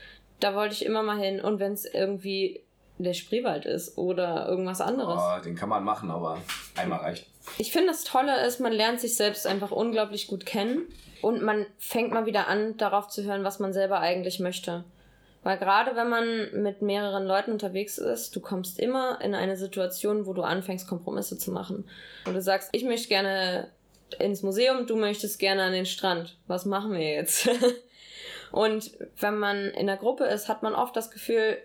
da 0.43 0.55
wollte 0.55 0.75
ich 0.75 0.85
immer 0.85 1.03
mal 1.03 1.19
hin. 1.19 1.41
Und 1.41 1.61
wenn 1.61 1.73
es 1.73 1.85
irgendwie 1.85 2.63
der 2.99 3.15
Spreewald 3.15 3.67
ist 3.67 3.99
oder 3.99 4.49
irgendwas 4.49 4.81
anderes. 4.81 5.21
Oh, 5.21 5.43
den 5.43 5.57
kann 5.57 5.69
man 5.69 5.85
machen, 5.85 6.11
aber 6.11 6.39
einmal 6.77 7.01
reicht. 7.01 7.27
Ich 7.59 7.73
finde, 7.73 7.89
das 7.89 8.05
Tolle 8.05 8.45
ist, 8.47 8.61
man 8.61 8.73
lernt 8.73 9.01
sich 9.01 9.17
selbst 9.17 9.47
einfach 9.47 9.71
unglaublich 9.71 10.29
gut 10.29 10.47
kennen 10.47 10.83
und 11.21 11.43
man 11.43 11.67
fängt 11.79 12.13
mal 12.13 12.27
wieder 12.27 12.49
an, 12.49 12.77
darauf 12.77 13.09
zu 13.09 13.25
hören, 13.25 13.45
was 13.45 13.59
man 13.59 13.73
selber 13.73 14.01
eigentlich 14.01 14.41
möchte. 14.41 14.85
Weil 15.43 15.59
gerade 15.59 15.97
wenn 15.97 16.09
man 16.09 16.63
mit 16.63 16.83
mehreren 16.83 17.27
Leuten 17.27 17.51
unterwegs 17.51 17.99
ist, 17.99 18.37
du 18.37 18.41
kommst 18.41 18.79
immer 18.79 19.21
in 19.21 19.35
eine 19.35 19.57
Situation, 19.57 20.27
wo 20.27 20.35
du 20.35 20.43
anfängst, 20.43 20.87
Kompromisse 20.87 21.37
zu 21.37 21.51
machen. 21.51 21.85
Und 22.27 22.35
du 22.35 22.41
sagst, 22.41 22.69
ich 22.71 22.85
möchte 22.85 23.09
gerne 23.09 23.69
ins 24.21 24.43
Museum, 24.43 24.87
du 24.87 24.95
möchtest 24.95 25.41
gerne 25.41 25.65
an 25.65 25.73
den 25.73 25.87
Strand. 25.87 26.37
Was 26.47 26.65
machen 26.65 26.93
wir 26.93 27.01
jetzt? 27.01 27.49
und 28.53 28.93
wenn 29.19 29.38
man 29.38 29.71
in 29.71 29.87
der 29.87 29.97
Gruppe 29.97 30.25
ist, 30.25 30.49
hat 30.49 30.62
man 30.62 30.75
oft 30.75 30.95
das 30.97 31.11
Gefühl, 31.11 31.59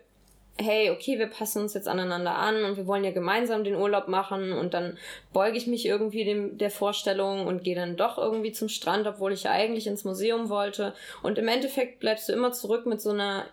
hey, 0.60 0.90
okay, 0.90 1.20
wir 1.20 1.28
passen 1.28 1.62
uns 1.62 1.76
jetzt 1.76 1.88
aneinander 1.88 2.34
an 2.34 2.64
und 2.64 2.78
wir 2.78 2.88
wollen 2.88 3.04
ja 3.04 3.12
gemeinsam 3.12 3.64
den 3.64 3.76
Urlaub 3.76 4.08
machen 4.08 4.54
und 4.54 4.74
dann 4.74 4.98
beuge 5.32 5.56
ich 5.56 5.68
mich 5.68 5.86
irgendwie 5.86 6.26
dem, 6.26 6.58
der 6.58 6.72
Vorstellung 6.72 7.46
und 7.46 7.64
gehe 7.64 7.76
dann 7.76 7.96
doch 7.96 8.18
irgendwie 8.18 8.54
zum 8.54 8.68
Strand, 8.68 9.06
obwohl 9.06 9.34
ich 9.34 9.44
ja 9.44 9.52
eigentlich 9.52 9.86
ins 9.86 10.04
Museum 10.04 10.50
wollte. 10.50 10.96
Und 11.22 11.38
im 11.38 11.48
Endeffekt 11.48 12.00
bleibst 12.00 12.28
du 12.28 12.34
immer 12.34 12.54
zurück 12.54 12.88
mit 12.88 13.00
so 13.02 13.12
einer 13.12 13.46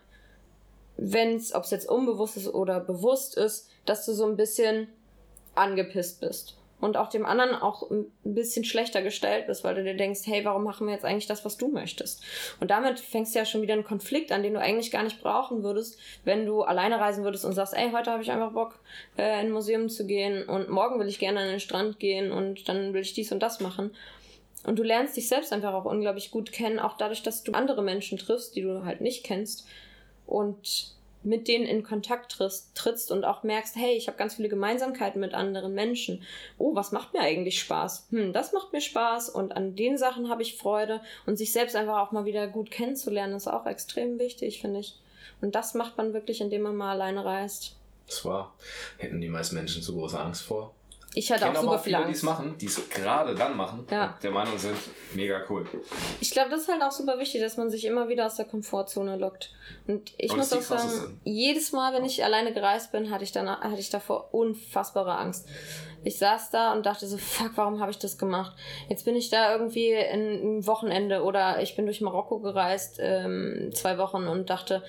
wenn 0.97 1.37
es, 1.37 1.55
ob 1.55 1.65
es 1.65 1.71
jetzt 1.71 1.89
unbewusst 1.89 2.37
ist 2.37 2.49
oder 2.49 2.81
bewusst 2.81 3.37
ist, 3.37 3.69
dass 3.85 4.07
du 4.07 4.13
so 4.13 4.27
ein 4.27 4.37
bisschen 4.37 4.89
angepisst 5.55 6.21
bist. 6.21 6.57
Und 6.85 6.99
auch 6.99 7.09
dem 7.09 7.25
anderen 7.25 7.55
auch 7.55 7.91
ein 7.91 8.13
bisschen 8.25 8.63
schlechter 8.63 9.01
gestellt 9.01 9.47
bist, 9.47 9.65
weil 9.65 9.75
du 9.75 9.83
dir 9.83 9.97
denkst, 9.97 10.21
hey, 10.25 10.45
warum 10.45 10.65
machen 10.65 10.87
wir 10.87 10.93
jetzt 10.93 11.07
eigentlich 11.07 11.27
das, 11.27 11.43
was 11.43 11.57
du 11.57 11.69
möchtest? 11.69 12.23
Und 12.61 12.71
damit 12.71 13.01
fängst 13.01 13.35
du 13.35 13.39
ja 13.39 13.47
schon 13.47 13.63
wieder 13.63 13.73
einen 13.73 13.85
Konflikt 13.85 14.31
an, 14.33 14.43
den 14.43 14.53
du 14.53 14.61
eigentlich 14.61 14.91
gar 14.91 15.03
nicht 15.03 15.23
brauchen 15.23 15.63
würdest, 15.63 15.99
wenn 16.25 16.45
du 16.45 16.61
alleine 16.61 17.01
reisen 17.01 17.25
würdest 17.25 17.47
und 17.47 17.55
sagst, 17.55 17.73
ey, 17.73 17.91
heute 17.91 18.11
habe 18.11 18.23
ich 18.23 18.31
einfach 18.31 18.53
Bock, 18.53 18.81
äh, 19.17 19.41
in 19.41 19.47
ein 19.47 19.51
Museum 19.53 19.89
zu 19.89 20.05
gehen 20.05 20.47
und 20.47 20.69
morgen 20.69 21.01
will 21.01 21.09
ich 21.09 21.19
gerne 21.19 21.41
an 21.41 21.49
den 21.49 21.61
Strand 21.61 21.99
gehen 21.99 22.31
und 22.31 22.69
dann 22.69 22.93
will 22.93 23.01
ich 23.01 23.15
dies 23.15 23.33
und 23.33 23.43
das 23.43 23.61
machen. 23.61 23.91
Und 24.67 24.79
du 24.79 24.83
lernst 24.83 25.17
dich 25.17 25.27
selbst 25.27 25.55
einfach 25.55 25.73
auch 25.73 25.87
unglaublich 25.87 26.31
gut 26.31 26.53
kennen, 26.53 26.79
auch 26.79 26.99
dadurch, 26.99 27.23
dass 27.23 27.45
du 27.45 27.53
andere 27.53 27.83
Menschen 27.83 28.19
triffst, 28.19 28.57
die 28.57 28.61
du 28.61 28.85
halt 28.85 29.01
nicht 29.01 29.25
kennst 29.25 29.67
und 30.27 30.95
mit 31.25 31.49
denen 31.49 31.67
in 31.67 31.83
Kontakt 31.83 32.33
trittst, 32.33 32.75
trittst 32.75 33.11
und 33.11 33.25
auch 33.25 33.43
merkst, 33.43 33.77
hey, 33.77 33.95
ich 33.97 34.07
habe 34.07 34.19
ganz 34.19 34.35
viele 34.35 34.49
Gemeinsamkeiten 34.49 35.21
mit 35.21 35.35
anderen 35.35 35.75
Menschen. 35.75 36.23
Oh, 36.59 36.75
was 36.75 36.93
macht 36.93 37.15
mir 37.15 37.21
eigentlich 37.21 37.59
Spaß? 37.61 38.09
Hm, 38.11 38.33
das 38.33 38.53
macht 38.53 38.73
mir 38.73 38.81
Spaß 38.81 39.31
und 39.31 39.57
an 39.57 39.75
den 39.75 39.99
Sachen 39.99 40.29
habe 40.29 40.43
ich 40.43 40.57
Freude 40.57 41.01
und 41.27 41.37
sich 41.37 41.53
selbst 41.53 41.77
einfach 41.77 41.99
auch 41.99 42.13
mal 42.13 42.25
wieder 42.25 42.47
gut 42.47 42.71
kennenzulernen, 42.71 43.35
ist 43.35 43.49
auch 43.49 43.67
extrem 43.67 44.19
wichtig, 44.19 44.61
finde 44.61 44.81
ich. 44.81 44.97
Und 45.41 45.55
das 45.55 45.75
macht 45.75 45.97
man 45.97 46.13
wirklich, 46.13 46.41
indem 46.41 46.63
man 46.63 46.77
mal 46.77 46.93
alleine 46.93 47.25
reist. 47.25 47.77
Das 48.07 48.25
war, 48.25 48.55
hätten 48.99 49.21
die 49.21 49.29
meisten 49.29 49.55
Menschen 49.55 49.83
zu 49.83 49.95
große 49.95 50.21
Angst 50.21 50.43
vor. 50.43 50.75
Ich 51.17 51.31
hatte 51.31 51.49
auch 51.49 51.55
super 51.55 51.79
viele, 51.79 51.99
Angst. 51.99 52.11
die 52.11 52.15
es 52.15 52.23
machen, 52.25 52.59
die 52.59 52.67
es 52.67 52.89
gerade 52.89 53.35
dann 53.37 53.57
machen, 53.57 53.87
ja. 53.91 54.19
der 54.23 54.31
Meinung 54.33 54.59
sind, 54.59 54.77
mega 55.15 55.41
cool. 55.49 55.65
Ich 56.21 56.33
glaube, 56.33 56.51
das 56.51 56.63
ist 56.63 56.69
halt 56.69 56.83
auch 56.83 56.91
super 56.91 57.19
wichtig, 57.21 57.41
dass 57.41 57.57
man 57.57 57.71
sich 57.71 57.85
immer 57.85 58.09
wieder 58.09 58.27
aus 58.27 58.35
der 58.35 58.47
Komfortzone 58.47 59.17
lockt. 59.17 59.51
Und 59.87 60.13
ich 60.19 60.33
Und 60.33 60.39
muss 60.39 60.53
auch 60.53 60.61
sagen, 60.61 61.21
jedes 61.23 61.71
Mal, 61.71 61.95
wenn 61.95 62.05
ich 62.05 62.25
alleine 62.25 62.53
gereist 62.53 62.91
bin, 62.91 63.11
hatte 63.11 63.23
ich, 63.23 63.31
danach, 63.31 63.61
hatte 63.61 63.79
ich 63.79 63.91
davor 63.91 64.35
unfassbare 64.35 65.17
Angst. 65.17 65.49
Ich 66.03 66.19
saß 66.19 66.51
da 66.51 66.73
und 66.73 66.85
dachte 66.85 67.07
so, 67.07 67.17
fuck, 67.17 67.53
warum 67.55 67.81
habe 67.81 67.91
ich 67.91 67.99
das 67.99 68.19
gemacht? 68.19 68.55
Jetzt 68.89 69.05
bin 69.05 69.15
ich 69.15 69.31
da 69.31 69.53
irgendwie 69.53 69.93
in, 69.93 70.59
ein 70.59 70.67
Wochenende 70.67 71.23
oder 71.23 71.63
ich 71.63 71.77
bin 71.77 71.87
durch 71.87 72.01
Marokko 72.01 72.41
gereist, 72.41 72.99
ähm, 73.01 73.71
zwei 73.73 73.99
Wochen 73.99 74.27
und 74.27 74.51
dachte, 74.51 74.83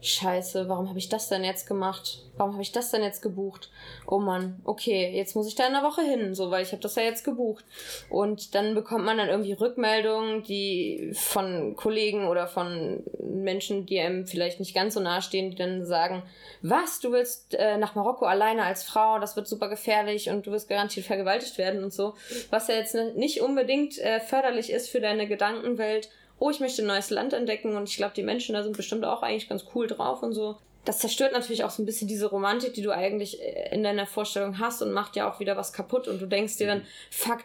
Scheiße, 0.00 0.68
warum 0.68 0.88
habe 0.88 0.98
ich 0.98 1.08
das 1.08 1.28
denn 1.28 1.42
jetzt 1.42 1.66
gemacht? 1.66 2.20
Warum 2.36 2.52
habe 2.52 2.62
ich 2.62 2.70
das 2.70 2.92
denn 2.92 3.02
jetzt 3.02 3.20
gebucht? 3.20 3.68
Oh 4.06 4.20
Mann, 4.20 4.60
okay, 4.62 5.10
jetzt 5.12 5.34
muss 5.34 5.48
ich 5.48 5.56
da 5.56 5.66
in 5.66 5.74
einer 5.74 5.84
Woche 5.84 6.02
hin, 6.02 6.36
so, 6.36 6.52
weil 6.52 6.62
ich 6.62 6.70
habe 6.70 6.80
das 6.80 6.94
ja 6.94 7.02
jetzt 7.02 7.24
gebucht. 7.24 7.64
Und 8.08 8.54
dann 8.54 8.76
bekommt 8.76 9.04
man 9.04 9.18
dann 9.18 9.28
irgendwie 9.28 9.54
Rückmeldungen, 9.54 10.44
die 10.44 11.10
von 11.14 11.74
Kollegen 11.74 12.28
oder 12.28 12.46
von 12.46 13.02
Menschen, 13.18 13.86
die 13.86 13.98
einem 13.98 14.26
vielleicht 14.26 14.60
nicht 14.60 14.72
ganz 14.72 14.94
so 14.94 15.00
nahe 15.00 15.20
stehen, 15.20 15.50
die 15.50 15.56
dann 15.56 15.84
sagen, 15.84 16.22
was, 16.62 17.00
du 17.00 17.10
willst 17.10 17.54
äh, 17.54 17.76
nach 17.76 17.96
Marokko 17.96 18.24
alleine 18.24 18.62
als 18.62 18.84
Frau, 18.84 19.18
das 19.18 19.34
wird 19.34 19.48
super 19.48 19.68
gefährlich 19.68 20.30
und 20.30 20.46
du 20.46 20.52
wirst 20.52 20.68
garantiert 20.68 21.06
vergewaltigt 21.06 21.58
werden 21.58 21.82
und 21.82 21.92
so. 21.92 22.14
Was 22.50 22.68
ja 22.68 22.76
jetzt 22.76 22.94
nicht 23.16 23.40
unbedingt 23.40 23.98
äh, 23.98 24.20
förderlich 24.20 24.70
ist 24.70 24.90
für 24.90 25.00
deine 25.00 25.26
Gedankenwelt 25.26 26.08
oh, 26.38 26.50
ich 26.50 26.60
möchte 26.60 26.82
ein 26.82 26.88
neues 26.88 27.10
Land 27.10 27.32
entdecken 27.32 27.76
und 27.76 27.88
ich 27.88 27.96
glaube, 27.96 28.14
die 28.14 28.22
Menschen 28.22 28.54
da 28.54 28.62
sind 28.62 28.76
bestimmt 28.76 29.04
auch 29.04 29.22
eigentlich 29.22 29.48
ganz 29.48 29.64
cool 29.74 29.86
drauf 29.86 30.22
und 30.22 30.32
so. 30.32 30.56
Das 30.84 31.00
zerstört 31.00 31.32
natürlich 31.32 31.64
auch 31.64 31.70
so 31.70 31.82
ein 31.82 31.86
bisschen 31.86 32.08
diese 32.08 32.26
Romantik, 32.26 32.74
die 32.74 32.82
du 32.82 32.92
eigentlich 32.92 33.42
äh, 33.42 33.74
in 33.74 33.82
deiner 33.82 34.06
Vorstellung 34.06 34.58
hast 34.58 34.80
und 34.80 34.92
macht 34.92 35.16
ja 35.16 35.30
auch 35.30 35.40
wieder 35.40 35.56
was 35.56 35.72
kaputt 35.72 36.08
und 36.08 36.20
du 36.20 36.26
denkst 36.26 36.56
dir 36.56 36.66
dann, 36.66 36.82
fuck, 37.10 37.40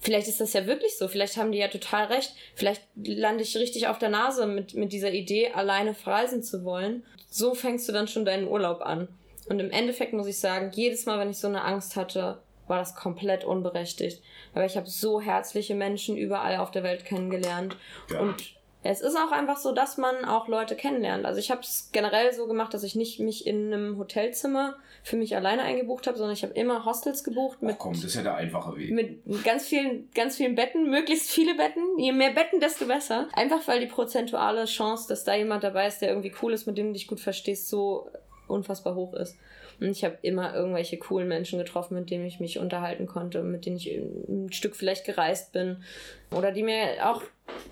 vielleicht 0.00 0.28
ist 0.28 0.40
das 0.40 0.52
ja 0.52 0.66
wirklich 0.66 0.96
so, 0.96 1.08
vielleicht 1.08 1.36
haben 1.36 1.52
die 1.52 1.58
ja 1.58 1.68
total 1.68 2.06
recht, 2.06 2.32
vielleicht 2.54 2.82
lande 2.96 3.42
ich 3.42 3.56
richtig 3.56 3.88
auf 3.88 3.98
der 3.98 4.08
Nase 4.08 4.46
mit, 4.46 4.74
mit 4.74 4.92
dieser 4.92 5.12
Idee, 5.12 5.52
alleine 5.52 5.94
verreisen 5.94 6.42
zu 6.42 6.64
wollen. 6.64 7.04
So 7.30 7.54
fängst 7.54 7.88
du 7.88 7.92
dann 7.92 8.08
schon 8.08 8.24
deinen 8.24 8.48
Urlaub 8.48 8.80
an. 8.80 9.08
Und 9.48 9.60
im 9.60 9.70
Endeffekt 9.70 10.12
muss 10.12 10.26
ich 10.26 10.38
sagen, 10.38 10.70
jedes 10.74 11.06
Mal, 11.06 11.18
wenn 11.18 11.30
ich 11.30 11.38
so 11.38 11.48
eine 11.48 11.64
Angst 11.64 11.96
hatte, 11.96 12.42
war 12.68 12.78
das 12.78 12.94
komplett 12.94 13.44
unberechtigt. 13.44 14.22
Aber 14.54 14.64
ich 14.64 14.76
habe 14.76 14.86
so 14.86 15.20
herzliche 15.20 15.74
Menschen 15.74 16.16
überall 16.16 16.56
auf 16.58 16.70
der 16.70 16.82
Welt 16.82 17.04
kennengelernt. 17.04 17.76
Ja. 18.10 18.20
Und 18.20 18.58
es 18.84 19.00
ist 19.00 19.16
auch 19.16 19.32
einfach 19.32 19.58
so, 19.58 19.72
dass 19.72 19.98
man 19.98 20.24
auch 20.24 20.46
Leute 20.46 20.76
kennenlernt. 20.76 21.26
Also 21.26 21.40
ich 21.40 21.50
habe 21.50 21.62
es 21.62 21.90
generell 21.92 22.32
so 22.32 22.46
gemacht, 22.46 22.72
dass 22.72 22.84
ich 22.84 22.94
nicht 22.94 23.18
mich 23.18 23.46
in 23.46 23.72
einem 23.72 23.98
Hotelzimmer 23.98 24.76
für 25.02 25.16
mich 25.16 25.34
alleine 25.34 25.62
eingebucht 25.62 26.06
habe, 26.06 26.16
sondern 26.16 26.34
ich 26.34 26.44
habe 26.44 26.54
immer 26.54 26.84
Hostels 26.84 27.24
gebucht. 27.24 27.60
Mit, 27.60 27.74
Ach 27.74 27.78
komm, 27.80 27.94
das 27.94 28.04
ist 28.04 28.14
ja 28.14 28.22
der 28.22 28.36
einfache 28.36 28.76
Weg. 28.76 28.92
Mit 28.92 29.44
ganz 29.44 29.66
vielen, 29.66 30.08
ganz 30.14 30.36
vielen 30.36 30.54
Betten, 30.54 30.88
möglichst 30.90 31.30
viele 31.30 31.56
Betten. 31.56 31.82
Je 31.98 32.12
mehr 32.12 32.30
Betten, 32.30 32.60
desto 32.60 32.86
besser. 32.86 33.28
Einfach 33.32 33.66
weil 33.66 33.80
die 33.80 33.86
prozentuale 33.86 34.64
Chance, 34.66 35.08
dass 35.08 35.24
da 35.24 35.34
jemand 35.34 35.64
dabei 35.64 35.88
ist, 35.88 35.98
der 35.98 36.10
irgendwie 36.10 36.32
cool 36.40 36.52
ist, 36.52 36.66
mit 36.66 36.78
dem 36.78 36.88
du 36.88 36.92
dich 36.92 37.08
gut 37.08 37.20
verstehst, 37.20 37.68
so 37.68 38.08
unfassbar 38.46 38.94
hoch 38.94 39.12
ist. 39.14 39.36
Und 39.80 39.90
ich 39.90 40.04
habe 40.04 40.18
immer 40.22 40.54
irgendwelche 40.54 40.98
coolen 40.98 41.28
Menschen 41.28 41.58
getroffen, 41.58 41.94
mit 41.94 42.10
denen 42.10 42.26
ich 42.26 42.40
mich 42.40 42.58
unterhalten 42.58 43.06
konnte, 43.06 43.42
mit 43.42 43.64
denen 43.64 43.76
ich 43.76 43.86
ein 43.88 44.52
Stück 44.52 44.74
vielleicht 44.74 45.04
gereist 45.04 45.52
bin. 45.52 45.82
Oder 46.30 46.50
die 46.50 46.62
mir 46.62 47.08
auch 47.08 47.22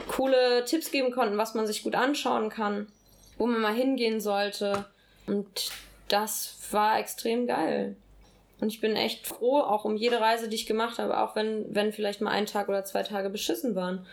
coole 0.08 0.64
Tipps 0.64 0.90
geben 0.90 1.10
konnten, 1.10 1.36
was 1.36 1.54
man 1.54 1.66
sich 1.66 1.82
gut 1.82 1.94
anschauen 1.94 2.48
kann, 2.48 2.86
wo 3.38 3.46
man 3.46 3.60
mal 3.60 3.74
hingehen 3.74 4.20
sollte. 4.20 4.86
Und 5.26 5.70
das 6.08 6.58
war 6.70 6.98
extrem 6.98 7.46
geil. 7.46 7.96
Und 8.60 8.68
ich 8.68 8.80
bin 8.80 8.96
echt 8.96 9.26
froh, 9.26 9.58
auch 9.58 9.84
um 9.84 9.96
jede 9.96 10.20
Reise, 10.20 10.48
die 10.48 10.56
ich 10.56 10.66
gemacht 10.66 10.98
habe, 10.98 11.20
auch 11.20 11.36
wenn, 11.36 11.66
wenn 11.74 11.92
vielleicht 11.92 12.20
mal 12.20 12.30
ein 12.30 12.46
Tag 12.46 12.68
oder 12.68 12.84
zwei 12.84 13.02
Tage 13.02 13.28
beschissen 13.28 13.74
waren. 13.74 14.06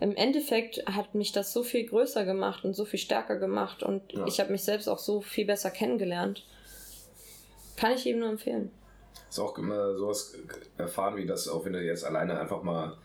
Im 0.00 0.16
Endeffekt 0.16 0.84
hat 0.86 1.14
mich 1.14 1.30
das 1.30 1.52
so 1.52 1.62
viel 1.62 1.86
größer 1.86 2.24
gemacht 2.24 2.64
und 2.64 2.74
so 2.74 2.84
viel 2.84 2.98
stärker 2.98 3.36
gemacht 3.36 3.84
und 3.84 4.12
ja. 4.12 4.26
ich 4.26 4.40
habe 4.40 4.50
mich 4.50 4.64
selbst 4.64 4.88
auch 4.88 4.98
so 4.98 5.20
viel 5.20 5.46
besser 5.46 5.70
kennengelernt. 5.70 6.44
Kann 7.76 7.92
ich 7.92 8.06
ihm 8.06 8.20
nur 8.20 8.30
empfehlen. 8.30 8.70
Du 9.34 9.42
auch 9.42 9.58
immer 9.58 9.96
sowas 9.96 10.34
erfahren, 10.78 11.16
wie 11.16 11.26
das, 11.26 11.48
auch 11.48 11.64
wenn 11.64 11.72
du 11.72 11.82
jetzt 11.82 12.04
alleine 12.04 12.38
einfach 12.38 12.62
mal 12.62 12.96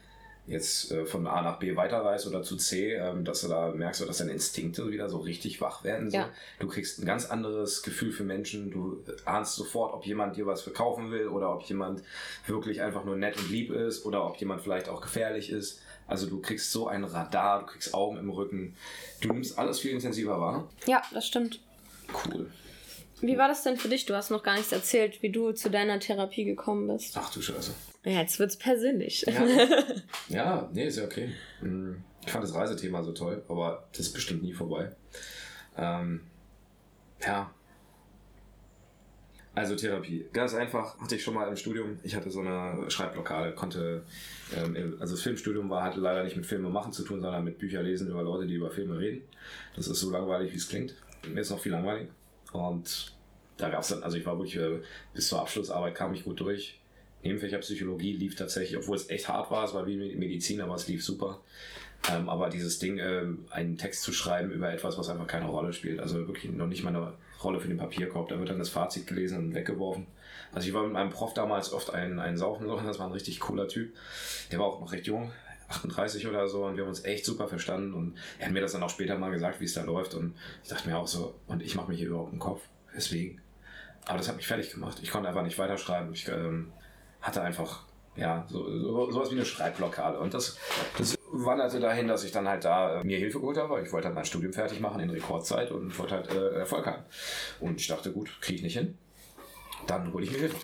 jetzt 0.49 0.91
äh, 0.91 1.05
von 1.05 1.25
A 1.27 1.41
nach 1.41 1.59
B 1.59 1.75
weiterreist 1.75 2.27
oder 2.27 2.41
zu 2.41 2.57
C, 2.57 2.93
ähm, 2.93 3.23
dass 3.23 3.41
du 3.41 3.47
da 3.47 3.71
merkst, 3.71 4.07
dass 4.07 4.17
deine 4.17 4.31
Instinkte 4.31 4.91
wieder 4.91 5.07
so 5.07 5.17
richtig 5.17 5.61
wach 5.61 5.83
werden. 5.83 6.09
So. 6.09 6.17
Ja. 6.17 6.29
Du 6.59 6.67
kriegst 6.67 6.99
ein 6.99 7.05
ganz 7.05 7.25
anderes 7.25 7.83
Gefühl 7.83 8.11
für 8.11 8.23
Menschen. 8.23 8.71
Du 8.71 9.03
ahnst 9.25 9.55
sofort, 9.55 9.93
ob 9.93 10.05
jemand 10.05 10.35
dir 10.35 10.47
was 10.47 10.61
verkaufen 10.61 11.11
will 11.11 11.27
oder 11.27 11.53
ob 11.53 11.61
jemand 11.63 12.03
wirklich 12.47 12.81
einfach 12.81 13.05
nur 13.05 13.15
nett 13.15 13.37
und 13.37 13.49
lieb 13.49 13.71
ist 13.71 14.05
oder 14.05 14.25
ob 14.25 14.37
jemand 14.37 14.61
vielleicht 14.61 14.89
auch 14.89 15.01
gefährlich 15.01 15.51
ist. 15.51 15.81
Also 16.07 16.25
du 16.25 16.41
kriegst 16.41 16.71
so 16.71 16.87
ein 16.87 17.03
Radar, 17.03 17.59
du 17.61 17.65
kriegst 17.67 17.93
Augen 17.93 18.17
im 18.17 18.31
Rücken. 18.31 18.75
Du 19.21 19.31
nimmst 19.31 19.59
alles 19.59 19.79
viel 19.79 19.91
intensiver 19.91 20.41
wahr. 20.41 20.67
Ja, 20.87 21.03
das 21.13 21.27
stimmt. 21.27 21.59
Cool. 22.25 22.49
Wie 23.21 23.37
war 23.37 23.47
das 23.47 23.63
denn 23.63 23.77
für 23.77 23.89
dich? 23.89 24.05
Du 24.05 24.15
hast 24.15 24.29
noch 24.29 24.43
gar 24.43 24.55
nichts 24.55 24.71
erzählt, 24.71 25.21
wie 25.21 25.29
du 25.29 25.51
zu 25.51 25.69
deiner 25.69 25.99
Therapie 25.99 26.45
gekommen 26.45 26.87
bist. 26.87 27.17
Ach 27.17 27.31
du 27.31 27.41
Scheiße. 27.41 27.73
Ja, 28.05 28.21
jetzt 28.21 28.39
wird's 28.39 28.57
persönlich. 28.57 29.25
Ja, 29.27 29.45
ja 30.29 30.69
nee, 30.73 30.87
ist 30.87 30.97
ja 30.97 31.03
okay. 31.03 31.29
Hm, 31.59 32.01
ich 32.25 32.31
fand 32.31 32.43
das 32.43 32.53
Reisethema 32.53 33.03
so 33.03 33.11
toll, 33.11 33.43
aber 33.49 33.87
das 33.91 34.01
ist 34.07 34.13
bestimmt 34.13 34.43
nie 34.43 34.53
vorbei. 34.53 34.91
Ähm, 35.77 36.21
ja. 37.25 37.51
Also 39.55 39.75
Therapie. 39.75 40.25
Ganz 40.31 40.53
einfach, 40.53 40.97
hatte 40.99 41.15
ich 41.15 41.23
schon 41.23 41.33
mal 41.33 41.47
im 41.49 41.57
Studium. 41.57 41.99
Ich 42.03 42.15
hatte 42.15 42.29
so 42.29 42.39
eine 42.39 42.89
Schreibblockade, 42.89 43.53
konnte, 43.53 44.03
ähm, 44.55 44.95
also 45.01 45.15
das 45.15 45.21
Filmstudium 45.21 45.69
war, 45.69 45.83
hatte 45.83 45.99
leider 45.99 46.23
nicht 46.23 46.37
mit 46.37 46.45
Filme 46.45 46.69
machen 46.69 46.93
zu 46.93 47.03
tun, 47.03 47.19
sondern 47.21 47.43
mit 47.43 47.57
Bücher 47.57 47.83
lesen 47.83 48.09
über 48.09 48.23
Leute, 48.23 48.47
die 48.47 48.53
über 48.53 48.71
Filme 48.71 48.97
reden. 48.97 49.23
Das 49.75 49.87
ist 49.87 49.99
so 49.99 50.11
langweilig, 50.11 50.53
wie 50.53 50.57
es 50.57 50.69
klingt. 50.69 50.95
Mir 51.27 51.41
ist 51.41 51.49
noch 51.49 51.59
viel 51.59 51.73
langweilig. 51.73 52.07
Und 52.51 53.13
da 53.57 53.69
gab 53.69 53.81
es 53.81 53.89
dann, 53.89 54.03
also 54.03 54.17
ich 54.17 54.25
war 54.25 54.37
wirklich 54.37 54.57
äh, 54.57 54.79
bis 55.13 55.27
zur 55.27 55.41
Abschlussarbeit 55.41 55.95
kam 55.95 56.13
ich 56.13 56.23
gut 56.23 56.39
durch. 56.39 56.79
Nebenfächer 57.23 57.57
Psychologie 57.57 58.13
lief 58.13 58.35
tatsächlich, 58.35 58.77
obwohl 58.77 58.95
es 58.95 59.09
echt 59.09 59.27
hart 59.27 59.51
war, 59.51 59.65
es 59.65 59.73
war 59.73 59.85
wie 59.85 59.97
Medizin, 60.15 60.61
aber 60.61 60.75
es 60.75 60.87
lief 60.87 61.03
super. 61.03 61.41
Ähm, 62.09 62.29
aber 62.29 62.49
dieses 62.49 62.79
Ding, 62.79 62.97
ähm, 62.97 63.45
einen 63.49 63.77
Text 63.77 64.03
zu 64.03 64.13
schreiben 64.13 64.51
über 64.51 64.71
etwas, 64.71 64.97
was 64.97 65.09
einfach 65.09 65.27
keine 65.27 65.47
Rolle 65.47 65.73
spielt, 65.73 65.99
also 65.99 66.27
wirklich 66.27 66.49
noch 66.49 66.67
nicht 66.67 66.83
mal 66.83 66.95
eine 66.95 67.13
Rolle 67.43 67.59
für 67.59 67.67
den 67.67 67.77
Papierkorb, 67.77 68.29
da 68.29 68.39
wird 68.39 68.49
dann 68.49 68.59
das 68.59 68.69
Fazit 68.69 69.05
gelesen 69.05 69.37
und 69.37 69.53
weggeworfen. 69.53 70.07
Also 70.53 70.67
ich 70.67 70.73
war 70.73 70.83
mit 70.83 70.93
meinem 70.93 71.09
Prof 71.09 71.33
damals 71.33 71.73
oft 71.73 71.93
ein, 71.93 72.19
ein 72.19 72.37
Saufen, 72.37 72.67
das 72.85 72.99
war 72.99 73.07
ein 73.07 73.11
richtig 73.11 73.41
cooler 73.41 73.67
Typ. 73.67 73.93
Der 74.51 74.59
war 74.59 74.67
auch 74.67 74.79
noch 74.79 74.93
recht 74.93 75.07
jung, 75.07 75.31
38 75.69 76.27
oder 76.27 76.47
so 76.47 76.65
und 76.65 76.75
wir 76.75 76.83
haben 76.83 76.89
uns 76.89 77.05
echt 77.05 77.25
super 77.25 77.47
verstanden 77.47 77.93
und 77.93 78.17
er 78.37 78.47
hat 78.47 78.53
mir 78.53 78.61
das 78.61 78.73
dann 78.73 78.83
auch 78.83 78.89
später 78.89 79.17
mal 79.17 79.31
gesagt, 79.31 79.59
wie 79.59 79.65
es 79.65 79.73
da 79.73 79.83
läuft 79.83 80.15
und 80.15 80.35
ich 80.63 80.69
dachte 80.69 80.89
mir 80.89 80.97
auch 80.97 81.07
so, 81.07 81.35
und 81.47 81.61
ich 81.61 81.75
mache 81.75 81.91
mir 81.91 81.97
hier 81.97 82.07
überhaupt 82.07 82.31
einen 82.31 82.39
Kopf, 82.39 82.61
deswegen. 82.95 83.41
Aber 84.05 84.17
das 84.17 84.27
hat 84.27 84.37
mich 84.37 84.47
fertig 84.47 84.71
gemacht. 84.71 84.97
Ich 85.03 85.11
konnte 85.11 85.29
einfach 85.29 85.43
nicht 85.43 85.59
weiterschreiben. 85.59 86.11
Ich 86.13 86.27
ähm, 86.27 86.71
hatte 87.21 87.41
einfach, 87.41 87.83
ja, 88.15 88.45
so, 88.49 88.67
so, 88.79 89.11
sowas 89.11 89.29
wie 89.29 89.35
eine 89.35 89.45
Schreibblockade 89.45 90.19
und 90.19 90.33
das, 90.33 90.57
das 90.97 91.15
wanderte 91.31 91.79
dahin, 91.79 92.07
dass 92.07 92.23
ich 92.23 92.31
dann 92.31 92.47
halt 92.47 92.65
da 92.65 93.01
äh, 93.01 93.03
mir 93.03 93.17
Hilfe 93.17 93.39
geholt 93.39 93.57
habe. 93.57 93.81
Ich 93.81 93.91
wollte 93.91 94.07
halt 94.07 94.15
mein 94.15 94.25
Studium 94.25 94.53
fertig 94.53 94.79
machen 94.79 94.99
in 94.99 95.09
Rekordzeit 95.09 95.71
und 95.71 95.97
wollte 95.99 96.15
halt 96.15 96.31
äh, 96.31 96.55
Erfolg 96.55 96.85
haben. 96.87 97.03
Und 97.59 97.79
ich 97.79 97.87
dachte, 97.87 98.11
gut, 98.11 98.29
kriege 98.41 98.57
ich 98.57 98.63
nicht 98.63 98.77
hin. 98.77 98.97
Dann 99.87 100.11
hole 100.11 100.25
ich 100.25 100.31
mir 100.31 100.39
Hilfe. 100.39 100.57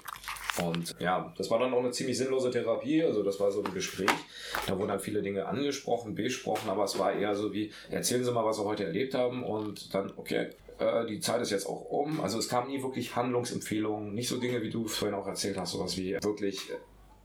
Und 0.64 0.96
ja, 1.00 1.34
das 1.38 1.50
war 1.50 1.60
dann 1.60 1.74
auch 1.74 1.80
eine 1.80 1.92
ziemlich 1.92 2.18
sinnlose 2.18 2.50
Therapie. 2.50 3.04
Also 3.04 3.24
das 3.24 3.40
war 3.40 3.52
so 3.52 3.64
ein 3.64 3.74
Gespräch. 3.74 4.10
Da 4.68 4.78
wurden 4.78 4.90
dann 4.90 5.00
viele 5.00 5.22
Dinge 5.22 5.46
angesprochen, 5.46 6.16
besprochen, 6.16 6.70
aber 6.70 6.86
es 6.86 6.98
war 6.98 7.14
eher 7.14 7.36
so 7.36 7.54
wie, 7.54 7.72
erzählen 7.90 8.24
Sie 8.24 8.32
mal, 8.32 8.46
was 8.46 8.58
Sie 8.58 8.64
heute 8.64 8.86
erlebt 8.86 9.14
haben 9.14 9.44
und 9.44 9.94
dann, 9.94 10.14
okay, 10.16 10.50
äh, 10.80 11.06
die 11.06 11.20
Zeit 11.20 11.42
ist 11.42 11.52
jetzt 11.52 11.68
auch 11.68 11.90
um. 11.90 12.22
Also 12.22 12.40
es 12.40 12.48
kamen 12.48 12.70
nie 12.70 12.82
wirklich 12.82 13.16
Handlungsempfehlungen, 13.16 14.14
nicht 14.14 14.30
so 14.30 14.38
Dinge, 14.38 14.62
wie 14.62 14.70
du 14.70 14.88
vorhin 14.88 15.16
auch 15.16 15.28
erzählt 15.28 15.58
hast, 15.58 15.72
sowas 15.72 15.98
wie 15.98 16.18
wirklich 16.22 16.60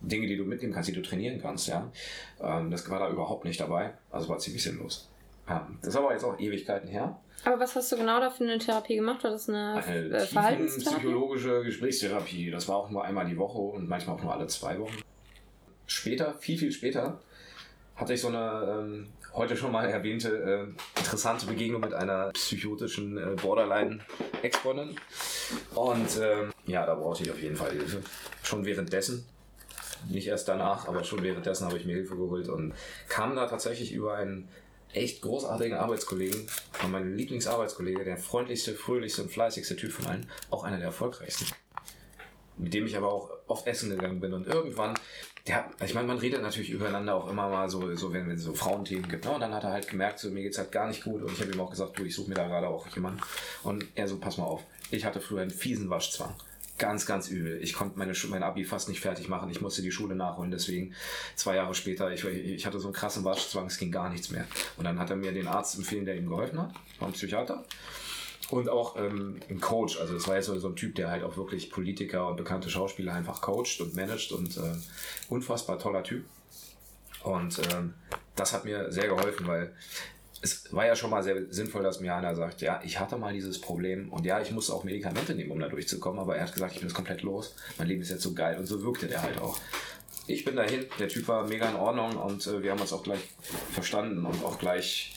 Dinge, 0.00 0.26
die 0.26 0.36
du 0.36 0.44
mitnehmen 0.44 0.72
kannst, 0.72 0.88
die 0.88 0.94
du 0.94 1.02
trainieren 1.02 1.40
kannst, 1.40 1.68
ja. 1.68 1.90
Ähm, 2.40 2.70
das 2.70 2.88
war 2.88 2.98
da 2.98 3.10
überhaupt 3.10 3.44
nicht 3.44 3.60
dabei. 3.60 3.92
Also 4.10 4.28
war 4.28 4.38
ziemlich 4.38 4.62
sinnlos. 4.62 5.08
Ja, 5.48 5.68
das 5.80 5.94
ist 5.94 5.96
aber 5.96 6.12
jetzt 6.12 6.24
auch 6.24 6.38
Ewigkeiten 6.38 6.88
her. 6.88 7.20
Aber 7.44 7.60
was 7.60 7.74
hast 7.74 7.90
du 7.92 7.96
genau 7.96 8.20
da 8.20 8.30
für 8.30 8.44
eine 8.44 8.58
Therapie 8.58 8.96
gemacht? 8.96 9.24
War 9.24 9.30
das 9.30 9.48
eine, 9.48 9.82
eine 9.82 10.20
Verhaltenstherapie? 10.20 11.00
psychologische 11.00 11.62
Gesprächstherapie. 11.62 12.50
Das 12.50 12.68
war 12.68 12.76
auch 12.76 12.90
nur 12.90 13.04
einmal 13.04 13.26
die 13.26 13.36
Woche 13.36 13.58
und 13.58 13.88
manchmal 13.88 14.16
auch 14.16 14.22
nur 14.22 14.34
alle 14.34 14.46
zwei 14.46 14.78
Wochen. 14.78 15.02
Später, 15.86 16.34
viel, 16.34 16.58
viel 16.58 16.70
später, 16.70 17.20
hatte 17.96 18.14
ich 18.14 18.20
so 18.20 18.28
eine 18.28 18.78
ähm, 18.80 19.08
heute 19.34 19.56
schon 19.56 19.72
mal 19.72 19.88
erwähnte 19.88 20.28
äh, 20.96 20.98
interessante 20.98 21.46
Begegnung 21.46 21.80
mit 21.80 21.94
einer 21.94 22.30
psychotischen 22.30 23.16
äh, 23.16 23.36
Borderline-Ex-Freundin. 23.40 24.96
Und 25.74 26.08
ähm, 26.20 26.52
ja, 26.66 26.86
da 26.86 26.94
brauchte 26.94 27.24
ich 27.24 27.30
auf 27.30 27.40
jeden 27.40 27.56
Fall 27.56 27.72
Hilfe. 27.72 28.02
Schon 28.42 28.64
währenddessen. 28.64 29.26
Nicht 30.08 30.28
erst 30.28 30.48
danach, 30.48 30.88
aber 30.88 31.04
schon 31.04 31.22
währenddessen 31.22 31.66
habe 31.66 31.76
ich 31.76 31.84
mir 31.84 31.94
Hilfe 31.94 32.16
geholt 32.16 32.48
und 32.48 32.72
kam 33.08 33.36
da 33.36 33.46
tatsächlich 33.46 33.92
über 33.92 34.14
einen 34.14 34.48
echt 34.92 35.22
großartigen 35.22 35.76
Arbeitskollegen, 35.76 36.46
von 36.72 36.90
meinem 36.90 37.14
Lieblingsarbeitskollege, 37.16 38.04
der 38.04 38.16
freundlichste, 38.16 38.74
fröhlichste 38.74 39.22
und 39.22 39.32
fleißigste 39.32 39.76
Typ 39.76 39.92
von 39.92 40.06
allen, 40.06 40.30
auch 40.50 40.64
einer 40.64 40.78
der 40.78 40.86
erfolgreichsten. 40.86 41.46
Mit 42.58 42.74
dem 42.74 42.86
ich 42.86 42.96
aber 42.96 43.12
auch 43.12 43.30
oft 43.46 43.66
essen 43.66 43.90
gegangen 43.90 44.20
bin 44.20 44.34
und 44.34 44.46
irgendwann, 44.46 44.94
der, 45.46 45.70
ich 45.82 45.94
meine, 45.94 46.06
man 46.06 46.18
redet 46.18 46.42
natürlich 46.42 46.70
übereinander 46.70 47.14
auch 47.14 47.28
immer 47.30 47.48
mal 47.48 47.70
so, 47.70 47.94
so 47.96 48.12
wenn 48.12 48.30
es 48.30 48.42
so 48.42 48.52
Frauenthemen 48.52 49.08
gibt. 49.08 49.24
Ne? 49.24 49.30
Und 49.30 49.40
dann 49.40 49.54
hat 49.54 49.64
er 49.64 49.72
halt 49.72 49.88
gemerkt, 49.88 50.18
so 50.18 50.30
mir 50.30 50.42
geht's 50.42 50.58
halt 50.58 50.70
gar 50.70 50.86
nicht 50.86 51.02
gut 51.02 51.22
und 51.22 51.32
ich 51.32 51.40
habe 51.40 51.50
ihm 51.50 51.60
auch 51.60 51.70
gesagt, 51.70 51.98
du, 51.98 52.04
ich 52.04 52.14
suche 52.14 52.28
mir 52.28 52.34
da 52.34 52.46
gerade 52.46 52.68
auch 52.68 52.86
jemanden. 52.88 53.20
Und 53.62 53.86
er 53.94 54.06
so, 54.06 54.18
pass 54.18 54.36
mal 54.36 54.44
auf, 54.44 54.62
ich 54.90 55.04
hatte 55.04 55.20
früher 55.20 55.40
einen 55.40 55.50
fiesen 55.50 55.88
Waschzwang 55.88 56.34
ganz, 56.80 57.06
ganz 57.06 57.28
übel. 57.28 57.62
Ich 57.62 57.74
konnte 57.74 57.96
meine 57.98 58.12
mein 58.28 58.42
Abi 58.42 58.64
fast 58.64 58.88
nicht 58.88 59.00
fertig 59.00 59.28
machen. 59.28 59.48
Ich 59.50 59.60
musste 59.60 59.82
die 59.82 59.92
Schule 59.92 60.16
nachholen. 60.16 60.50
Deswegen 60.50 60.94
zwei 61.36 61.54
Jahre 61.54 61.74
später, 61.74 62.10
ich, 62.10 62.24
ich 62.24 62.66
hatte 62.66 62.80
so 62.80 62.88
einen 62.88 62.94
krassen 62.94 63.22
Waschzwang, 63.24 63.66
es 63.66 63.78
ging 63.78 63.92
gar 63.92 64.10
nichts 64.10 64.30
mehr. 64.30 64.46
Und 64.76 64.84
dann 64.84 64.98
hat 64.98 65.10
er 65.10 65.16
mir 65.16 65.30
den 65.30 65.46
Arzt 65.46 65.76
empfehlen, 65.78 66.04
der 66.04 66.16
ihm 66.16 66.28
geholfen 66.28 66.60
hat, 66.60 66.74
war 66.98 67.12
Psychiater. 67.12 67.64
Und 68.50 68.68
auch 68.68 68.96
ähm, 68.96 69.38
ein 69.48 69.60
Coach, 69.60 70.00
also 70.00 70.14
das 70.14 70.26
war 70.26 70.34
jetzt 70.34 70.46
so, 70.46 70.58
so 70.58 70.68
ein 70.68 70.74
Typ, 70.74 70.96
der 70.96 71.08
halt 71.08 71.22
auch 71.22 71.36
wirklich 71.36 71.70
Politiker 71.70 72.26
und 72.26 72.36
bekannte 72.36 72.68
Schauspieler 72.68 73.12
einfach 73.12 73.40
coacht 73.40 73.80
und 73.80 73.94
managt 73.94 74.32
und 74.32 74.56
äh, 74.56 74.74
unfassbar 75.28 75.78
toller 75.78 76.02
Typ. 76.02 76.24
Und 77.22 77.60
ähm, 77.72 77.94
das 78.34 78.52
hat 78.52 78.64
mir 78.64 78.90
sehr 78.90 79.06
geholfen, 79.06 79.46
weil 79.46 79.72
es 80.42 80.72
war 80.72 80.86
ja 80.86 80.96
schon 80.96 81.10
mal 81.10 81.22
sehr 81.22 81.36
sinnvoll, 81.50 81.82
dass 81.82 82.00
mir 82.00 82.14
einer 82.14 82.34
sagt, 82.34 82.62
ja, 82.62 82.80
ich 82.84 82.98
hatte 82.98 83.18
mal 83.18 83.32
dieses 83.32 83.60
Problem 83.60 84.10
und 84.10 84.24
ja, 84.24 84.40
ich 84.40 84.50
musste 84.50 84.72
auch 84.72 84.84
Medikamente 84.84 85.34
nehmen, 85.34 85.50
um 85.50 85.60
da 85.60 85.68
durchzukommen, 85.68 86.18
aber 86.18 86.36
er 86.36 86.44
hat 86.46 86.52
gesagt, 86.52 86.72
ich 86.72 86.78
bin 86.78 86.88
jetzt 86.88 86.96
komplett 86.96 87.22
los, 87.22 87.54
mein 87.78 87.88
Leben 87.88 88.00
ist 88.00 88.10
jetzt 88.10 88.22
so 88.22 88.32
geil 88.32 88.58
und 88.58 88.66
so 88.66 88.82
wirkte 88.82 89.06
der 89.06 89.22
halt 89.22 89.38
auch. 89.38 89.58
Ich 90.26 90.44
bin 90.44 90.56
dahin, 90.56 90.86
der 90.98 91.08
Typ 91.08 91.28
war 91.28 91.46
mega 91.46 91.68
in 91.68 91.76
Ordnung 91.76 92.16
und 92.16 92.46
äh, 92.46 92.62
wir 92.62 92.70
haben 92.70 92.80
uns 92.80 92.92
auch 92.92 93.02
gleich 93.02 93.20
verstanden 93.72 94.24
und 94.24 94.42
auch 94.44 94.58
gleich, 94.58 95.14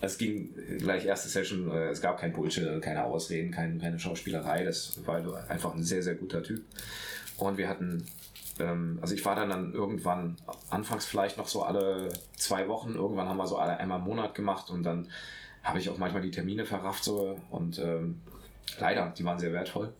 es 0.00 0.16
ging 0.16 0.54
gleich 0.78 1.04
erste 1.04 1.28
Session, 1.28 1.70
äh, 1.70 1.88
es 1.88 2.00
gab 2.00 2.18
kein 2.18 2.32
Bullshit, 2.32 2.80
keine 2.80 3.04
Ausreden, 3.04 3.50
kein, 3.50 3.80
keine 3.80 3.98
Schauspielerei, 3.98 4.64
das 4.64 5.04
war 5.04 5.20
einfach 5.50 5.74
ein 5.74 5.82
sehr, 5.82 6.02
sehr 6.02 6.14
guter 6.14 6.42
Typ. 6.42 6.62
Und 7.36 7.58
wir 7.58 7.68
hatten 7.68 8.06
ähm, 8.60 8.98
also 9.00 9.14
ich 9.14 9.24
war 9.24 9.34
dann, 9.34 9.48
dann 9.48 9.72
irgendwann, 9.72 10.36
anfangs 10.68 11.06
vielleicht 11.06 11.38
noch 11.38 11.48
so 11.48 11.62
alle 11.62 12.08
zwei 12.36 12.68
Wochen, 12.68 12.94
irgendwann 12.94 13.28
haben 13.28 13.36
wir 13.38 13.46
so 13.46 13.58
alle 13.58 13.76
einmal 13.78 13.98
im 13.98 14.04
Monat 14.04 14.34
gemacht 14.34 14.70
und 14.70 14.82
dann 14.82 15.08
habe 15.62 15.78
ich 15.78 15.90
auch 15.90 15.98
manchmal 15.98 16.22
die 16.22 16.30
Termine 16.30 16.64
verrafft 16.64 17.04
so 17.04 17.38
und 17.50 17.78
ähm, 17.78 18.20
leider, 18.78 19.12
die 19.16 19.24
waren 19.24 19.38
sehr 19.38 19.52
wertvoll. 19.52 19.92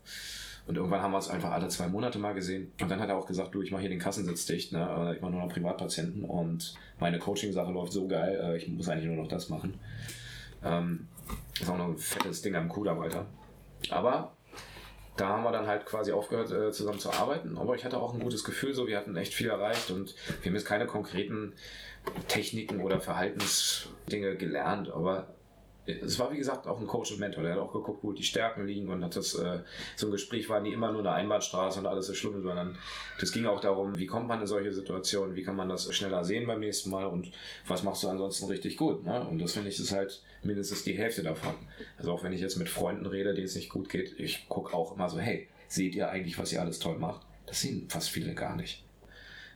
Und 0.66 0.76
irgendwann 0.76 1.02
haben 1.02 1.10
wir 1.10 1.16
uns 1.16 1.28
einfach 1.28 1.50
alle 1.50 1.68
zwei 1.68 1.88
Monate 1.88 2.18
mal 2.18 2.32
gesehen. 2.32 2.70
Und 2.80 2.88
dann 2.88 3.00
hat 3.00 3.08
er 3.08 3.16
auch 3.16 3.26
gesagt, 3.26 3.54
du, 3.54 3.62
ich 3.62 3.72
mache 3.72 3.80
hier 3.80 3.90
den 3.90 3.98
Kassensitz 3.98 4.46
dicht, 4.46 4.72
ne? 4.72 5.14
ich 5.16 5.20
mache 5.20 5.32
nur 5.32 5.40
noch 5.40 5.52
Privatpatienten 5.52 6.24
und 6.24 6.74
meine 7.00 7.18
Coaching-Sache 7.18 7.72
läuft 7.72 7.92
so 7.92 8.06
geil, 8.06 8.38
äh, 8.40 8.56
ich 8.56 8.68
muss 8.68 8.88
eigentlich 8.88 9.06
nur 9.06 9.16
noch 9.16 9.26
das 9.26 9.48
machen. 9.48 9.80
Ähm, 10.62 11.08
ist 11.60 11.68
auch 11.68 11.78
noch 11.78 11.88
ein 11.88 11.98
fettes 11.98 12.42
Ding 12.42 12.54
am 12.54 12.68
Kudamm, 12.68 13.00
Alter. 13.00 13.26
Aber 13.90 14.32
da 15.20 15.28
haben 15.28 15.42
wir 15.42 15.52
dann 15.52 15.66
halt 15.66 15.84
quasi 15.86 16.12
aufgehört, 16.12 16.50
äh, 16.50 16.72
zusammen 16.72 16.98
zu 16.98 17.12
arbeiten. 17.12 17.58
Aber 17.58 17.74
ich 17.74 17.84
hatte 17.84 17.98
auch 17.98 18.14
ein 18.14 18.20
gutes 18.20 18.44
Gefühl, 18.44 18.74
so 18.74 18.86
wir 18.86 18.96
hatten 18.96 19.16
echt 19.16 19.34
viel 19.34 19.48
erreicht 19.48 19.90
und 19.90 20.14
wir 20.40 20.50
haben 20.50 20.56
jetzt 20.56 20.66
keine 20.66 20.86
konkreten 20.86 21.52
Techniken 22.28 22.80
oder 22.80 23.00
Verhaltensdinge 23.00 24.36
gelernt, 24.36 24.90
aber 24.90 25.34
es 26.02 26.18
war 26.18 26.32
wie 26.32 26.38
gesagt 26.38 26.66
auch 26.66 26.80
ein 26.80 26.86
Coach 26.86 27.12
und 27.12 27.20
Mentor, 27.20 27.42
der 27.42 27.52
hat 27.52 27.60
auch 27.60 27.72
geguckt, 27.72 28.02
wo 28.02 28.12
die 28.12 28.22
Stärken 28.22 28.66
liegen 28.66 28.88
und 28.88 29.04
hat 29.04 29.16
das, 29.16 29.34
äh, 29.34 29.60
so 29.96 30.06
ein 30.06 30.12
Gespräch 30.12 30.48
war 30.48 30.60
nie 30.60 30.72
immer 30.72 30.92
nur 30.92 31.00
eine 31.00 31.12
Einbahnstraße 31.12 31.80
und 31.80 31.86
alles 31.86 32.08
ist 32.08 32.18
schlimm, 32.18 32.42
sondern 32.42 32.76
das 33.18 33.32
ging 33.32 33.46
auch 33.46 33.60
darum, 33.60 33.98
wie 33.98 34.06
kommt 34.06 34.28
man 34.28 34.40
in 34.40 34.46
solche 34.46 34.72
Situationen, 34.72 35.34
wie 35.36 35.42
kann 35.42 35.56
man 35.56 35.68
das 35.68 35.92
schneller 35.94 36.24
sehen 36.24 36.46
beim 36.46 36.60
nächsten 36.60 36.90
Mal 36.90 37.06
und 37.06 37.30
was 37.66 37.82
machst 37.82 38.02
du 38.02 38.08
ansonsten 38.08 38.46
richtig 38.46 38.76
gut. 38.76 39.04
Ne? 39.04 39.26
Und 39.28 39.40
das 39.40 39.52
finde 39.52 39.68
ich 39.68 39.78
ist 39.80 39.92
halt 39.92 40.22
mindestens 40.42 40.84
die 40.84 40.96
Hälfte 40.96 41.22
davon. 41.22 41.54
Also 41.98 42.12
auch 42.12 42.22
wenn 42.22 42.32
ich 42.32 42.40
jetzt 42.40 42.56
mit 42.56 42.68
Freunden 42.68 43.06
rede, 43.06 43.34
denen 43.34 43.46
es 43.46 43.54
nicht 43.54 43.70
gut 43.70 43.88
geht, 43.88 44.18
ich 44.18 44.48
gucke 44.48 44.74
auch 44.74 44.94
immer 44.94 45.08
so, 45.08 45.18
hey, 45.18 45.48
seht 45.68 45.94
ihr 45.94 46.10
eigentlich, 46.10 46.38
was 46.38 46.52
ihr 46.52 46.60
alles 46.60 46.78
toll 46.78 46.98
macht? 46.98 47.22
Das 47.46 47.60
sehen 47.60 47.86
fast 47.88 48.10
viele 48.10 48.34
gar 48.34 48.56
nicht. 48.56 48.84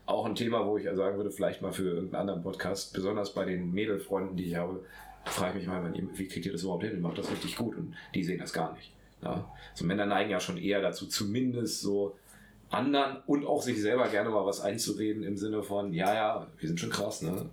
Auch 0.07 0.27
ein 0.27 0.35
Thema, 0.35 0.67
wo 0.67 0.77
ich 0.77 0.85
sagen 0.85 1.17
würde, 1.17 1.31
vielleicht 1.31 1.63
mal 1.63 1.73
für 1.73 1.89
irgendeinen 1.89 2.21
anderen 2.21 2.43
Podcast, 2.43 2.93
besonders 2.93 3.33
bei 3.33 3.45
den 3.45 3.73
Mädelfreunden, 3.73 4.37
die 4.37 4.45
ich 4.45 4.57
habe, 4.57 4.85
frage 5.27 5.59
ich 5.59 5.67
mich 5.67 5.75
mal, 5.75 5.93
wie 6.15 6.29
kriegt 6.29 6.47
ihr 6.47 6.53
das 6.53 6.63
überhaupt 6.63 6.85
hin? 6.85 7.01
Macht 7.01 7.19
das 7.19 7.31
richtig 7.31 7.57
gut 7.57 7.77
und 7.77 7.95
die 8.15 8.25
sehen 8.25 8.39
das 8.39 8.53
gar 8.53 8.75
nicht. 8.75 8.93
Ja? 9.23 9.51
So 9.75 9.85
Männer 9.85 10.07
neigen 10.07 10.31
ja 10.31 10.41
schon 10.41 10.59
eher 10.59 10.81
dazu, 10.81 11.07
zumindest 11.07 11.81
so 11.81 12.17
anderen 12.71 13.19
und 13.27 13.47
auch 13.47 13.63
sich 13.63 13.81
selber 13.81 14.09
gerne 14.09 14.31
mal 14.31 14.47
was 14.47 14.61
einzureden 14.61 15.23
im 15.23 15.37
Sinne 15.37 15.63
von, 15.63 15.93
ja, 15.93 16.15
ja, 16.15 16.47
wir 16.59 16.69
sind 16.69 16.81
schon 16.81 16.91
krass, 16.91 17.23
ne? 17.23 17.49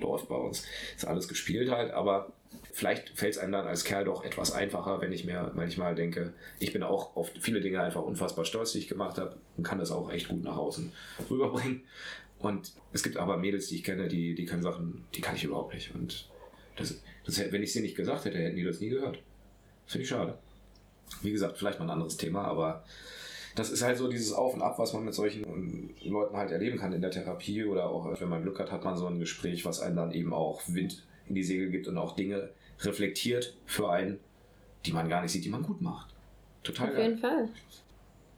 Läuft 0.00 0.28
bei 0.28 0.36
uns. 0.36 0.64
Ist 0.94 1.06
alles 1.06 1.28
gespielt 1.28 1.70
halt, 1.70 1.92
aber 1.92 2.32
vielleicht 2.72 3.10
fällt 3.10 3.34
es 3.34 3.38
einem 3.38 3.52
dann 3.52 3.66
als 3.66 3.84
Kerl 3.84 4.04
doch 4.04 4.24
etwas 4.24 4.52
einfacher, 4.52 5.00
wenn 5.00 5.12
ich 5.12 5.24
mir 5.24 5.52
manchmal 5.54 5.94
denke, 5.94 6.34
ich 6.58 6.72
bin 6.72 6.82
auch 6.82 7.16
auf 7.16 7.30
viele 7.40 7.60
Dinge 7.60 7.80
einfach 7.80 8.02
unfassbar 8.02 8.44
stolz, 8.44 8.72
die 8.72 8.78
ich 8.78 8.88
gemacht 8.88 9.18
habe 9.18 9.36
und 9.56 9.64
kann 9.64 9.78
das 9.78 9.90
auch 9.90 10.12
echt 10.12 10.28
gut 10.28 10.44
nach 10.44 10.56
außen 10.56 10.92
rüberbringen. 11.30 11.82
Und 12.38 12.72
es 12.92 13.02
gibt 13.02 13.16
aber 13.16 13.38
Mädels, 13.38 13.68
die 13.68 13.76
ich 13.76 13.84
kenne, 13.84 14.08
die, 14.08 14.34
die 14.34 14.44
können 14.44 14.62
Sachen, 14.62 15.04
die 15.14 15.22
kann 15.22 15.36
ich 15.36 15.44
überhaupt 15.44 15.72
nicht. 15.72 15.94
Und 15.94 16.28
das, 16.76 17.00
das, 17.26 17.38
wenn 17.52 17.62
ich 17.62 17.72
sie 17.72 17.80
nicht 17.80 17.96
gesagt 17.96 18.24
hätte, 18.24 18.38
hätten 18.38 18.56
die 18.56 18.64
das 18.64 18.80
nie 18.80 18.88
gehört. 18.88 19.18
Finde 19.86 20.02
ich 20.02 20.08
schade. 20.08 20.38
Wie 21.22 21.32
gesagt, 21.32 21.58
vielleicht 21.58 21.78
mal 21.78 21.86
ein 21.86 21.90
anderes 21.90 22.16
Thema, 22.16 22.44
aber 22.44 22.84
das 23.54 23.70
ist 23.70 23.82
halt 23.82 23.96
so 23.96 24.08
dieses 24.08 24.32
Auf 24.32 24.54
und 24.54 24.62
Ab, 24.62 24.78
was 24.78 24.92
man 24.92 25.04
mit 25.04 25.14
solchen 25.14 25.94
Leuten 26.02 26.36
halt 26.36 26.50
erleben 26.50 26.78
kann 26.78 26.92
in 26.92 27.00
der 27.00 27.10
Therapie 27.10 27.64
oder 27.64 27.88
auch, 27.88 28.20
wenn 28.20 28.28
man 28.28 28.42
Glück 28.42 28.58
hat, 28.58 28.70
hat 28.70 28.84
man 28.84 28.96
so 28.96 29.06
ein 29.06 29.18
Gespräch, 29.18 29.64
was 29.64 29.80
einem 29.80 29.96
dann 29.96 30.12
eben 30.12 30.34
auch 30.34 30.62
Wind 30.66 31.04
in 31.28 31.34
die 31.34 31.42
Segel 31.42 31.70
gibt 31.70 31.88
und 31.88 31.96
auch 31.96 32.14
Dinge 32.14 32.50
reflektiert 32.80 33.56
für 33.64 33.90
einen, 33.90 34.20
die 34.84 34.92
man 34.92 35.08
gar 35.08 35.22
nicht 35.22 35.32
sieht, 35.32 35.44
die 35.44 35.48
man 35.48 35.62
gut 35.62 35.80
macht. 35.80 36.14
Total 36.62 36.88
Auf 36.88 36.94
geil. 36.94 37.04
jeden 37.04 37.18
Fall. 37.18 37.48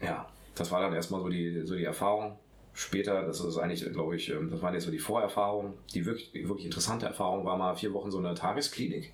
Ja, 0.01 0.29
das 0.55 0.71
war 0.71 0.83
dann 0.83 0.95
erstmal 0.95 1.21
so 1.21 1.29
die, 1.29 1.63
so 1.67 1.75
die 1.75 1.85
Erfahrung. 1.85 2.39
Später, 2.79 3.23
das 3.23 3.41
ist 3.41 3.59
eigentlich, 3.59 3.93
glaube 3.93 4.15
ich, 4.15 4.31
ähm, 4.31 4.53
das 4.53 4.63
waren 4.63 4.73
jetzt 4.73 4.85
so 4.85 4.93
die 4.93 5.01
Vorerfahrungen. 5.01 5.75
Die 5.95 6.07
wirklich, 6.07 6.33
wirklich 6.33 6.67
interessante 6.67 7.07
Erfahrung 7.07 7.45
war 7.45 7.57
mal 7.57 7.75
vier 7.75 7.93
Wochen 7.93 8.13
so 8.13 8.19
eine 8.19 8.35
Tagesklinik. 8.35 9.13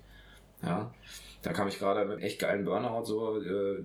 Ja, 0.61 0.93
da 1.41 1.51
kam 1.51 1.67
ich 1.67 1.79
gerade 1.79 2.05
mit 2.05 2.21
echt 2.21 2.37
geilen 2.37 2.63
Burnout 2.63 3.05
so 3.05 3.41
äh, 3.41 3.83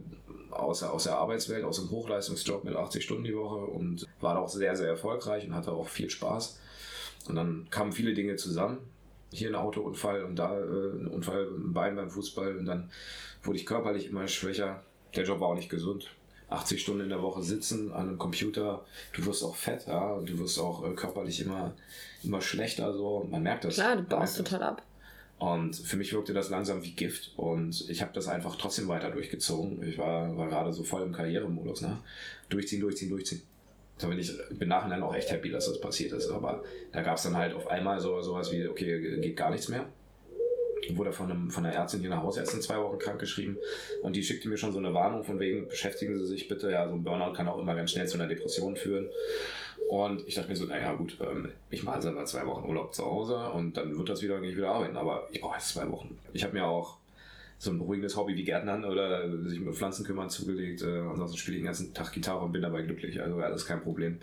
aus, 0.51 0.81
der, 0.81 0.93
aus 0.93 1.05
der 1.05 1.17
Arbeitswelt, 1.17 1.65
aus 1.65 1.79
dem 1.79 1.91
Hochleistungsjob 1.91 2.63
mit 2.65 2.77
80 2.77 3.03
Stunden 3.03 3.25
die 3.25 3.35
Woche 3.35 3.57
und 3.57 4.07
war 4.21 4.39
auch 4.39 4.51
sehr, 4.51 4.77
sehr 4.77 4.89
erfolgreich 4.89 5.47
und 5.47 5.55
hatte 5.55 5.73
auch 5.73 5.89
viel 5.89 6.11
Spaß. 6.11 6.61
Und 7.29 7.37
dann 7.37 7.67
kamen 7.71 7.93
viele 7.93 8.13
Dinge 8.13 8.37
zusammen. 8.37 8.81
Hier 9.33 9.49
ein 9.49 9.55
Autounfall 9.55 10.25
und 10.25 10.37
da 10.37 10.59
äh, 10.59 10.93
ein 10.93 11.07
Unfall 11.07 11.47
im 11.57 11.73
Bein 11.73 11.97
beim 11.97 12.11
Fußball 12.11 12.59
und 12.59 12.67
dann 12.67 12.91
wurde 13.43 13.59
ich 13.59 13.65
körperlich 13.65 14.09
immer 14.09 14.29
schwächer. 14.29 14.83
Der 15.17 15.25
Job 15.25 15.41
war 15.41 15.49
auch 15.49 15.55
nicht 15.55 15.71
gesund. 15.71 16.11
80 16.51 16.83
Stunden 16.83 17.03
in 17.03 17.09
der 17.09 17.23
Woche 17.23 17.43
sitzen 17.43 17.93
an 17.93 18.09
einem 18.09 18.19
Computer, 18.19 18.85
du 19.13 19.25
wirst 19.25 19.43
auch 19.45 19.57
fett, 19.57 19.87
ja, 19.87 20.13
und 20.13 20.29
du 20.29 20.39
wirst 20.39 20.59
auch 20.59 20.85
äh, 20.85 20.93
körperlich 20.95 21.41
immer, 21.41 21.73
immer 22.23 22.41
schlechter, 22.41 22.93
so. 22.93 23.27
Man 23.31 23.43
merkt 23.43 23.65
das. 23.65 23.75
Klar, 23.75 23.97
du 23.97 24.03
baust 24.03 24.39
das. 24.39 24.45
total 24.45 24.63
ab. 24.65 24.83
Und 25.39 25.75
für 25.75 25.97
mich 25.97 26.13
wirkte 26.13 26.35
das 26.35 26.51
langsam 26.51 26.85
wie 26.85 26.91
Gift 26.91 27.33
und 27.37 27.89
ich 27.89 28.03
habe 28.03 28.13
das 28.13 28.29
einfach 28.29 28.57
trotzdem 28.57 28.89
weiter 28.89 29.11
durchgezogen. 29.11 29.83
Ich 29.89 29.97
war, 29.97 30.37
war 30.37 30.49
gerade 30.49 30.71
so 30.71 30.85
voll 30.85 31.03
im 31.03 31.13
Karrieremodus, 31.13 31.81
ne? 31.81 31.97
Durchziehen, 32.51 32.81
durchziehen, 32.81 33.09
durchziehen. 33.09 33.41
Da 33.99 34.09
bin 34.09 34.19
ich 34.19 34.33
bin 34.51 34.69
nachher 34.69 35.03
auch 35.03 35.15
echt 35.15 35.31
happy, 35.31 35.51
dass 35.51 35.67
das 35.67 35.81
passiert 35.81 36.13
ist. 36.13 36.29
Aber 36.29 36.63
da 36.93 37.01
gab 37.01 37.17
es 37.17 37.23
dann 37.23 37.37
halt 37.37 37.55
auf 37.55 37.69
einmal 37.69 38.01
so 38.01 38.21
sowas 38.21 38.53
wie, 38.53 38.67
okay, 38.69 39.21
geht 39.21 39.37
gar 39.37 39.51
nichts 39.51 39.69
mehr. 39.69 39.87
Wurde 40.95 41.13
von, 41.13 41.31
einem, 41.31 41.51
von 41.51 41.65
einer 41.65 41.75
Ärztin 41.75 42.01
hier, 42.01 42.11
einer 42.11 42.23
Hausärztin, 42.23 42.63
zwei 42.63 42.79
Wochen 42.79 42.99
krank 42.99 43.21
geschrieben 43.21 43.59
und 44.03 44.17
die 44.17 44.23
schickte 44.23 44.49
mir 44.49 44.57
schon 44.57 44.73
so 44.73 44.79
eine 44.79 44.93
Warnung 44.93 45.23
von 45.25 45.39
wegen, 45.39 45.69
beschäftigen 45.69 46.19
Sie 46.19 46.27
sich 46.27 46.49
bitte, 46.49 46.71
ja, 46.71 46.89
so 46.89 46.95
ein 46.95 47.05
Burnout 47.05 47.33
kann 47.35 47.49
auch 47.49 47.59
immer 47.59 47.75
ganz 47.75 47.93
schnell 47.93 48.09
zu 48.09 48.17
einer 48.17 48.27
Depression 48.27 48.77
führen. 48.77 49.09
Und 49.89 50.27
ich 50.29 50.37
dachte 50.37 50.49
mir 50.49 50.57
so, 50.57 50.67
naja 50.67 50.93
gut, 50.95 51.17
ähm, 51.21 51.51
ich 51.71 51.83
mache 51.83 52.01
selber 52.01 52.25
zwei 52.25 52.47
Wochen 52.47 52.69
Urlaub 52.69 52.95
zu 52.95 53.05
Hause 53.05 53.51
und 53.51 53.77
dann 53.77 53.97
wird 53.97 54.09
das 54.09 54.23
wieder, 54.23 54.41
gehe 54.41 54.57
wieder 54.57 54.71
arbeiten. 54.71 54.97
Aber 54.97 55.29
ich 55.33 55.41
brauche 55.41 55.57
jetzt 55.57 55.71
zwei 55.71 55.91
Wochen. 55.91 56.17
Ich 56.33 56.45
habe 56.45 56.55
mir 56.55 56.65
auch 56.65 56.99
so 57.59 57.71
ein 57.71 57.79
beruhigendes 57.79 58.17
Hobby 58.17 58.37
wie 58.37 58.45
Gärtnern 58.45 58.85
oder 58.85 59.29
sich 59.49 59.61
um 59.61 59.73
Pflanzen 59.75 60.05
kümmern 60.07 60.31
zugelegt. 60.31 60.83
Äh, 60.83 61.01
ansonsten 61.01 61.37
spiele 61.37 61.57
ich 61.57 61.63
den 61.63 61.67
ganzen 61.67 61.93
Tag 61.93 62.13
Gitarre 62.13 62.45
und 62.45 62.53
bin 62.53 62.63
dabei 62.63 62.83
glücklich. 62.83 63.21
Also 63.21 63.37
alles 63.39 63.67
kein 63.67 63.83
Problem. 63.83 64.19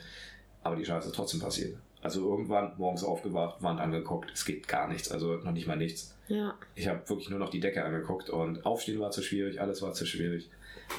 Aber 0.64 0.76
die 0.76 0.86
Scheiße 0.86 1.10
ist 1.10 1.16
trotzdem 1.16 1.40
passiert. 1.40 1.76
Also 2.02 2.30
irgendwann 2.30 2.74
morgens 2.78 3.04
aufgewacht, 3.04 3.62
Wand 3.62 3.80
angeguckt, 3.80 4.32
es 4.34 4.46
geht 4.46 4.68
gar 4.68 4.88
nichts, 4.88 5.12
also 5.12 5.36
noch 5.36 5.52
nicht 5.52 5.68
mal 5.68 5.76
nichts. 5.76 6.16
Ja. 6.28 6.56
Ich 6.76 6.88
habe 6.88 7.08
wirklich 7.08 7.30
nur 7.30 7.40
noch 7.40 7.50
die 7.50 7.60
Decke 7.60 7.84
angeguckt 7.84 8.30
und 8.30 8.66
aufstehen 8.66 9.00
war 9.00 9.12
zu 9.12 9.22
schwierig, 9.22 9.62
alles 9.62 9.82
war 9.82 9.94
zu 9.94 10.06
schwierig. 10.06 10.50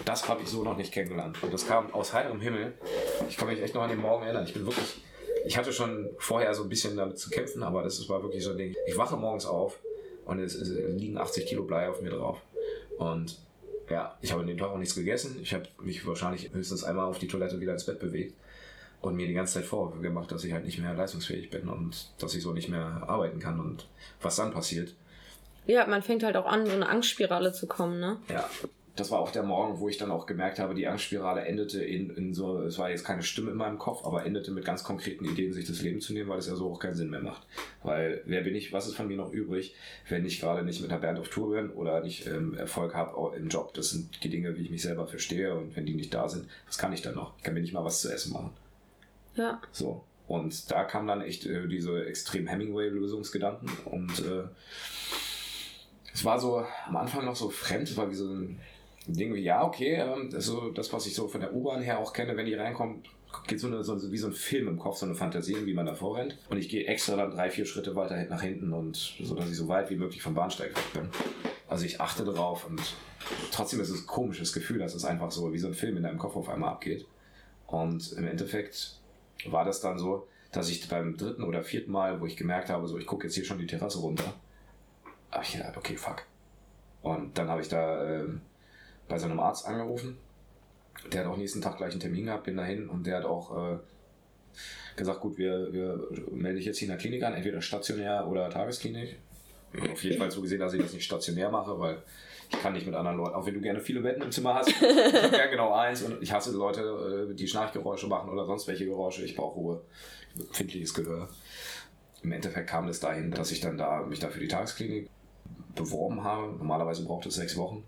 Das 0.05 0.29
habe 0.29 0.43
ich 0.43 0.49
so 0.49 0.63
noch 0.63 0.77
nicht 0.77 0.93
kennengelernt. 0.93 1.43
Und 1.43 1.53
das 1.53 1.67
kam 1.67 1.93
aus 1.93 2.13
heiterem 2.13 2.41
Himmel. 2.41 2.75
Ich 3.29 3.37
kann 3.37 3.49
mich 3.49 3.61
echt 3.61 3.75
noch 3.75 3.83
an 3.83 3.91
den 3.91 4.01
Morgen 4.01 4.25
erinnern. 4.25 4.45
Ich 4.45 4.55
bin 4.55 4.67
wirklich, 4.67 5.03
ich 5.47 5.57
hatte 5.57 5.73
schon 5.73 6.11
vorher 6.19 6.55
so 6.55 6.63
ein 6.63 6.69
bisschen 6.69 6.97
damit 6.97 7.19
zu 7.19 7.31
kämpfen, 7.31 7.63
aber 7.63 7.83
das 7.83 8.07
war 8.09 8.23
wirklich 8.23 8.45
so 8.45 8.51
ein 8.51 8.59
Ding. 8.59 8.75
Ich 8.87 8.97
wache 8.97 9.17
morgens 9.17 9.47
auf 9.47 9.79
und 10.25 10.41
es, 10.41 10.55
es 10.55 10.71
liegen 10.99 11.17
80 11.19 11.47
Kilo 11.47 11.65
Blei 11.65 11.89
auf 11.89 12.01
mir 12.01 12.11
drauf. 12.11 12.41
Und 12.99 13.39
ja, 13.89 14.19
ich 14.21 14.33
habe 14.33 14.43
an 14.43 14.47
dem 14.47 14.59
Tag 14.59 14.69
auch 14.69 14.79
nichts 14.79 14.95
gegessen. 14.95 15.39
Ich 15.43 15.55
habe 15.55 15.65
mich 15.83 16.07
wahrscheinlich 16.07 16.53
höchstens 16.53 16.85
einmal 16.85 17.07
auf 17.07 17.19
die 17.19 17.29
Toilette 17.29 17.61
wieder 17.61 17.73
ins 17.73 17.87
Bett 17.87 17.99
bewegt 17.99 18.35
und 19.01 19.15
mir 19.15 19.27
die 19.27 19.35
ganze 19.35 19.55
Zeit 19.55 19.65
Vorwürfe 19.65 20.03
gemacht, 20.03 20.31
dass 20.31 20.45
ich 20.45 20.53
halt 20.53 20.65
nicht 20.65 20.79
mehr 20.79 20.95
leistungsfähig 20.95 21.51
bin 21.51 21.69
und 21.69 22.11
dass 22.19 22.35
ich 22.35 22.43
so 22.43 22.53
nicht 22.53 22.69
mehr 22.69 23.03
arbeiten 23.07 23.39
kann 23.39 23.61
und 23.61 23.89
was 24.21 24.37
dann 24.37 24.53
passiert. 24.53 24.95
Ja, 25.69 25.87
man 25.87 26.03
fängt 26.03 26.23
halt 26.23 26.37
auch 26.37 26.47
an, 26.47 26.67
so 26.67 26.73
eine 26.73 26.89
Angstspirale 26.89 27.53
zu 27.53 27.67
kommen, 27.67 28.01
ne? 28.01 28.17
Ja, 28.31 28.49
das 28.97 29.11
war 29.11 29.21
auch 29.21 29.31
der 29.31 29.43
Morgen, 29.43 29.79
wo 29.81 29.89
ich 29.91 29.99
dann 29.99 30.11
auch 30.11 30.25
gemerkt 30.25 30.59
habe, 30.59 30.75
die 30.75 30.87
Angstspirale 30.87 31.43
endete 31.43 31.85
in, 31.85 32.09
in 32.11 32.33
so, 32.33 32.63
es 32.63 32.79
war 32.79 32.91
jetzt 32.91 33.05
keine 33.05 33.23
Stimme 33.23 33.51
in 33.51 33.59
meinem 33.59 33.79
Kopf, 33.79 34.05
aber 34.07 34.25
endete 34.25 34.51
mit 34.51 34.65
ganz 34.65 34.83
konkreten 34.83 35.27
Ideen, 35.27 35.53
sich 35.53 35.67
das 35.67 35.83
Leben 35.83 36.01
zu 36.01 36.15
nehmen, 36.15 36.31
weil 36.31 36.39
es 36.39 36.49
ja 36.49 36.57
so 36.57 36.73
auch 36.73 36.81
keinen 36.81 36.95
Sinn 36.95 37.11
mehr 37.11 37.21
macht. 37.21 37.47
Weil 37.83 38.23
wer 38.25 38.41
bin 38.41 38.55
ich, 38.55 38.73
was 38.73 38.89
ist 38.89 38.97
von 38.97 39.09
mir 39.09 39.19
noch 39.19 39.31
übrig, 39.31 39.75
wenn 40.09 40.25
ich 40.25 40.41
gerade 40.41 40.65
nicht 40.65 40.81
mit 40.81 40.91
einer 40.91 41.01
Band 41.01 41.19
auf 41.19 41.29
Tour 41.29 41.55
bin 41.55 41.69
oder 41.71 42.01
nicht 42.01 42.27
ähm, 42.27 42.55
Erfolg 42.55 42.95
habe 42.95 43.37
im 43.37 43.49
Job. 43.49 43.75
Das 43.75 43.91
sind 43.91 44.25
die 44.25 44.31
Dinge, 44.31 44.57
wie 44.57 44.63
ich 44.63 44.71
mich 44.71 44.83
selber 44.83 45.07
verstehe 45.07 45.55
und 45.55 45.77
wenn 45.77 45.85
die 45.85 45.95
nicht 45.95 46.15
da 46.15 46.31
sind, 46.31 46.49
was 46.67 46.79
kann 46.79 46.95
ich 46.95 47.03
dann 47.03 47.15
noch? 47.15 47.37
Ich 47.37 47.45
kann 47.45 47.53
mir 47.53 47.61
nicht 47.61 47.75
mal 47.75 47.85
was 47.85 48.01
zu 48.01 48.11
essen 48.11 48.33
machen. 48.33 48.51
Ja. 49.37 49.61
So. 49.71 50.03
Und 50.27 50.71
da 50.71 50.85
kam 50.85 51.07
dann 51.07 51.21
echt 51.21 51.47
äh, 51.47 51.69
diese 51.69 52.07
extrem 52.07 52.47
Hemingway-Lösungsgedanken 52.47 53.71
und 53.85 54.19
äh, 54.21 54.45
es 56.13 56.25
war 56.25 56.39
so 56.39 56.65
am 56.87 56.97
Anfang 56.97 57.25
noch 57.25 57.37
so 57.37 57.51
fremd, 57.51 57.89
es 57.89 57.97
war 57.97 58.11
wie 58.11 58.15
so 58.15 58.27
ein 58.27 58.61
Ding 59.07 59.35
wie, 59.35 59.41
ja, 59.41 59.65
okay, 59.65 59.95
ähm, 59.95 60.31
das, 60.31 60.45
so, 60.45 60.71
das, 60.71 60.93
was 60.93 61.07
ich 61.07 61.15
so 61.15 61.29
von 61.29 61.41
der 61.41 61.55
U-Bahn 61.55 61.83
her 61.83 61.99
auch 61.99 62.13
kenne, 62.13 62.37
wenn 62.37 62.47
die 62.47 62.55
reinkommt, 62.55 63.09
geht 63.47 63.61
so, 63.61 63.67
eine, 63.67 63.83
so 63.83 64.13
wie 64.13 64.19
so 64.19 64.27
ein 64.27 64.33
Film 64.33 64.69
im 64.69 64.79
Kopf, 64.79 64.99
so 64.99 65.07
eine 65.07 65.15
Fantasie, 65.15 65.57
wie 65.65 65.75
man 65.75 65.87
davor 65.87 66.17
rennt. 66.17 66.37
Und 66.51 66.59
ich 66.59 66.69
gehe 66.69 66.87
extra 66.87 67.17
dann 67.17 67.31
drei, 67.31 67.51
vier 67.51 67.67
Schritte 67.67 67.95
weiter 67.95 68.23
nach 68.25 68.43
hinten 68.43 68.73
und 68.73 68.97
so, 68.97 69.35
dass 69.35 69.51
ich 69.51 69.57
so 69.57 69.69
weit 69.69 69.91
wie 69.91 69.97
möglich 69.97 70.23
vom 70.23 70.35
Bahnsteig 70.35 70.77
weg 70.77 70.93
bin. 70.93 71.09
Also 71.69 71.85
ich 71.85 72.01
achte 72.01 72.25
darauf 72.25 72.67
und 72.67 72.81
trotzdem 73.53 73.81
ist 73.81 73.91
es 73.91 74.03
ein 74.03 74.07
komisches 74.07 74.53
Gefühl, 74.53 74.79
dass 74.79 74.95
es 74.95 75.05
einfach 75.05 75.31
so 75.31 75.53
wie 75.53 75.59
so 75.59 75.69
ein 75.69 75.75
Film 75.75 75.97
in 75.97 76.03
deinem 76.03 76.19
Kopf 76.19 76.37
auf 76.37 76.49
einmal 76.49 76.71
abgeht. 76.71 77.07
Und 77.67 78.13
im 78.13 78.27
Endeffekt 78.27 78.99
war 79.47 79.65
das 79.65 79.81
dann 79.81 79.99
so, 79.99 80.27
dass 80.53 80.71
ich 80.71 80.89
beim 80.89 81.17
dritten 81.17 81.45
oder 81.45 81.63
vierten 81.63 81.93
Mal, 81.93 82.21
wo 82.21 82.27
ich 82.27 82.37
gemerkt 82.37 82.71
habe, 82.71 82.89
so 82.89 82.99
ich 82.99 83.07
gucke 83.07 83.27
jetzt 83.27 83.35
hier 83.35 83.45
schon 83.45 83.59
die 83.59 83.67
Terrasse 83.67 83.99
runter, 83.99 84.35
habe 85.31 85.45
ich 85.45 85.53
gedacht, 85.53 85.77
okay, 85.77 85.97
fuck. 85.97 86.25
Und 87.03 87.39
dann 87.39 87.49
habe 87.49 87.61
ich 87.61 87.69
da 87.69 88.05
ähm, 88.05 88.41
bei 89.09 89.19
seinem 89.19 89.41
Arzt 89.41 89.67
angerufen. 89.67 90.19
Der 91.13 91.21
hat 91.21 91.31
auch 91.31 91.37
nächsten 91.37 91.63
Tag 91.63 91.77
gleich 91.77 91.93
einen 91.93 92.01
Termin 92.01 92.27
gehabt, 92.27 92.45
bin 92.45 92.57
dahin 92.57 92.89
und 92.89 93.07
der 93.07 93.19
hat 93.19 93.25
auch 93.25 93.75
äh, 93.75 93.79
gesagt, 94.97 95.21
gut, 95.21 95.39
wir, 95.39 95.73
wir 95.73 96.09
melden 96.33 96.57
dich 96.57 96.67
jetzt 96.67 96.79
hier 96.79 96.87
in 96.87 96.93
der 96.93 96.99
Klinik 96.99 97.23
an, 97.23 97.35
entweder 97.35 97.63
stationär 97.63 98.27
oder 98.27 98.51
Tagesklinik. 98.51 99.17
Auf 99.93 100.03
jeden 100.03 100.19
Fall 100.19 100.31
so 100.31 100.41
gesehen, 100.41 100.61
dass 100.61 100.73
ich 100.73 100.83
das 100.83 100.93
nicht 100.93 101.05
stationär 101.05 101.51
mache, 101.51 101.79
weil 101.79 102.03
ich 102.51 102.61
kann 102.61 102.73
nicht 102.73 102.87
mit 102.87 102.95
anderen 102.95 103.19
Leuten, 103.19 103.35
auch 103.35 103.47
wenn 103.47 103.55
du 103.55 103.61
gerne 103.61 103.81
viele 103.81 104.01
Betten 104.01 104.23
im 104.23 104.33
Zimmer 104.33 104.55
hast, 104.55 104.69
ich 104.69 104.77
habe 104.77 105.31
gerne 105.31 105.51
genau 105.51 105.75
eins 105.75 106.03
und 106.03 106.23
ich 106.23 106.33
hasse 106.33 106.53
Leute, 106.53 107.29
äh, 107.31 107.35
die 107.35 107.47
Schnarchgeräusche 107.47 108.07
machen 108.07 108.31
oder 108.31 108.47
sonst 108.47 108.67
welche 108.67 108.87
Geräusche. 108.87 109.23
Ich 109.25 109.37
brauche 109.37 109.55
Ruhe, 109.55 109.83
empfindliches 110.39 110.95
Gehör. 110.95 111.29
Im 112.23 112.33
Endeffekt 112.33 112.69
kam 112.69 112.89
es 112.89 113.01
dahin, 113.01 113.31
dass 113.31 113.53
ich 113.53 113.61
dann 113.61 113.77
da 113.77 114.03
mich 114.03 114.19
da 114.19 114.29
für 114.29 114.41
die 114.41 114.49
Tagesklinik 114.49 115.09
beworben 115.79 116.23
habe. 116.23 116.53
Normalerweise 116.57 117.05
braucht 117.05 117.27
es 117.27 117.37
sechs 117.37 117.57
Wochen. 117.57 117.85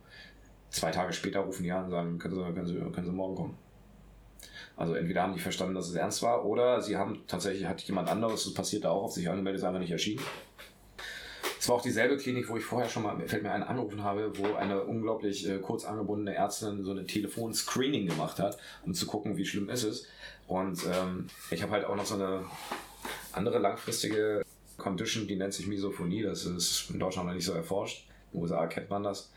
Zwei 0.70 0.90
Tage 0.90 1.12
später 1.12 1.40
rufen 1.40 1.64
die 1.64 1.72
an 1.72 1.84
und 1.84 1.90
sagen, 1.90 2.18
können 2.18 2.34
Sie, 2.34 2.54
können 2.54 2.66
Sie, 2.66 2.74
können 2.74 3.06
Sie 3.06 3.12
morgen 3.12 3.34
kommen. 3.34 3.58
Also 4.76 4.94
entweder 4.94 5.22
haben 5.22 5.34
die 5.34 5.40
verstanden, 5.40 5.74
dass 5.74 5.88
es 5.88 5.94
ernst 5.94 6.22
war, 6.22 6.46
oder 6.46 6.80
sie 6.80 6.96
haben 6.96 7.22
tatsächlich, 7.26 7.66
hat 7.66 7.82
jemand 7.82 8.08
anderes, 8.08 8.44
das 8.44 8.54
passiert 8.54 8.84
da 8.84 8.90
auch, 8.90 9.04
auf 9.04 9.12
sich 9.12 9.28
angemeldet, 9.28 9.60
ist 9.60 9.66
einfach 9.66 9.80
nicht 9.80 9.90
erschienen. 9.90 10.22
Es 11.58 11.68
war 11.68 11.76
auch 11.76 11.82
dieselbe 11.82 12.16
Klinik, 12.16 12.48
wo 12.48 12.56
ich 12.56 12.64
vorher 12.64 12.88
schon 12.88 13.02
mal, 13.02 13.20
fällt 13.28 13.42
mir 13.42 13.52
ein, 13.52 13.62
angerufen 13.62 14.02
habe, 14.02 14.32
wo 14.38 14.54
eine 14.54 14.82
unglaublich 14.82 15.46
äh, 15.46 15.58
kurz 15.58 15.84
angebundene 15.84 16.34
Ärztin 16.34 16.82
so 16.82 16.92
eine 16.92 17.04
Telefon-Screening 17.04 18.06
gemacht 18.06 18.38
hat, 18.38 18.56
um 18.86 18.94
zu 18.94 19.06
gucken, 19.06 19.36
wie 19.36 19.44
schlimm 19.44 19.68
ist 19.68 19.84
es. 19.84 20.06
Und 20.46 20.86
ähm, 20.86 21.26
ich 21.50 21.62
habe 21.62 21.72
halt 21.72 21.84
auch 21.84 21.96
noch 21.96 22.06
so 22.06 22.14
eine 22.14 22.44
andere 23.32 23.58
langfristige 23.58 24.42
Condition, 24.80 25.26
die 25.26 25.36
nennt 25.36 25.54
sich 25.54 25.66
Misophonie, 25.66 26.22
das 26.22 26.44
ist 26.44 26.90
in 26.90 26.98
Deutschland 26.98 27.28
noch 27.28 27.34
nicht 27.34 27.44
so 27.44 27.52
erforscht. 27.52 28.06
USA 28.34 28.66
kennt 28.66 28.90
man 28.90 29.02
das. 29.02 29.32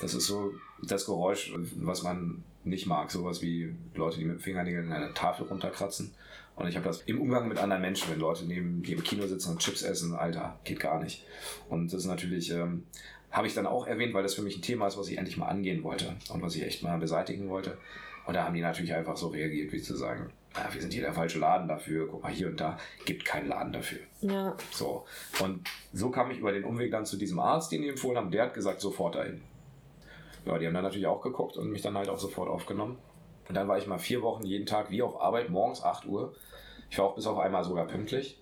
Das 0.00 0.14
ist 0.14 0.26
so 0.26 0.52
das 0.82 1.06
Geräusch, 1.06 1.52
was 1.76 2.02
man 2.02 2.44
nicht 2.64 2.86
mag. 2.86 3.10
Sowas 3.10 3.42
wie 3.42 3.74
Leute, 3.94 4.18
die 4.18 4.24
mit 4.24 4.40
Fingernägeln 4.40 4.92
eine 4.92 5.12
Tafel 5.14 5.46
runterkratzen. 5.46 6.14
Und 6.56 6.68
ich 6.68 6.76
habe 6.76 6.86
das 6.86 7.02
im 7.02 7.20
Umgang 7.20 7.48
mit 7.48 7.58
anderen 7.58 7.82
Menschen, 7.82 8.10
wenn 8.10 8.18
Leute 8.18 8.44
neben 8.44 8.82
die 8.82 8.92
im 8.92 9.02
Kino 9.02 9.26
sitzen 9.26 9.52
und 9.52 9.60
Chips 9.60 9.82
essen, 9.82 10.14
Alter, 10.14 10.58
geht 10.64 10.80
gar 10.80 11.02
nicht. 11.02 11.24
Und 11.68 11.92
das 11.92 12.00
ist 12.00 12.06
natürlich, 12.06 12.50
ähm, 12.50 12.84
habe 13.30 13.46
ich 13.46 13.54
dann 13.54 13.66
auch 13.66 13.86
erwähnt, 13.86 14.14
weil 14.14 14.22
das 14.22 14.34
für 14.34 14.42
mich 14.42 14.56
ein 14.56 14.62
Thema 14.62 14.88
ist, 14.88 14.98
was 14.98 15.08
ich 15.08 15.18
endlich 15.18 15.36
mal 15.36 15.46
angehen 15.46 15.84
wollte 15.84 16.16
und 16.30 16.42
was 16.42 16.56
ich 16.56 16.62
echt 16.62 16.82
mal 16.82 16.98
beseitigen 16.98 17.48
wollte. 17.48 17.78
Und 18.26 18.34
da 18.34 18.44
haben 18.44 18.54
die 18.54 18.60
natürlich 18.60 18.92
einfach 18.92 19.16
so 19.16 19.28
reagiert, 19.28 19.72
wie 19.72 19.80
zu 19.80 19.96
sagen, 19.96 20.30
ja, 20.56 20.72
wir 20.72 20.80
sind 20.80 20.92
hier 20.92 21.02
der 21.02 21.12
falsche 21.12 21.38
Laden 21.38 21.68
dafür, 21.68 22.08
guck 22.08 22.22
mal 22.22 22.32
hier 22.32 22.48
und 22.48 22.60
da, 22.60 22.78
gibt 23.04 23.24
keinen 23.24 23.48
Laden 23.48 23.72
dafür. 23.72 24.00
Ja. 24.20 24.56
So. 24.70 25.04
Und 25.40 25.68
so 25.92 26.10
kam 26.10 26.30
ich 26.30 26.38
über 26.38 26.52
den 26.52 26.64
Umweg 26.64 26.90
dann 26.90 27.06
zu 27.06 27.16
diesem 27.16 27.38
Arzt, 27.38 27.70
den 27.70 27.82
die 27.82 27.88
empfohlen 27.88 28.16
haben, 28.16 28.30
der 28.30 28.44
hat 28.44 28.54
gesagt, 28.54 28.80
sofort 28.80 29.14
dahin. 29.14 29.42
Ja, 30.44 30.58
die 30.58 30.66
haben 30.66 30.74
dann 30.74 30.84
natürlich 30.84 31.06
auch 31.06 31.20
geguckt 31.20 31.56
und 31.56 31.70
mich 31.70 31.82
dann 31.82 31.96
halt 31.96 32.08
auch 32.08 32.18
sofort 32.18 32.48
aufgenommen. 32.48 32.98
Und 33.48 33.54
dann 33.54 33.68
war 33.68 33.78
ich 33.78 33.86
mal 33.86 33.98
vier 33.98 34.22
Wochen 34.22 34.44
jeden 34.44 34.66
Tag 34.66 34.90
wie 34.90 35.02
auf 35.02 35.20
Arbeit, 35.20 35.50
morgens 35.50 35.82
8 35.82 36.06
Uhr. 36.06 36.34
Ich 36.90 36.98
war 36.98 37.06
auch 37.06 37.14
bis 37.14 37.26
auf 37.26 37.38
einmal 37.38 37.64
sogar 37.64 37.86
pünktlich. 37.86 38.40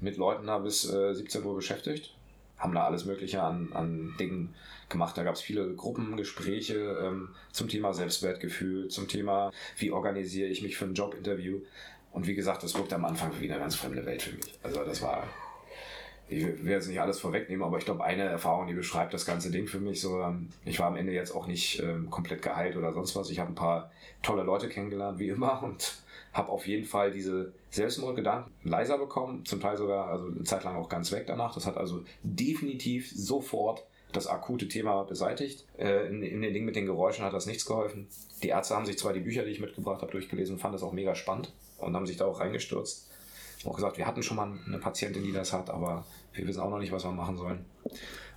Mit 0.00 0.16
Leuten 0.16 0.46
da 0.46 0.58
bis 0.58 0.88
äh, 0.92 1.14
17 1.14 1.44
Uhr 1.44 1.54
beschäftigt. 1.54 2.14
Haben 2.62 2.74
da 2.74 2.84
alles 2.84 3.04
Mögliche 3.04 3.42
an, 3.42 3.70
an 3.72 4.14
Dingen 4.20 4.54
gemacht. 4.88 5.18
Da 5.18 5.24
gab 5.24 5.34
es 5.34 5.40
viele 5.40 5.74
Gruppengespräche 5.74 6.98
ähm, 7.02 7.30
zum 7.50 7.68
Thema 7.68 7.92
Selbstwertgefühl, 7.92 8.88
zum 8.88 9.08
Thema, 9.08 9.50
wie 9.76 9.90
organisiere 9.90 10.48
ich 10.48 10.62
mich 10.62 10.76
für 10.76 10.84
ein 10.84 10.94
Jobinterview. 10.94 11.58
Und 12.12 12.26
wie 12.26 12.34
gesagt, 12.34 12.62
das 12.62 12.74
wirkte 12.76 12.94
am 12.94 13.04
Anfang 13.04 13.32
wie 13.40 13.50
eine 13.50 13.58
ganz 13.58 13.74
fremde 13.74 14.06
Welt 14.06 14.22
für 14.22 14.36
mich. 14.36 14.58
Also 14.62 14.84
das 14.84 15.02
war 15.02 15.26
ich 16.28 16.44
will 16.44 16.70
jetzt 16.70 16.88
nicht 16.88 17.00
alles 17.00 17.20
vorwegnehmen, 17.20 17.64
aber 17.64 17.78
ich 17.78 17.84
glaube, 17.84 18.04
eine 18.04 18.22
Erfahrung, 18.22 18.66
die 18.66 18.74
beschreibt 18.74 19.12
das 19.12 19.26
ganze 19.26 19.50
Ding 19.50 19.66
für 19.66 19.80
mich 19.80 20.00
so, 20.00 20.20
ähm, 20.22 20.48
ich 20.64 20.78
war 20.78 20.86
am 20.86 20.96
Ende 20.96 21.12
jetzt 21.12 21.34
auch 21.34 21.46
nicht 21.46 21.80
ähm, 21.80 22.10
komplett 22.10 22.42
geheilt 22.42 22.76
oder 22.76 22.92
sonst 22.92 23.14
was. 23.16 23.30
Ich 23.30 23.38
habe 23.38 23.52
ein 23.52 23.56
paar 23.56 23.90
tolle 24.22 24.42
Leute 24.42 24.68
kennengelernt, 24.68 25.18
wie 25.18 25.28
immer, 25.28 25.62
und 25.62 26.01
habe 26.32 26.50
auf 26.50 26.66
jeden 26.66 26.84
Fall 26.84 27.10
diese 27.10 27.52
Selbstmordgedanken 27.70 28.52
leiser 28.64 28.98
bekommen, 28.98 29.44
zum 29.44 29.60
Teil 29.60 29.76
sogar, 29.76 30.08
also 30.08 30.26
eine 30.26 30.44
Zeit 30.44 30.64
lang 30.64 30.76
auch 30.76 30.88
ganz 30.88 31.12
weg 31.12 31.26
danach. 31.26 31.54
Das 31.54 31.66
hat 31.66 31.76
also 31.76 32.04
definitiv 32.22 33.10
sofort 33.14 33.84
das 34.12 34.26
akute 34.26 34.68
Thema 34.68 35.04
beseitigt. 35.04 35.66
Äh, 35.78 36.08
in, 36.08 36.22
in 36.22 36.42
den 36.42 36.52
Dingen 36.52 36.66
mit 36.66 36.76
den 36.76 36.86
Geräuschen 36.86 37.24
hat 37.24 37.32
das 37.32 37.46
nichts 37.46 37.66
geholfen. 37.66 38.08
Die 38.42 38.48
Ärzte 38.48 38.74
haben 38.74 38.86
sich 38.86 38.98
zwar 38.98 39.12
die 39.12 39.20
Bücher, 39.20 39.44
die 39.44 39.50
ich 39.50 39.60
mitgebracht 39.60 40.02
habe, 40.02 40.12
durchgelesen, 40.12 40.58
fanden 40.58 40.74
das 40.74 40.82
auch 40.82 40.92
mega 40.92 41.14
spannend 41.14 41.52
und 41.78 41.94
haben 41.94 42.06
sich 42.06 42.16
da 42.16 42.26
auch 42.26 42.40
reingestürzt. 42.40 43.10
Auch 43.64 43.76
gesagt, 43.76 43.96
wir 43.96 44.06
hatten 44.06 44.22
schon 44.22 44.36
mal 44.36 44.52
eine 44.66 44.78
Patientin, 44.78 45.22
die 45.22 45.32
das 45.32 45.52
hat, 45.52 45.70
aber 45.70 46.04
wir 46.32 46.46
wissen 46.46 46.60
auch 46.60 46.70
noch 46.70 46.78
nicht, 46.78 46.92
was 46.92 47.04
wir 47.04 47.12
machen 47.12 47.36
sollen. 47.36 47.64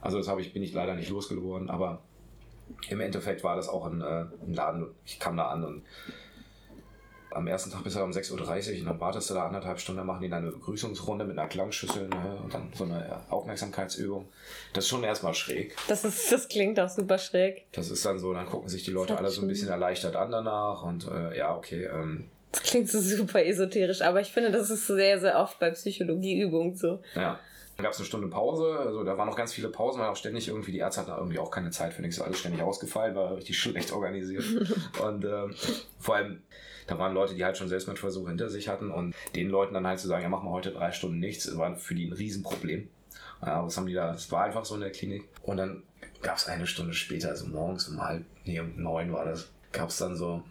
Also 0.02 0.22
das 0.22 0.28
ich, 0.40 0.54
bin 0.54 0.62
ich 0.62 0.74
leider 0.74 0.96
nicht 0.96 1.10
losgeworden, 1.10 1.70
aber 1.70 2.02
im 2.90 3.00
Endeffekt 3.00 3.44
war 3.44 3.56
das 3.56 3.68
auch 3.68 3.86
ein, 3.86 4.02
äh, 4.02 4.26
ein 4.46 4.54
Laden. 4.54 4.88
Ich 5.06 5.20
kam 5.20 5.36
da 5.36 5.48
an 5.48 5.64
und 5.64 5.84
am 7.36 7.48
ersten 7.48 7.72
Tag 7.72 7.84
bist 7.84 7.96
du 7.96 8.04
um 8.04 8.12
6.30 8.12 8.32
Uhr 8.74 8.80
und 8.80 8.86
dann 8.86 9.00
wartest 9.00 9.30
du 9.30 9.34
da 9.34 9.46
anderthalb 9.46 9.80
Stunden, 9.80 9.98
dann 9.98 10.08
machen 10.08 10.22
die 10.22 10.30
dann 10.30 10.44
eine 10.44 10.52
Begrüßungsrunde 10.52 11.26
mit 11.26 11.38
einer 11.38 11.48
Klangschüssel 11.48 12.08
ne, 12.08 12.40
und 12.44 12.54
dann 12.54 12.72
so 12.74 12.86
eine 12.86 13.22
Aufmerksamkeitsübung. 13.30 14.28
Das 14.74 14.86
ist 14.86 14.90
schon 14.90 15.04
erstmal 15.04 15.34
schräg. 15.34 15.76
Das, 15.88 16.06
ist, 16.06 16.32
das 16.32 16.48
klingt 16.48 16.80
auch 16.80 16.90
super 16.90 17.18
schräg. 17.18 17.66
Das 17.74 17.90
ist 17.90 18.06
dann 18.06 18.20
so, 18.20 18.34
dann 18.34 18.46
gucken 18.46 18.70
sich 18.70 18.84
die 18.84 18.92
Leute 18.92 19.18
alle 19.18 19.30
so 19.30 19.42
ein 19.42 19.48
bisschen 19.48 19.70
erleichtert 19.70 20.16
an 20.16 20.32
danach 20.32 20.84
und 20.84 21.08
äh, 21.08 21.38
ja, 21.38 21.56
okay. 21.56 21.86
Ähm, 21.86 22.26
das 22.52 22.64
klingt 22.64 22.90
so 22.90 23.02
super 23.02 23.46
esoterisch, 23.46 24.02
aber 24.02 24.22
ich 24.22 24.32
finde, 24.32 24.52
das 24.52 24.70
ist 24.70 24.88
sehr, 24.88 25.20
sehr 25.20 25.38
oft 25.40 25.60
bei 25.60 25.72
Psychologieübungen 25.72 26.76
so. 26.76 27.02
Ja. 27.16 27.40
Dann 27.76 27.84
gab 27.84 27.92
es 27.92 28.00
eine 28.00 28.06
Stunde 28.06 28.28
Pause, 28.30 28.80
also 28.80 29.04
da 29.04 29.18
waren 29.18 29.28
noch 29.28 29.36
ganz 29.36 29.52
viele 29.52 29.68
Pausen, 29.68 30.00
weil 30.00 30.08
auch 30.08 30.16
ständig 30.16 30.48
irgendwie, 30.48 30.72
die 30.72 30.78
Ärzte 30.78 31.02
hatten 31.02 31.12
irgendwie 31.12 31.40
auch 31.40 31.52
keine 31.52 31.72
Zeit 31.72 31.94
für 31.94 32.02
nichts, 32.02 32.22
alles 32.22 32.40
ständig 32.40 32.62
ausgefallen, 32.62 33.16
war 33.16 33.36
richtig 33.36 33.60
schlecht 33.60 33.92
organisiert. 33.92 34.46
und 35.04 35.26
ähm, 35.26 35.54
vor 36.00 36.16
allem, 36.16 36.42
da 36.88 37.00
waren 37.00 37.14
Leute, 37.14 37.36
die 37.36 37.44
halt 37.44 37.58
schon 37.58 37.68
Selbstmordversuche 37.68 38.30
hinter 38.30 38.50
sich 38.50 38.68
hatten 38.68 38.92
und 38.92 39.16
den 39.36 39.50
Leuten 39.50 39.74
dann 39.74 39.88
halt 39.88 40.00
zu 40.00 40.08
sagen, 40.08 40.24
ja, 40.24 40.30
machen 40.30 40.48
wir 40.48 40.52
heute 40.52 40.72
drei 40.72 40.92
Stunden 40.92 41.20
nichts, 41.20 41.58
war 41.58 41.76
für 41.76 41.96
die 41.96 42.06
ein 42.06 42.14
Riesenproblem. 42.14 42.88
Ja, 43.42 43.66
was 43.66 43.78
haben 43.78 43.88
die 43.88 43.94
da? 43.94 44.14
Es 44.14 44.32
war 44.32 44.44
einfach 44.44 44.66
so 44.66 44.76
in 44.76 44.82
der 44.82 44.92
Klinik. 44.92 45.28
Und 45.44 45.58
dann 45.58 45.84
gab 46.22 46.38
es 46.38 46.48
eine 46.48 46.68
Stunde 46.68 46.94
später, 46.94 47.30
also 47.30 47.48
morgens 47.48 47.88
um 47.88 48.02
halb, 48.02 48.26
nee, 48.46 48.60
um 48.60 48.76
neun 48.76 49.12
war 49.14 49.26
das, 49.26 49.50
gab 49.72 49.90
es 49.90 49.98
dann 49.98 50.16
so 50.16 50.44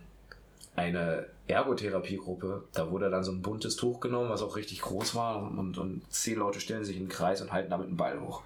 eine 0.76 1.26
Ergotherapiegruppe. 1.46 2.64
Da 2.72 2.90
wurde 2.90 3.10
dann 3.10 3.24
so 3.24 3.32
ein 3.32 3.42
buntes 3.42 3.76
Tuch 3.76 4.00
genommen, 4.00 4.30
was 4.30 4.42
auch 4.42 4.56
richtig 4.56 4.80
groß 4.82 5.14
war. 5.14 5.42
Und, 5.42 5.78
und 5.78 6.02
zehn 6.12 6.38
Leute 6.38 6.60
stellen 6.60 6.84
sich 6.84 6.96
in 6.96 7.04
den 7.04 7.08
Kreis 7.08 7.40
und 7.40 7.52
halten 7.52 7.70
damit 7.70 7.88
einen 7.88 7.96
Ball 7.96 8.20
hoch. 8.20 8.42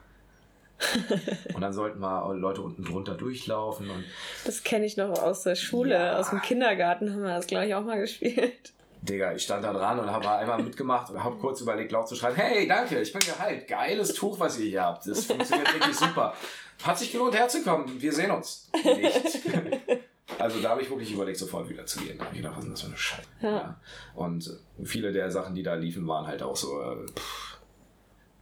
und 1.55 1.61
dann 1.61 1.73
sollten 1.73 1.99
mal 1.99 2.37
Leute 2.39 2.63
unten 2.63 2.85
drunter 2.85 3.15
durchlaufen. 3.15 3.91
Und 3.91 4.05
das 4.45 4.63
kenne 4.63 4.87
ich 4.87 4.97
noch 4.97 5.11
aus 5.11 5.43
der 5.43 5.57
Schule, 5.57 5.95
ja. 5.95 6.19
aus 6.19 6.31
dem 6.31 6.41
Kindergarten 6.41 7.13
haben 7.13 7.23
wir 7.23 7.35
das, 7.35 7.47
glaube 7.47 7.67
ich, 7.67 7.75
auch 7.75 7.85
mal 7.85 7.99
gespielt. 7.99 8.73
Digga, 9.03 9.33
ich 9.33 9.43
stand 9.43 9.65
da 9.65 9.73
dran 9.73 9.99
und 10.01 10.11
habe 10.11 10.29
einmal 10.29 10.63
mitgemacht 10.63 11.11
und 11.11 11.23
habe 11.23 11.37
kurz 11.37 11.61
überlegt, 11.61 11.93
laut 11.93 12.09
zu 12.09 12.17
schreien, 12.17 12.35
hey, 12.35 12.67
danke, 12.67 13.01
ich 13.01 13.13
bin 13.13 13.23
geheilt. 13.23 13.69
Geiles 13.69 14.13
Tuch, 14.15 14.41
was 14.41 14.59
ihr 14.59 14.67
hier 14.67 14.83
habt. 14.83 15.07
Das 15.07 15.25
funktioniert 15.25 15.73
wirklich 15.73 15.97
super. 15.97 16.35
Hat 16.83 16.99
sich 16.99 17.13
gelohnt, 17.13 17.35
herzukommen. 17.35 18.01
Wir 18.01 18.13
sehen 18.13 18.31
uns. 18.31 18.71
Nicht. 18.85 19.41
Also 20.39 20.61
da 20.61 20.71
habe 20.71 20.83
ich 20.83 20.91
wirklich 20.91 21.13
überlegt, 21.13 21.39
sofort 21.39 21.69
wieder 21.69 21.87
zu 21.87 22.01
gehen. 22.01 22.19
Da 22.19 22.27
habe 22.27 22.37
ich 22.37 22.43
gedacht, 22.43 22.57
was 22.59 22.65
ist 22.65 22.73
das 22.73 22.81
für 22.83 22.87
eine 22.89 22.97
Scheiße? 22.97 23.29
Ja. 23.41 23.51
ja. 23.51 23.81
Und 24.15 24.61
viele 24.85 25.11
der 25.11 25.31
Sachen, 25.31 25.55
die 25.55 25.63
da 25.63 25.75
liefen, 25.75 26.07
waren 26.07 26.27
halt 26.27 26.43
auch 26.43 26.55
so, 26.55 26.81
äh, 26.81 27.07
pff, 27.07 27.48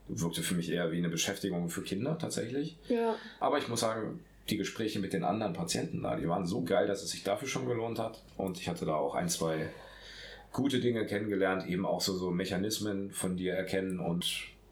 wirkte 0.07 0.41
für 0.41 0.55
mich 0.55 0.71
eher 0.71 0.91
wie 0.91 0.97
eine 0.97 1.09
Beschäftigung 1.09 1.69
für 1.69 1.81
Kinder 1.81 2.17
tatsächlich. 2.17 2.77
Ja. 2.87 3.15
Aber 3.39 3.57
ich 3.57 3.67
muss 3.67 3.81
sagen, 3.81 4.19
die 4.49 4.57
Gespräche 4.57 4.99
mit 4.99 5.13
den 5.13 5.23
anderen 5.23 5.53
Patienten 5.53 6.03
da, 6.03 6.15
die 6.15 6.27
waren 6.27 6.45
so 6.45 6.63
geil, 6.63 6.87
dass 6.87 7.03
es 7.03 7.11
sich 7.11 7.23
dafür 7.23 7.47
schon 7.47 7.67
gelohnt 7.67 7.99
hat. 7.99 8.23
Und 8.37 8.59
ich 8.59 8.69
hatte 8.69 8.85
da 8.85 8.95
auch 8.95 9.15
ein, 9.15 9.29
zwei 9.29 9.69
gute 10.53 10.79
Dinge 10.79 11.05
kennengelernt, 11.05 11.67
eben 11.67 11.85
auch 11.85 12.01
so, 12.01 12.15
so 12.15 12.31
Mechanismen 12.31 13.11
von 13.11 13.37
dir 13.37 13.53
erkennen 13.53 13.99
und 13.99 14.25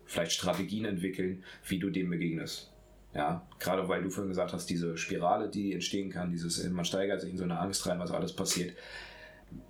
vielleicht 0.05 0.31
Strategien 0.31 0.85
entwickeln, 0.85 1.43
wie 1.67 1.79
du 1.79 1.89
dem 1.89 2.09
begegnest. 2.09 2.71
Ja, 3.13 3.47
gerade 3.59 3.87
weil 3.87 4.03
du 4.03 4.09
vorhin 4.09 4.29
gesagt 4.29 4.51
hast, 4.51 4.69
diese 4.69 4.97
Spirale, 4.97 5.49
die 5.49 5.73
entstehen 5.73 6.09
kann, 6.09 6.31
dieses, 6.31 6.61
man 6.69 6.83
steigert 6.83 7.21
sich 7.21 7.31
in 7.31 7.37
so 7.37 7.45
eine 7.45 7.59
Angst 7.59 7.87
rein, 7.87 7.99
was 7.99 8.11
alles 8.11 8.33
passiert. 8.33 8.75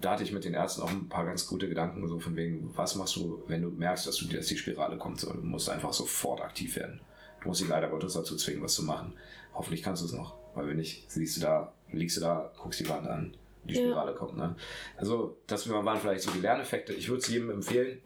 Da 0.01 0.11
hatte 0.11 0.23
ich 0.23 0.31
mit 0.31 0.45
den 0.45 0.53
Ärzten 0.53 0.81
auch 0.81 0.89
ein 0.89 1.09
paar 1.09 1.25
ganz 1.25 1.47
gute 1.47 1.67
Gedanken, 1.67 2.07
so 2.07 2.19
von 2.19 2.35
wegen, 2.35 2.71
was 2.75 2.95
machst 2.95 3.15
du, 3.15 3.43
wenn 3.47 3.61
du 3.61 3.69
merkst, 3.69 4.07
dass, 4.07 4.17
du, 4.17 4.27
dass 4.27 4.47
die 4.47 4.57
Spirale 4.57 4.97
kommt, 4.97 5.19
so, 5.19 5.31
du 5.31 5.41
musst 5.41 5.69
einfach 5.69 5.93
sofort 5.93 6.41
aktiv 6.41 6.75
werden. 6.75 6.99
Du 7.41 7.49
musst 7.49 7.61
dich 7.61 7.67
leider 7.67 7.89
Gottes 7.89 8.13
dazu 8.13 8.35
zwingen, 8.35 8.63
was 8.63 8.73
zu 8.73 8.83
machen. 8.83 9.13
Hoffentlich 9.53 9.83
kannst 9.83 10.01
du 10.01 10.07
es 10.07 10.13
noch, 10.13 10.35
weil 10.53 10.67
wenn 10.67 10.77
nicht, 10.77 11.09
siehst 11.09 11.37
du 11.37 11.41
da, 11.41 11.73
liegst 11.91 12.17
du 12.17 12.21
da, 12.21 12.51
guckst 12.61 12.79
die 12.79 12.89
Wand 12.89 13.07
an, 13.07 13.35
die 13.63 13.75
Spirale 13.75 14.11
ja. 14.11 14.17
kommt. 14.17 14.37
Ne? 14.37 14.55
Also, 14.97 15.37
das 15.47 15.69
waren 15.69 15.99
vielleicht 15.99 16.21
so 16.21 16.31
die 16.31 16.41
Lerneffekte. 16.41 16.93
Ich 16.93 17.07
würde 17.07 17.21
es 17.21 17.27
jedem 17.27 17.49
empfehlen, 17.49 17.99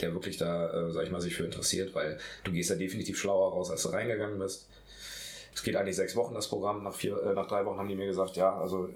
der 0.00 0.12
wirklich 0.12 0.36
da, 0.36 0.70
äh, 0.70 0.92
sag 0.92 1.04
ich 1.04 1.10
mal, 1.10 1.20
sich 1.20 1.34
für 1.34 1.44
interessiert, 1.44 1.94
weil 1.94 2.18
du 2.44 2.52
gehst 2.52 2.70
da 2.70 2.74
definitiv 2.74 3.18
schlauer 3.18 3.52
raus, 3.52 3.70
als 3.70 3.82
du 3.82 3.88
reingegangen 3.88 4.38
bist. 4.38 4.68
Es 5.58 5.64
geht 5.64 5.74
eigentlich 5.74 5.96
sechs 5.96 6.14
Wochen, 6.14 6.34
das 6.34 6.46
Programm. 6.46 6.84
Nach, 6.84 6.94
vier, 6.94 7.20
äh, 7.20 7.34
nach 7.34 7.48
drei 7.48 7.66
Wochen 7.66 7.78
haben 7.78 7.88
die 7.88 7.96
mir 7.96 8.06
gesagt, 8.06 8.36
ja, 8.36 8.56
also 8.56 8.90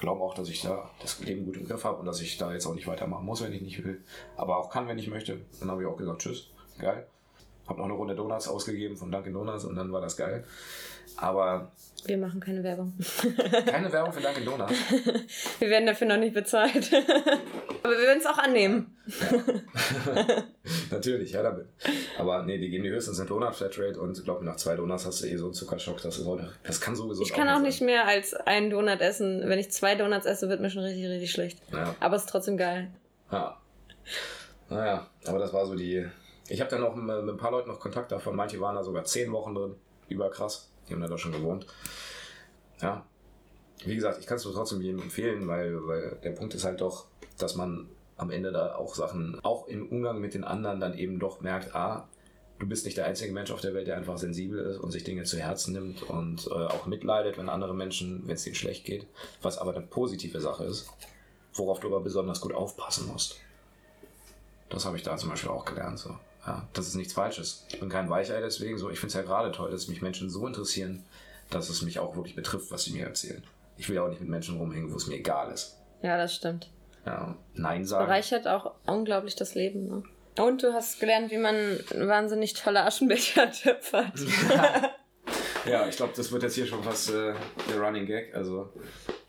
glauben 0.00 0.20
auch, 0.20 0.34
dass 0.34 0.48
ich 0.48 0.60
da 0.62 0.90
das 1.00 1.20
Leben 1.20 1.44
gut 1.44 1.56
im 1.58 1.68
Griff 1.68 1.84
habe 1.84 1.98
und 1.98 2.06
dass 2.06 2.20
ich 2.20 2.36
da 2.36 2.52
jetzt 2.52 2.66
auch 2.66 2.74
nicht 2.74 2.88
weitermachen 2.88 3.24
muss, 3.24 3.40
wenn 3.40 3.52
ich 3.52 3.62
nicht 3.62 3.84
will. 3.84 4.02
Aber 4.36 4.56
auch 4.56 4.68
kann, 4.68 4.88
wenn 4.88 4.98
ich 4.98 5.06
möchte. 5.06 5.38
Dann 5.60 5.70
habe 5.70 5.82
ich 5.82 5.88
auch 5.88 5.96
gesagt, 5.96 6.22
tschüss, 6.22 6.50
geil. 6.80 7.06
Hab 7.68 7.78
noch 7.78 7.84
eine 7.84 7.94
Runde 7.94 8.16
Donuts 8.16 8.48
ausgegeben 8.48 8.96
von 8.96 9.12
Dunkin' 9.12 9.32
Donuts 9.32 9.64
und 9.64 9.76
dann 9.76 9.92
war 9.92 10.00
das 10.00 10.16
geil. 10.16 10.44
Aber. 11.16 11.70
Wir 12.08 12.16
machen 12.16 12.40
keine 12.40 12.64
Werbung. 12.64 12.94
Keine 13.66 13.92
Werbung 13.92 14.14
für 14.14 14.22
Dunkin' 14.22 14.46
Donuts. 14.46 14.72
Wir 15.58 15.68
werden 15.68 15.84
dafür 15.86 16.06
noch 16.06 16.16
nicht 16.16 16.32
bezahlt. 16.32 16.90
Aber 17.82 17.92
wir 17.92 18.06
werden 18.06 18.18
es 18.18 18.26
auch 18.26 18.38
annehmen. 18.38 18.96
Ja. 19.06 20.42
Natürlich, 20.90 21.32
ja, 21.32 21.42
damit. 21.42 21.66
Aber 22.18 22.42
nee, 22.42 22.58
die 22.58 22.70
geben 22.70 22.84
die 22.84 22.90
höchstens 22.90 23.20
eine 23.20 23.28
Donut-Flatrate 23.28 24.00
und 24.00 24.18
ich 24.18 24.24
glaube, 24.24 24.44
nach 24.44 24.56
zwei 24.56 24.74
Donuts 24.74 25.06
hast 25.06 25.22
du 25.22 25.26
eh 25.26 25.36
so 25.36 25.46
einen 25.46 25.54
Zuckerschock, 25.54 26.02
dass 26.02 26.16
du 26.16 26.40
das 26.64 26.80
kann 26.80 26.96
so 26.96 27.08
gesund 27.08 27.26
Ich 27.26 27.32
kann 27.32 27.48
auch, 27.48 27.56
auch 27.56 27.60
nicht 27.60 27.80
mehr 27.80 28.06
als 28.06 28.34
einen 28.34 28.70
Donut 28.70 29.00
essen. 29.00 29.42
Wenn 29.44 29.58
ich 29.58 29.70
zwei 29.70 29.94
Donuts 29.94 30.26
esse, 30.26 30.48
wird 30.48 30.60
mir 30.60 30.70
schon 30.70 30.82
richtig, 30.82 31.06
richtig 31.06 31.30
schlecht. 31.30 31.60
Ja. 31.72 31.94
Aber 32.00 32.16
es 32.16 32.22
ist 32.22 32.30
trotzdem 32.30 32.56
geil. 32.56 32.90
Ja. 33.30 33.60
Naja, 34.70 35.06
aber 35.26 35.38
das 35.38 35.52
war 35.52 35.66
so 35.66 35.74
die. 35.74 36.06
Ich 36.48 36.60
habe 36.60 36.70
dann 36.70 36.82
auch 36.82 36.94
mit 36.94 37.08
ein 37.14 37.36
paar 37.36 37.52
Leuten 37.52 37.68
noch 37.68 37.80
Kontakt 37.80 38.10
davon. 38.12 38.34
Manche 38.34 38.60
waren 38.60 38.74
da 38.74 38.82
sogar 38.82 39.04
zehn 39.04 39.30
Wochen 39.32 39.54
drin. 39.54 39.74
Überkrass. 40.08 40.70
Die 40.88 40.94
haben 40.94 41.00
da 41.00 41.18
schon 41.18 41.32
gewohnt. 41.32 41.66
Ja. 42.80 43.04
Wie 43.84 43.94
gesagt, 43.94 44.18
ich 44.18 44.26
kann 44.26 44.36
es 44.36 44.42
trotzdem 44.42 44.80
jedem 44.80 45.02
empfehlen, 45.02 45.46
weil, 45.46 45.86
weil 45.86 46.18
der 46.24 46.32
Punkt 46.32 46.54
ist 46.54 46.64
halt 46.64 46.80
doch, 46.80 47.06
dass 47.38 47.54
man 47.54 47.88
am 48.16 48.30
Ende 48.30 48.50
da 48.50 48.74
auch 48.74 48.94
Sachen, 48.94 49.38
auch 49.44 49.68
im 49.68 49.88
Umgang 49.88 50.20
mit 50.20 50.34
den 50.34 50.44
anderen 50.44 50.80
dann 50.80 50.98
eben 50.98 51.20
doch 51.20 51.40
merkt, 51.40 51.74
ah, 51.74 52.08
du 52.58 52.66
bist 52.66 52.84
nicht 52.84 52.96
der 52.96 53.06
einzige 53.06 53.32
Mensch 53.32 53.50
auf 53.52 53.60
der 53.60 53.74
Welt, 53.74 53.86
der 53.86 53.96
einfach 53.96 54.18
sensibel 54.18 54.58
ist 54.58 54.78
und 54.78 54.90
sich 54.90 55.04
Dinge 55.04 55.22
zu 55.22 55.38
Herzen 55.38 55.72
nimmt 55.72 56.02
und 56.02 56.48
äh, 56.48 56.50
auch 56.50 56.86
mitleidet, 56.86 57.38
wenn 57.38 57.48
andere 57.48 57.74
Menschen, 57.74 58.26
wenn 58.26 58.34
es 58.34 58.42
denen 58.42 58.56
schlecht 58.56 58.84
geht, 58.84 59.06
was 59.42 59.58
aber 59.58 59.74
eine 59.74 59.86
positive 59.86 60.40
Sache 60.40 60.64
ist, 60.64 60.88
worauf 61.54 61.78
du 61.80 61.86
aber 61.86 62.00
besonders 62.00 62.40
gut 62.40 62.52
aufpassen 62.52 63.06
musst. 63.06 63.36
Das 64.68 64.84
habe 64.84 64.96
ich 64.96 65.02
da 65.02 65.16
zum 65.16 65.30
Beispiel 65.30 65.50
auch 65.50 65.64
gelernt. 65.64 65.98
So. 65.98 66.16
Ja, 66.48 66.66
das 66.72 66.86
ist 66.88 66.94
nichts 66.94 67.12
Falsches. 67.12 67.66
Ich 67.68 67.78
bin 67.78 67.90
kein 67.90 68.08
Weichei 68.08 68.40
deswegen 68.40 68.78
so. 68.78 68.88
Ich 68.88 68.98
finde 68.98 69.08
es 69.08 69.14
ja 69.14 69.20
gerade 69.20 69.52
toll, 69.52 69.70
dass 69.70 69.86
mich 69.86 70.00
Menschen 70.00 70.30
so 70.30 70.46
interessieren, 70.46 71.04
dass 71.50 71.68
es 71.68 71.82
mich 71.82 71.98
auch 71.98 72.16
wirklich 72.16 72.34
betrifft, 72.34 72.70
was 72.70 72.84
sie 72.84 72.92
mir 72.92 73.04
erzählen. 73.04 73.44
Ich 73.76 73.86
will 73.86 73.96
ja 73.96 74.02
auch 74.02 74.08
nicht 74.08 74.22
mit 74.22 74.30
Menschen 74.30 74.56
rumhängen, 74.56 74.90
wo 74.90 74.96
es 74.96 75.06
mir 75.06 75.16
egal 75.16 75.52
ist. 75.52 75.76
Ja, 76.00 76.16
das 76.16 76.34
stimmt. 76.34 76.70
Ja, 77.04 77.36
Nein 77.52 77.84
sagen. 77.84 78.06
Bereichert 78.06 78.48
auch 78.48 78.72
unglaublich 78.86 79.36
das 79.36 79.54
Leben. 79.54 79.88
Ne? 79.88 80.02
Und 80.42 80.62
du 80.62 80.72
hast 80.72 81.00
gelernt, 81.00 81.30
wie 81.30 81.36
man 81.36 81.80
wahnsinnig 81.94 82.54
tolle 82.54 82.82
Aschenbecher 82.82 83.52
töpfert. 83.52 84.14
ja, 85.66 85.86
ich 85.86 85.96
glaube, 85.96 86.14
das 86.16 86.32
wird 86.32 86.44
jetzt 86.44 86.54
hier 86.54 86.66
schon 86.66 86.82
fast 86.82 87.10
äh, 87.10 87.34
der 87.68 87.78
Running 87.78 88.06
Gag. 88.06 88.34
Also 88.34 88.72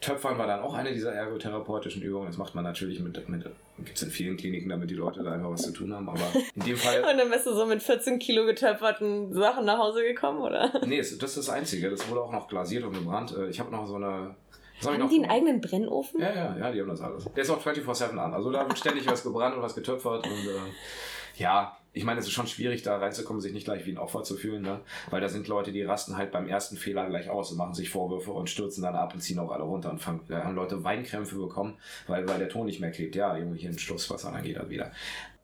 Töpfern 0.01 0.37
war 0.37 0.47
dann 0.47 0.61
auch 0.61 0.73
eine 0.73 0.93
dieser 0.93 1.13
ergotherapeutischen 1.13 2.01
Übungen. 2.01 2.27
Das 2.27 2.37
macht 2.37 2.55
man 2.55 2.63
natürlich 2.63 3.01
mit, 3.01 3.27
mit 3.27 3.45
gibt 3.77 3.97
es 3.97 4.01
in 4.01 4.11
vielen 4.11 4.37
Kliniken, 4.37 4.69
damit 4.69 4.89
die 4.89 4.95
Leute 4.95 5.23
da 5.23 5.33
einfach 5.33 5.51
was 5.51 5.63
zu 5.63 5.71
tun 5.71 5.93
haben. 5.93 6.07
Aber 6.07 6.21
in 6.55 6.63
dem 6.63 6.77
Fall. 6.77 7.03
Und 7.11 7.17
dann 7.17 7.29
bist 7.29 7.45
du 7.45 7.53
so 7.53 7.65
mit 7.65 7.83
14 7.83 8.17
Kilo 8.19 8.45
getöpferten 8.45 9.33
Sachen 9.33 9.65
nach 9.65 9.77
Hause 9.77 10.03
gekommen, 10.03 10.39
oder? 10.39 10.71
Nee, 10.85 10.99
das 10.99 11.11
ist 11.11 11.37
das 11.37 11.49
Einzige. 11.49 11.89
Das 11.89 12.09
wurde 12.09 12.21
auch 12.21 12.31
noch 12.31 12.47
glasiert 12.47 12.85
und 12.85 12.93
gebrannt. 12.93 13.35
Äh, 13.37 13.49
ich 13.49 13.59
habe 13.59 13.71
noch 13.71 13.85
so 13.87 13.95
eine 13.95 14.35
haben 14.85 14.99
noch, 14.99 15.09
die 15.09 15.17
einen 15.17 15.29
eigenen 15.29 15.61
Brennofen? 15.61 16.21
Ja, 16.21 16.33
ja, 16.33 16.57
ja, 16.57 16.71
die 16.71 16.79
haben 16.79 16.87
das 16.87 17.01
alles. 17.01 17.25
Der 17.25 17.43
ist 17.43 17.49
auch 17.49 17.61
24-7 17.61 18.17
an. 18.17 18.33
Also 18.33 18.51
da 18.51 18.65
wird 18.67 18.77
ständig 18.77 19.05
was 19.07 19.23
gebrannt 19.23 19.55
und 19.55 19.61
was 19.61 19.75
getöpfert 19.75 20.25
und 20.25 20.47
äh, 20.47 21.41
ja, 21.41 21.77
ich 21.99 22.05
meine, 22.05 22.21
es 22.21 22.27
ist 22.27 22.31
schon 22.31 22.47
schwierig, 22.47 22.81
da 22.81 22.97
reinzukommen, 22.97 23.41
sich 23.41 23.51
nicht 23.51 23.65
gleich 23.65 23.85
wie 23.85 23.91
ein 23.91 23.97
Opfer 23.97 24.23
zu 24.23 24.37
fühlen, 24.37 24.61
ne? 24.61 24.79
Weil 25.09 25.19
da 25.19 25.27
sind 25.27 25.49
Leute, 25.49 25.73
die 25.73 25.83
rasten 25.83 26.15
halt 26.15 26.31
beim 26.31 26.47
ersten 26.47 26.77
Fehler 26.77 27.05
gleich 27.09 27.29
aus 27.29 27.51
und 27.51 27.57
machen 27.57 27.73
sich 27.73 27.89
Vorwürfe 27.89 28.31
und 28.31 28.49
stürzen 28.49 28.83
dann 28.83 28.95
ab 28.95 29.13
und 29.13 29.19
ziehen 29.19 29.37
auch 29.37 29.51
alle 29.51 29.65
runter 29.65 29.89
und 29.89 29.99
fangen, 29.99 30.21
da 30.29 30.45
haben 30.45 30.55
Leute 30.55 30.81
Weinkrämpfe 30.85 31.35
bekommen, 31.35 31.73
weil, 32.07 32.25
weil 32.25 32.39
der 32.39 32.47
Ton 32.47 32.67
nicht 32.67 32.79
mehr 32.79 32.91
klebt. 32.91 33.17
Ja, 33.17 33.37
Junge, 33.37 33.57
hier 33.57 33.69
ein 33.69 33.77
Stoßwasser, 33.77 34.31
dann 34.31 34.43
geht 34.43 34.55
er 34.55 34.69
wieder. 34.69 34.93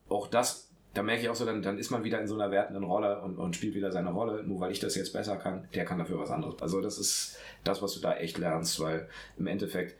Auch 0.08 0.28
das, 0.28 0.70
da 0.94 1.02
merke 1.02 1.20
ich 1.20 1.28
auch 1.28 1.34
so, 1.34 1.44
dann, 1.44 1.60
dann 1.60 1.76
ist 1.76 1.90
man 1.90 2.04
wieder 2.04 2.22
in 2.22 2.26
so 2.26 2.36
einer 2.36 2.50
wertenden 2.50 2.84
Rolle 2.84 3.20
und, 3.20 3.36
und 3.36 3.54
spielt 3.54 3.74
wieder 3.74 3.92
seine 3.92 4.12
Rolle. 4.12 4.42
Nur 4.42 4.60
weil 4.60 4.72
ich 4.72 4.80
das 4.80 4.94
jetzt 4.94 5.12
besser 5.12 5.36
kann, 5.36 5.68
der 5.74 5.84
kann 5.84 5.98
dafür 5.98 6.18
was 6.18 6.30
anderes. 6.30 6.62
Also 6.62 6.80
das 6.80 6.96
ist 6.96 7.36
das, 7.64 7.82
was 7.82 7.92
du 7.92 8.00
da 8.00 8.16
echt 8.16 8.38
lernst, 8.38 8.80
weil 8.80 9.10
im 9.36 9.46
Endeffekt, 9.46 9.94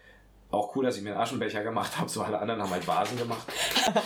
auch 0.57 0.75
cool, 0.77 0.85
dass 0.85 0.97
ich 0.97 1.03
mir 1.03 1.11
einen 1.11 1.21
Aschenbecher 1.21 1.63
gemacht 1.63 1.99
habe. 1.99 2.09
So 2.09 2.23
alle 2.23 2.39
anderen 2.39 2.63
haben 2.63 2.71
halt 2.71 2.87
Vasen 2.87 3.19
gemacht. 3.19 3.47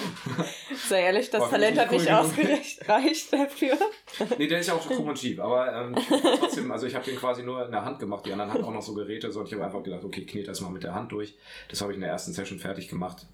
Sehr 0.88 1.00
ehrlich, 1.00 1.30
das 1.30 1.42
War 1.42 1.50
Talent 1.50 1.78
hat 1.78 1.90
nicht 1.90 2.06
cool 2.06 2.12
ausgereicht 2.12 2.82
dafür. 3.32 3.78
nee, 4.38 4.46
der 4.46 4.60
ist 4.60 4.68
ja 4.68 4.74
auch 4.74 4.82
schon 4.82 4.96
krumm 4.96 5.08
und 5.08 5.18
schief. 5.18 5.40
Aber 5.40 5.72
ähm, 5.74 5.94
trotzdem, 6.38 6.70
also 6.70 6.86
ich 6.86 6.94
habe 6.94 7.04
den 7.04 7.16
quasi 7.16 7.42
nur 7.42 7.64
in 7.64 7.72
der 7.72 7.84
Hand 7.84 7.98
gemacht. 7.98 8.26
Die 8.26 8.32
anderen 8.32 8.52
hatten 8.52 8.64
auch 8.64 8.72
noch 8.72 8.82
so 8.82 8.94
Geräte. 8.94 9.30
So, 9.30 9.40
und 9.40 9.46
ich 9.46 9.54
habe 9.54 9.64
einfach 9.64 9.82
gedacht, 9.82 10.04
okay, 10.04 10.24
knet 10.24 10.48
das 10.48 10.60
mal 10.60 10.70
mit 10.70 10.82
der 10.82 10.94
Hand 10.94 11.12
durch. 11.12 11.36
Das 11.68 11.80
habe 11.80 11.92
ich 11.92 11.96
in 11.96 12.02
der 12.02 12.10
ersten 12.10 12.32
Session 12.32 12.58
fertig 12.58 12.88
gemacht. 12.88 13.26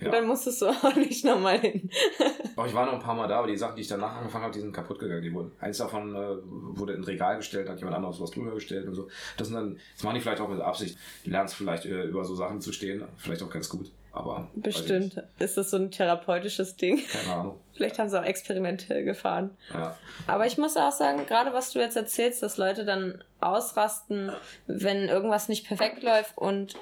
Ja. 0.00 0.06
Und 0.06 0.12
dann 0.12 0.26
musstest 0.26 0.62
du 0.62 0.66
auch 0.68 0.94
nicht 0.94 1.24
nochmal 1.24 1.58
hin. 1.58 1.90
Auch 2.56 2.66
ich 2.66 2.74
war 2.74 2.86
noch 2.86 2.94
ein 2.94 3.00
paar 3.00 3.14
Mal 3.14 3.28
da, 3.28 3.38
aber 3.38 3.46
die 3.46 3.56
Sachen, 3.56 3.76
die 3.76 3.82
ich 3.82 3.88
danach 3.88 4.16
angefangen 4.16 4.44
habe, 4.44 4.52
die 4.52 4.60
sind 4.60 4.72
kaputt 4.72 4.98
gegangen. 4.98 5.22
Die 5.22 5.32
wurden, 5.32 5.52
eins 5.60 5.78
davon 5.78 6.14
äh, 6.14 6.36
wurde 6.42 6.94
in 6.94 7.04
Regal 7.04 7.36
gestellt, 7.36 7.68
hat 7.68 7.78
jemand 7.78 7.96
anderes 7.96 8.20
was 8.20 8.30
drüber 8.32 8.52
gestellt 8.52 8.86
und 8.88 8.94
so. 8.94 9.08
Das 9.36 9.48
sind 9.48 9.56
dann, 9.56 9.78
das 9.94 10.02
machen 10.02 10.16
die 10.16 10.20
vielleicht 10.20 10.40
auch 10.40 10.48
mit 10.48 10.60
Absicht. 10.60 10.98
Du 11.24 11.30
lernst 11.30 11.54
vielleicht 11.54 11.84
äh, 11.84 12.04
über 12.04 12.24
so 12.24 12.34
Sachen 12.34 12.60
zu 12.60 12.72
stehen, 12.72 13.04
vielleicht 13.16 13.42
auch 13.42 13.50
ganz 13.50 13.68
gut. 13.68 13.90
Aber 14.18 14.48
Bestimmt. 14.54 15.22
Ist 15.38 15.56
das 15.56 15.70
so 15.70 15.76
ein 15.76 15.92
therapeutisches 15.92 16.76
Ding? 16.76 17.00
Keine 17.06 17.34
Ahnung. 17.34 17.60
Vielleicht 17.74 18.00
haben 18.00 18.08
sie 18.08 18.20
auch 18.20 18.24
Experimente 18.24 19.04
gefahren. 19.04 19.50
Ja. 19.72 19.96
Aber 20.26 20.46
ich 20.46 20.58
muss 20.58 20.76
auch 20.76 20.90
sagen, 20.90 21.24
gerade 21.26 21.52
was 21.52 21.72
du 21.72 21.78
jetzt 21.78 21.96
erzählst, 21.96 22.42
dass 22.42 22.56
Leute 22.56 22.84
dann 22.84 23.22
ausrasten, 23.40 24.32
wenn 24.66 25.08
irgendwas 25.08 25.48
nicht 25.48 25.68
perfekt 25.68 26.02
läuft 26.02 26.36
und 26.36 26.74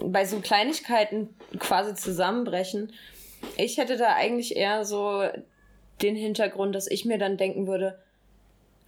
bei 0.00 0.24
so 0.24 0.40
Kleinigkeiten 0.40 1.34
quasi 1.58 1.94
zusammenbrechen. 1.94 2.92
Ich 3.56 3.78
hätte 3.78 3.96
da 3.96 4.14
eigentlich 4.14 4.56
eher 4.56 4.84
so 4.84 5.24
den 6.00 6.16
Hintergrund, 6.16 6.74
dass 6.74 6.86
ich 6.86 7.04
mir 7.04 7.18
dann 7.18 7.36
denken 7.36 7.66
würde, 7.66 7.98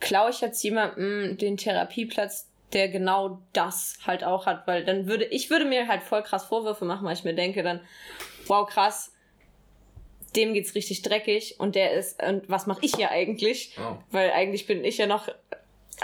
klaue 0.01 0.31
ich 0.31 0.41
jetzt 0.41 0.63
jemandem 0.63 1.37
den 1.39 1.57
Therapieplatz, 1.57 2.49
der 2.73 2.89
genau 2.89 3.41
das 3.53 3.99
halt 4.07 4.25
auch 4.25 4.47
hat, 4.47 4.67
weil 4.67 4.85
dann 4.85 5.07
würde 5.07 5.25
ich 5.27 5.51
würde 5.51 5.65
mir 5.65 5.87
halt 5.87 6.03
voll 6.03 6.23
krass 6.23 6.45
Vorwürfe 6.45 6.85
machen, 6.85 7.07
weil 7.07 7.15
ich 7.15 7.25
mir 7.25 7.35
denke 7.35 7.63
dann, 7.63 7.81
wow 8.47 8.69
krass, 8.69 9.13
dem 10.35 10.55
geht's 10.55 10.75
richtig 10.75 11.03
dreckig 11.03 11.57
und 11.59 11.77
der 11.77 11.93
ist 11.93 12.21
und 12.23 12.49
was 12.49 12.67
mache 12.67 12.85
ich 12.85 12.97
hier 12.97 13.11
eigentlich? 13.11 13.77
Oh. 13.79 13.97
Weil 14.11 14.33
eigentlich 14.33 14.67
bin 14.67 14.85
ich 14.85 14.99
ja 14.99 15.07
noch 15.07 15.29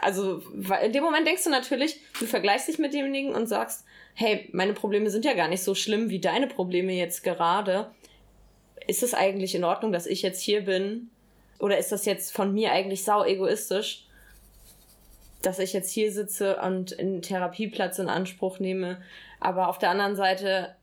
also 0.00 0.42
in 0.82 0.92
dem 0.92 1.02
Moment 1.02 1.26
denkst 1.26 1.44
du 1.44 1.50
natürlich, 1.50 2.00
du 2.18 2.26
vergleichst 2.26 2.68
dich 2.68 2.78
mit 2.78 2.94
demjenigen 2.94 3.34
und 3.34 3.48
sagst, 3.48 3.84
hey, 4.20 4.50
meine 4.52 4.74
Probleme 4.74 5.08
sind 5.08 5.24
ja 5.24 5.32
gar 5.32 5.48
nicht 5.48 5.62
so 5.62 5.74
schlimm 5.74 6.10
wie 6.10 6.20
deine 6.20 6.46
Probleme 6.46 6.92
jetzt 6.92 7.24
gerade. 7.24 7.90
Ist 8.86 9.02
es 9.02 9.14
eigentlich 9.14 9.54
in 9.54 9.64
Ordnung, 9.64 9.92
dass 9.92 10.06
ich 10.06 10.20
jetzt 10.20 10.42
hier 10.42 10.66
bin? 10.66 11.08
Oder 11.58 11.78
ist 11.78 11.90
das 11.90 12.04
jetzt 12.04 12.30
von 12.30 12.52
mir 12.52 12.70
eigentlich 12.72 13.02
sau 13.02 13.24
egoistisch, 13.24 14.04
dass 15.40 15.58
ich 15.58 15.72
jetzt 15.72 15.90
hier 15.90 16.12
sitze 16.12 16.56
und 16.56 16.98
einen 16.98 17.22
Therapieplatz 17.22 17.98
in 17.98 18.10
Anspruch 18.10 18.58
nehme? 18.58 19.00
Aber 19.40 19.68
auf 19.68 19.78
der 19.78 19.88
anderen 19.88 20.16
Seite 20.16 20.76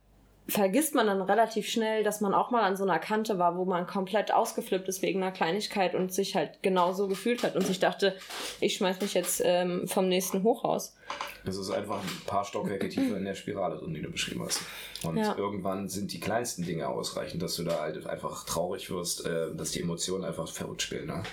vergisst 0.50 0.96
man 0.96 1.08
dann 1.08 1.22
relativ 1.22 1.68
schnell, 1.68 2.04
dass 2.04 2.22
man 2.22 2.34
auch 2.34 2.52
mal 2.52 2.64
an 2.64 2.78
so 2.78 2.84
einer 2.84 3.00
Kante 3.00 3.38
war, 3.38 3.58
wo 3.58 3.66
man 3.66 3.86
komplett 3.86 4.34
ausgeflippt 4.34 4.88
ist 4.88 5.02
wegen 5.02 5.22
einer 5.22 5.32
Kleinigkeit 5.32 5.94
und 5.94 6.14
sich 6.14 6.36
halt 6.36 6.60
genau 6.62 6.94
so 6.94 7.08
gefühlt 7.08 7.44
hat 7.44 7.56
und 7.56 7.68
sich 7.68 7.80
dachte, 7.80 8.16
ich 8.62 8.76
schmeiß 8.76 9.02
mich 9.02 9.14
jetzt 9.14 9.42
ähm, 9.44 9.88
vom 9.88 10.08
nächsten 10.08 10.44
Hochhaus. 10.44 10.96
Das 11.44 11.58
ist 11.58 11.70
einfach 11.72 12.02
ein 12.02 12.22
paar 12.26 12.46
Stockwerke 12.46 12.88
tiefer 12.88 13.18
in 13.18 13.26
der 13.26 13.36
Spirale 13.36 13.78
drin, 13.78 13.94
die 13.94 14.02
du 14.02 14.10
beschrieben 14.10 14.44
hast. 14.44 14.62
Und 15.04 15.18
ja. 15.18 15.36
irgendwann 15.38 15.90
sind 15.90 16.14
die 16.14 16.20
kleinsten 16.20 16.64
Dinge 16.64 16.88
ausreichend, 16.88 17.42
dass 17.42 17.56
du 17.56 17.64
da 17.64 17.80
halt 17.82 18.08
einfach 18.08 18.46
traurig 18.46 18.90
wirst, 18.90 19.26
äh, 19.26 19.54
dass 19.54 19.72
die 19.72 19.82
Emotionen 19.82 20.24
einfach 20.24 20.48
verrückt 20.48 20.82
spielen. 20.82 21.08
Ne? 21.08 21.24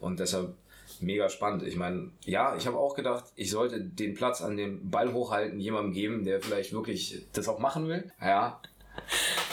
Und 0.00 0.20
deshalb 0.20 0.54
mega 1.02 1.28
spannend. 1.28 1.62
Ich 1.62 1.76
meine, 1.76 2.10
ja, 2.24 2.56
ich 2.56 2.66
habe 2.66 2.78
auch 2.78 2.94
gedacht, 2.94 3.24
ich 3.36 3.50
sollte 3.50 3.80
den 3.80 4.14
Platz 4.14 4.42
an 4.42 4.56
dem 4.56 4.90
Ball 4.90 5.12
hochhalten 5.12 5.60
jemandem 5.60 5.92
geben, 5.92 6.24
der 6.24 6.40
vielleicht 6.40 6.72
wirklich 6.72 7.22
das 7.32 7.48
auch 7.48 7.58
machen 7.58 7.88
will. 7.88 8.10
Ja. 8.20 8.60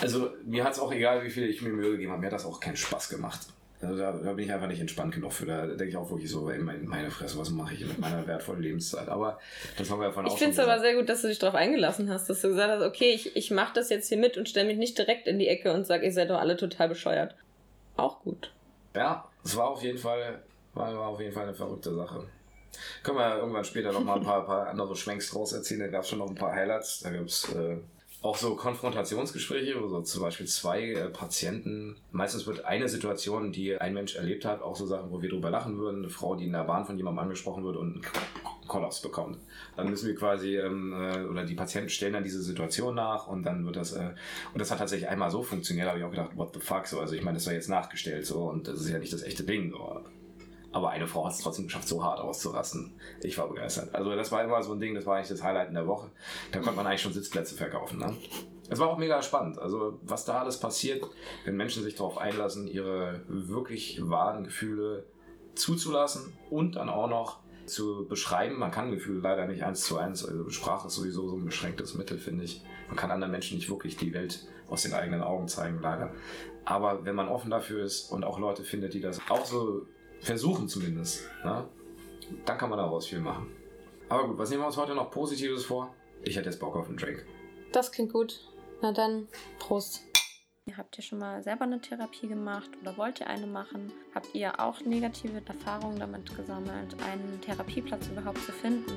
Also 0.02 0.30
mir 0.46 0.64
hat 0.64 0.74
es 0.74 0.80
auch 0.80 0.92
egal, 0.92 1.24
wie 1.24 1.30
viel 1.30 1.50
ich 1.50 1.62
mir 1.62 1.70
Mühe 1.70 1.92
gegeben 1.92 2.12
habe, 2.12 2.22
mir 2.22 2.28
hat 2.28 2.34
das 2.34 2.46
auch 2.46 2.60
keinen 2.60 2.78
Spaß 2.78 3.10
gemacht. 3.10 3.48
Also 3.82 3.98
da, 3.98 4.12
da, 4.12 4.34
bin 4.34 4.46
ich 4.46 4.54
einfach 4.54 4.68
nicht 4.68 4.80
entspannt 4.80 5.14
genug 5.14 5.34
für. 5.34 5.46
Da 5.46 5.66
denke 5.66 5.88
ich 5.88 5.98
auch 5.98 6.10
wirklich 6.10 6.30
so, 6.30 6.52
meine 6.60 7.10
Fresse, 7.10 7.38
was 7.40 7.50
mache 7.50 7.74
ich 7.74 7.86
mit 7.86 7.98
meiner 7.98 8.26
wertvollen 8.28 8.62
Lebenszeit? 8.62 9.10
Aber 9.10 9.40
das 9.78 9.90
haben 9.90 10.00
wir 10.00 10.08
ja 10.08 10.12
von 10.12 10.28
Ich 10.28 10.34
finde 10.34 10.52
es 10.52 10.60
aber 10.60 10.80
sehr 10.80 10.96
gut, 10.96 11.10
dass 11.10 11.24
du 11.24 11.28
dich 11.28 11.40
darauf 11.40 11.56
eingelassen 11.56 12.10
hast, 12.10 12.30
dass 12.30 12.42
du 12.42 12.50
gesagt 12.50 12.70
hast, 12.70 12.86
okay, 12.86 13.12
ich, 13.12 13.36
ich 13.36 13.50
mache 13.50 13.74
das 13.74 13.90
jetzt 13.90 14.10
hier 14.10 14.18
mit 14.18 14.38
und 14.38 14.48
stelle 14.48 14.68
mich 14.68 14.78
nicht 14.78 14.98
direkt 14.98 15.28
in 15.28 15.40
die 15.40 15.48
Ecke 15.48 15.74
und 15.74 15.88
sage, 15.88 16.06
ihr 16.06 16.12
seid 16.12 16.30
doch 16.30 16.40
alle 16.40 16.58
total 16.58 16.90
bescheuert. 16.90 17.36
Auch 17.98 18.22
gut. 18.22 18.54
Ja, 18.96 19.28
es 19.44 19.56
war 19.58 19.70
auf 19.70 19.82
jeden 19.82 19.98
Fall 19.98 20.42
war, 20.74 20.96
war 20.96 21.08
auf 21.08 21.20
jeden 21.20 21.34
Fall 21.34 21.44
eine 21.44 21.54
verrückte 21.54 21.94
Sache. 21.94 22.26
Können 23.04 23.18
wir 23.18 23.38
irgendwann 23.38 23.66
später 23.66 23.92
noch 23.92 24.04
mal 24.04 24.18
ein 24.18 24.24
paar, 24.24 24.46
paar 24.46 24.68
andere 24.68 24.96
Schwenks 24.96 25.30
draus 25.30 25.52
erzählen. 25.54 25.82
Da 25.82 25.88
gab 25.88 26.04
es 26.04 26.10
schon 26.10 26.20
noch 26.20 26.30
ein 26.30 26.36
paar 26.36 26.54
Highlights. 26.54 27.02
Da 27.02 27.10
gab 27.10 27.26
es 27.26 27.54
äh, 27.54 27.78
auch 28.22 28.38
so 28.38 28.56
Konfrontationsgespräche, 28.56 29.82
wo 29.82 29.88
so 29.88 30.02
zum 30.02 30.22
Beispiel 30.22 30.46
zwei 30.46 30.92
äh, 30.92 31.10
Patienten, 31.10 31.98
meistens 32.12 32.46
wird 32.46 32.66
eine 32.66 32.88
Situation, 32.88 33.52
die 33.52 33.76
ein 33.78 33.94
Mensch 33.94 34.16
erlebt 34.16 34.46
hat, 34.46 34.62
auch 34.62 34.76
so 34.76 34.86
Sachen, 34.86 35.12
wo 35.12 35.22
wir 35.22 35.30
drüber 35.30 35.50
lachen 35.50 35.78
würden, 35.78 36.04
eine 36.04 36.10
Frau, 36.10 36.36
die 36.36 36.46
in 36.46 36.54
der 36.54 36.64
Bahn 36.64 36.86
von 36.86 36.98
jemandem 36.98 37.24
angesprochen 37.24 37.64
wird 37.64 37.78
und 37.78 37.94
einen 37.94 38.68
Kollaps 38.68 39.02
bekommt. 39.02 39.40
Dann 39.76 39.90
müssen 39.90 40.08
wir 40.08 40.16
quasi, 40.16 40.58
ähm, 40.58 40.94
äh, 40.94 41.24
oder 41.24 41.46
die 41.46 41.56
Patienten 41.56 41.90
stellen 41.90 42.14
dann 42.14 42.24
diese 42.24 42.44
Situation 42.44 42.94
nach 42.94 43.28
und 43.28 43.44
dann 43.44 43.66
wird 43.66 43.76
das, 43.76 43.94
äh, 43.94 44.12
und 44.54 44.60
das 44.60 44.70
hat 44.70 44.78
tatsächlich 44.78 45.10
einmal 45.10 45.32
so 45.32 45.42
funktioniert, 45.42 45.88
habe 45.88 45.98
ich 45.98 46.06
auch 46.06 46.12
gedacht, 46.12 46.32
what 46.36 46.54
the 46.54 46.60
fuck, 46.60 46.86
so, 46.86 47.00
also 47.00 47.16
ich 47.16 47.24
meine, 47.24 47.38
das 47.38 47.48
war 47.48 47.54
jetzt 47.54 47.70
nachgestellt, 47.70 48.26
so, 48.28 48.44
und 48.44 48.68
das 48.68 48.82
ist 48.82 48.90
ja 48.90 49.00
nicht 49.00 49.12
das 49.12 49.24
echte 49.24 49.44
Ding, 49.44 49.72
so. 49.72 50.02
Aber 50.72 50.92
eine 50.92 51.08
Frau 51.08 51.26
hat 51.26 51.34
es 51.34 51.40
trotzdem 51.40 51.66
geschafft, 51.66 51.88
so 51.88 52.04
hart 52.04 52.20
auszurasten. 52.20 52.94
Ich 53.22 53.38
war 53.38 53.48
begeistert. 53.50 53.94
Also 53.94 54.16
das 54.16 54.32
war 54.32 54.44
immer 54.44 54.64
so 54.64 54.74
ein 54.74 54.80
Ding, 54.80 54.96
das 54.96 55.06
war 55.06 55.18
eigentlich 55.18 55.30
das 55.30 55.44
Highlight 55.44 55.68
in 55.68 55.74
der 55.74 55.88
Woche. 55.88 56.10
Da 56.52 56.60
konnte 56.60 56.76
man 56.76 56.88
eigentlich 56.88 57.02
schon 57.02 57.14
Sitzplätze 57.14 57.56
verkaufen. 57.56 58.00
Ne? 58.00 58.16
Es 58.70 58.80
war 58.80 58.88
auch 58.88 58.98
mega 58.98 59.22
spannend. 59.22 59.60
Also 59.60 60.00
was 60.04 60.24
da 60.24 60.40
alles 60.40 60.60
passiert, 60.60 61.04
wenn 61.44 61.58
Menschen 61.58 61.84
sich 61.84 61.96
darauf 61.96 62.18
einlassen, 62.18 62.68
ihre 62.68 63.22
wirklich 63.28 64.00
wahren 64.02 64.46
Gefühle 64.46 65.06
zuzulassen 65.56 66.32
und 66.50 66.78
dann 66.78 66.88
auch 66.88 67.10
noch 67.10 67.40
zu 67.66 68.08
beschreiben. 68.08 68.58
Man 68.58 68.72
kann 68.72 68.92
Gefühle 68.92 69.20
leider 69.20 69.46
nicht 69.48 69.64
eins 69.64 69.82
zu 69.82 69.98
eins. 69.98 70.26
Also 70.26 70.50
Sprache 70.50 70.88
ist 70.88 70.96
sowieso 70.96 71.28
so 71.28 71.36
ein 71.36 71.46
beschränktes 71.46 71.96
Mittel, 71.96 72.18
finde 72.18 72.46
ich. 72.46 72.64
Man 72.88 72.96
kann 72.96 73.12
anderen 73.12 73.32
Menschen 73.32 73.58
nicht 73.58 73.70
wirklich 73.70 73.98
die 73.98 74.14
Welt 74.14 74.48
aus 74.70 74.84
den 74.84 74.94
eigenen 74.94 75.22
Augen 75.22 75.48
zeigen, 75.48 75.80
leider. 75.82 76.12
Aber 76.64 77.06
wenn 77.06 77.16
man 77.16 77.28
offen 77.28 77.52
dafür 77.52 77.84
ist 77.84 78.12
und 78.12 78.24
auch 78.24 78.40
Leute 78.40 78.64
findet, 78.64 78.94
die 78.94 79.02
das 79.02 79.20
auch 79.30 79.46
so 79.46 79.86
versuchen 80.22 80.68
zumindest, 80.68 81.28
na, 81.44 81.68
dann 82.46 82.58
kann 82.58 82.70
man 82.70 82.80
daraus 82.80 83.08
viel 83.08 83.20
machen. 83.20 83.52
Aber 84.08 84.28
gut, 84.28 84.38
was 84.38 84.50
nehmen 84.50 84.62
wir 84.62 84.68
uns 84.68 84.78
heute 84.78 84.94
noch 84.96 85.12
Positives 85.12 85.66
vor? 85.66 85.94
Ich 86.24 86.36
hätte 86.36 86.50
jetzt 86.50 86.60
Bock 86.60 86.76
auf 86.76 86.88
einen 86.88 86.98
Drink. 86.98 87.26
Das 87.72 87.92
klingt 87.92 88.14
gut. 88.14 88.40
Na 88.82 88.92
dann, 88.92 89.28
Prost. 89.60 90.02
Habt 90.78 90.98
ihr 90.98 91.04
schon 91.04 91.20
mal 91.20 91.44
selber 91.44 91.64
eine 91.64 91.82
Therapie 91.82 92.28
gemacht 92.28 92.70
oder 92.82 92.96
wollt 92.96 93.20
ihr 93.20 93.28
eine 93.28 93.48
machen? 93.48 93.92
Habt 94.14 94.34
ihr 94.34 94.58
auch 94.60 94.80
negative 94.82 95.42
Erfahrungen 95.46 96.00
damit 96.00 96.34
gesammelt, 96.36 96.96
einen 97.04 97.42
Therapieplatz 97.42 98.08
überhaupt 98.08 98.42
zu 98.46 98.52
finden? 98.52 98.92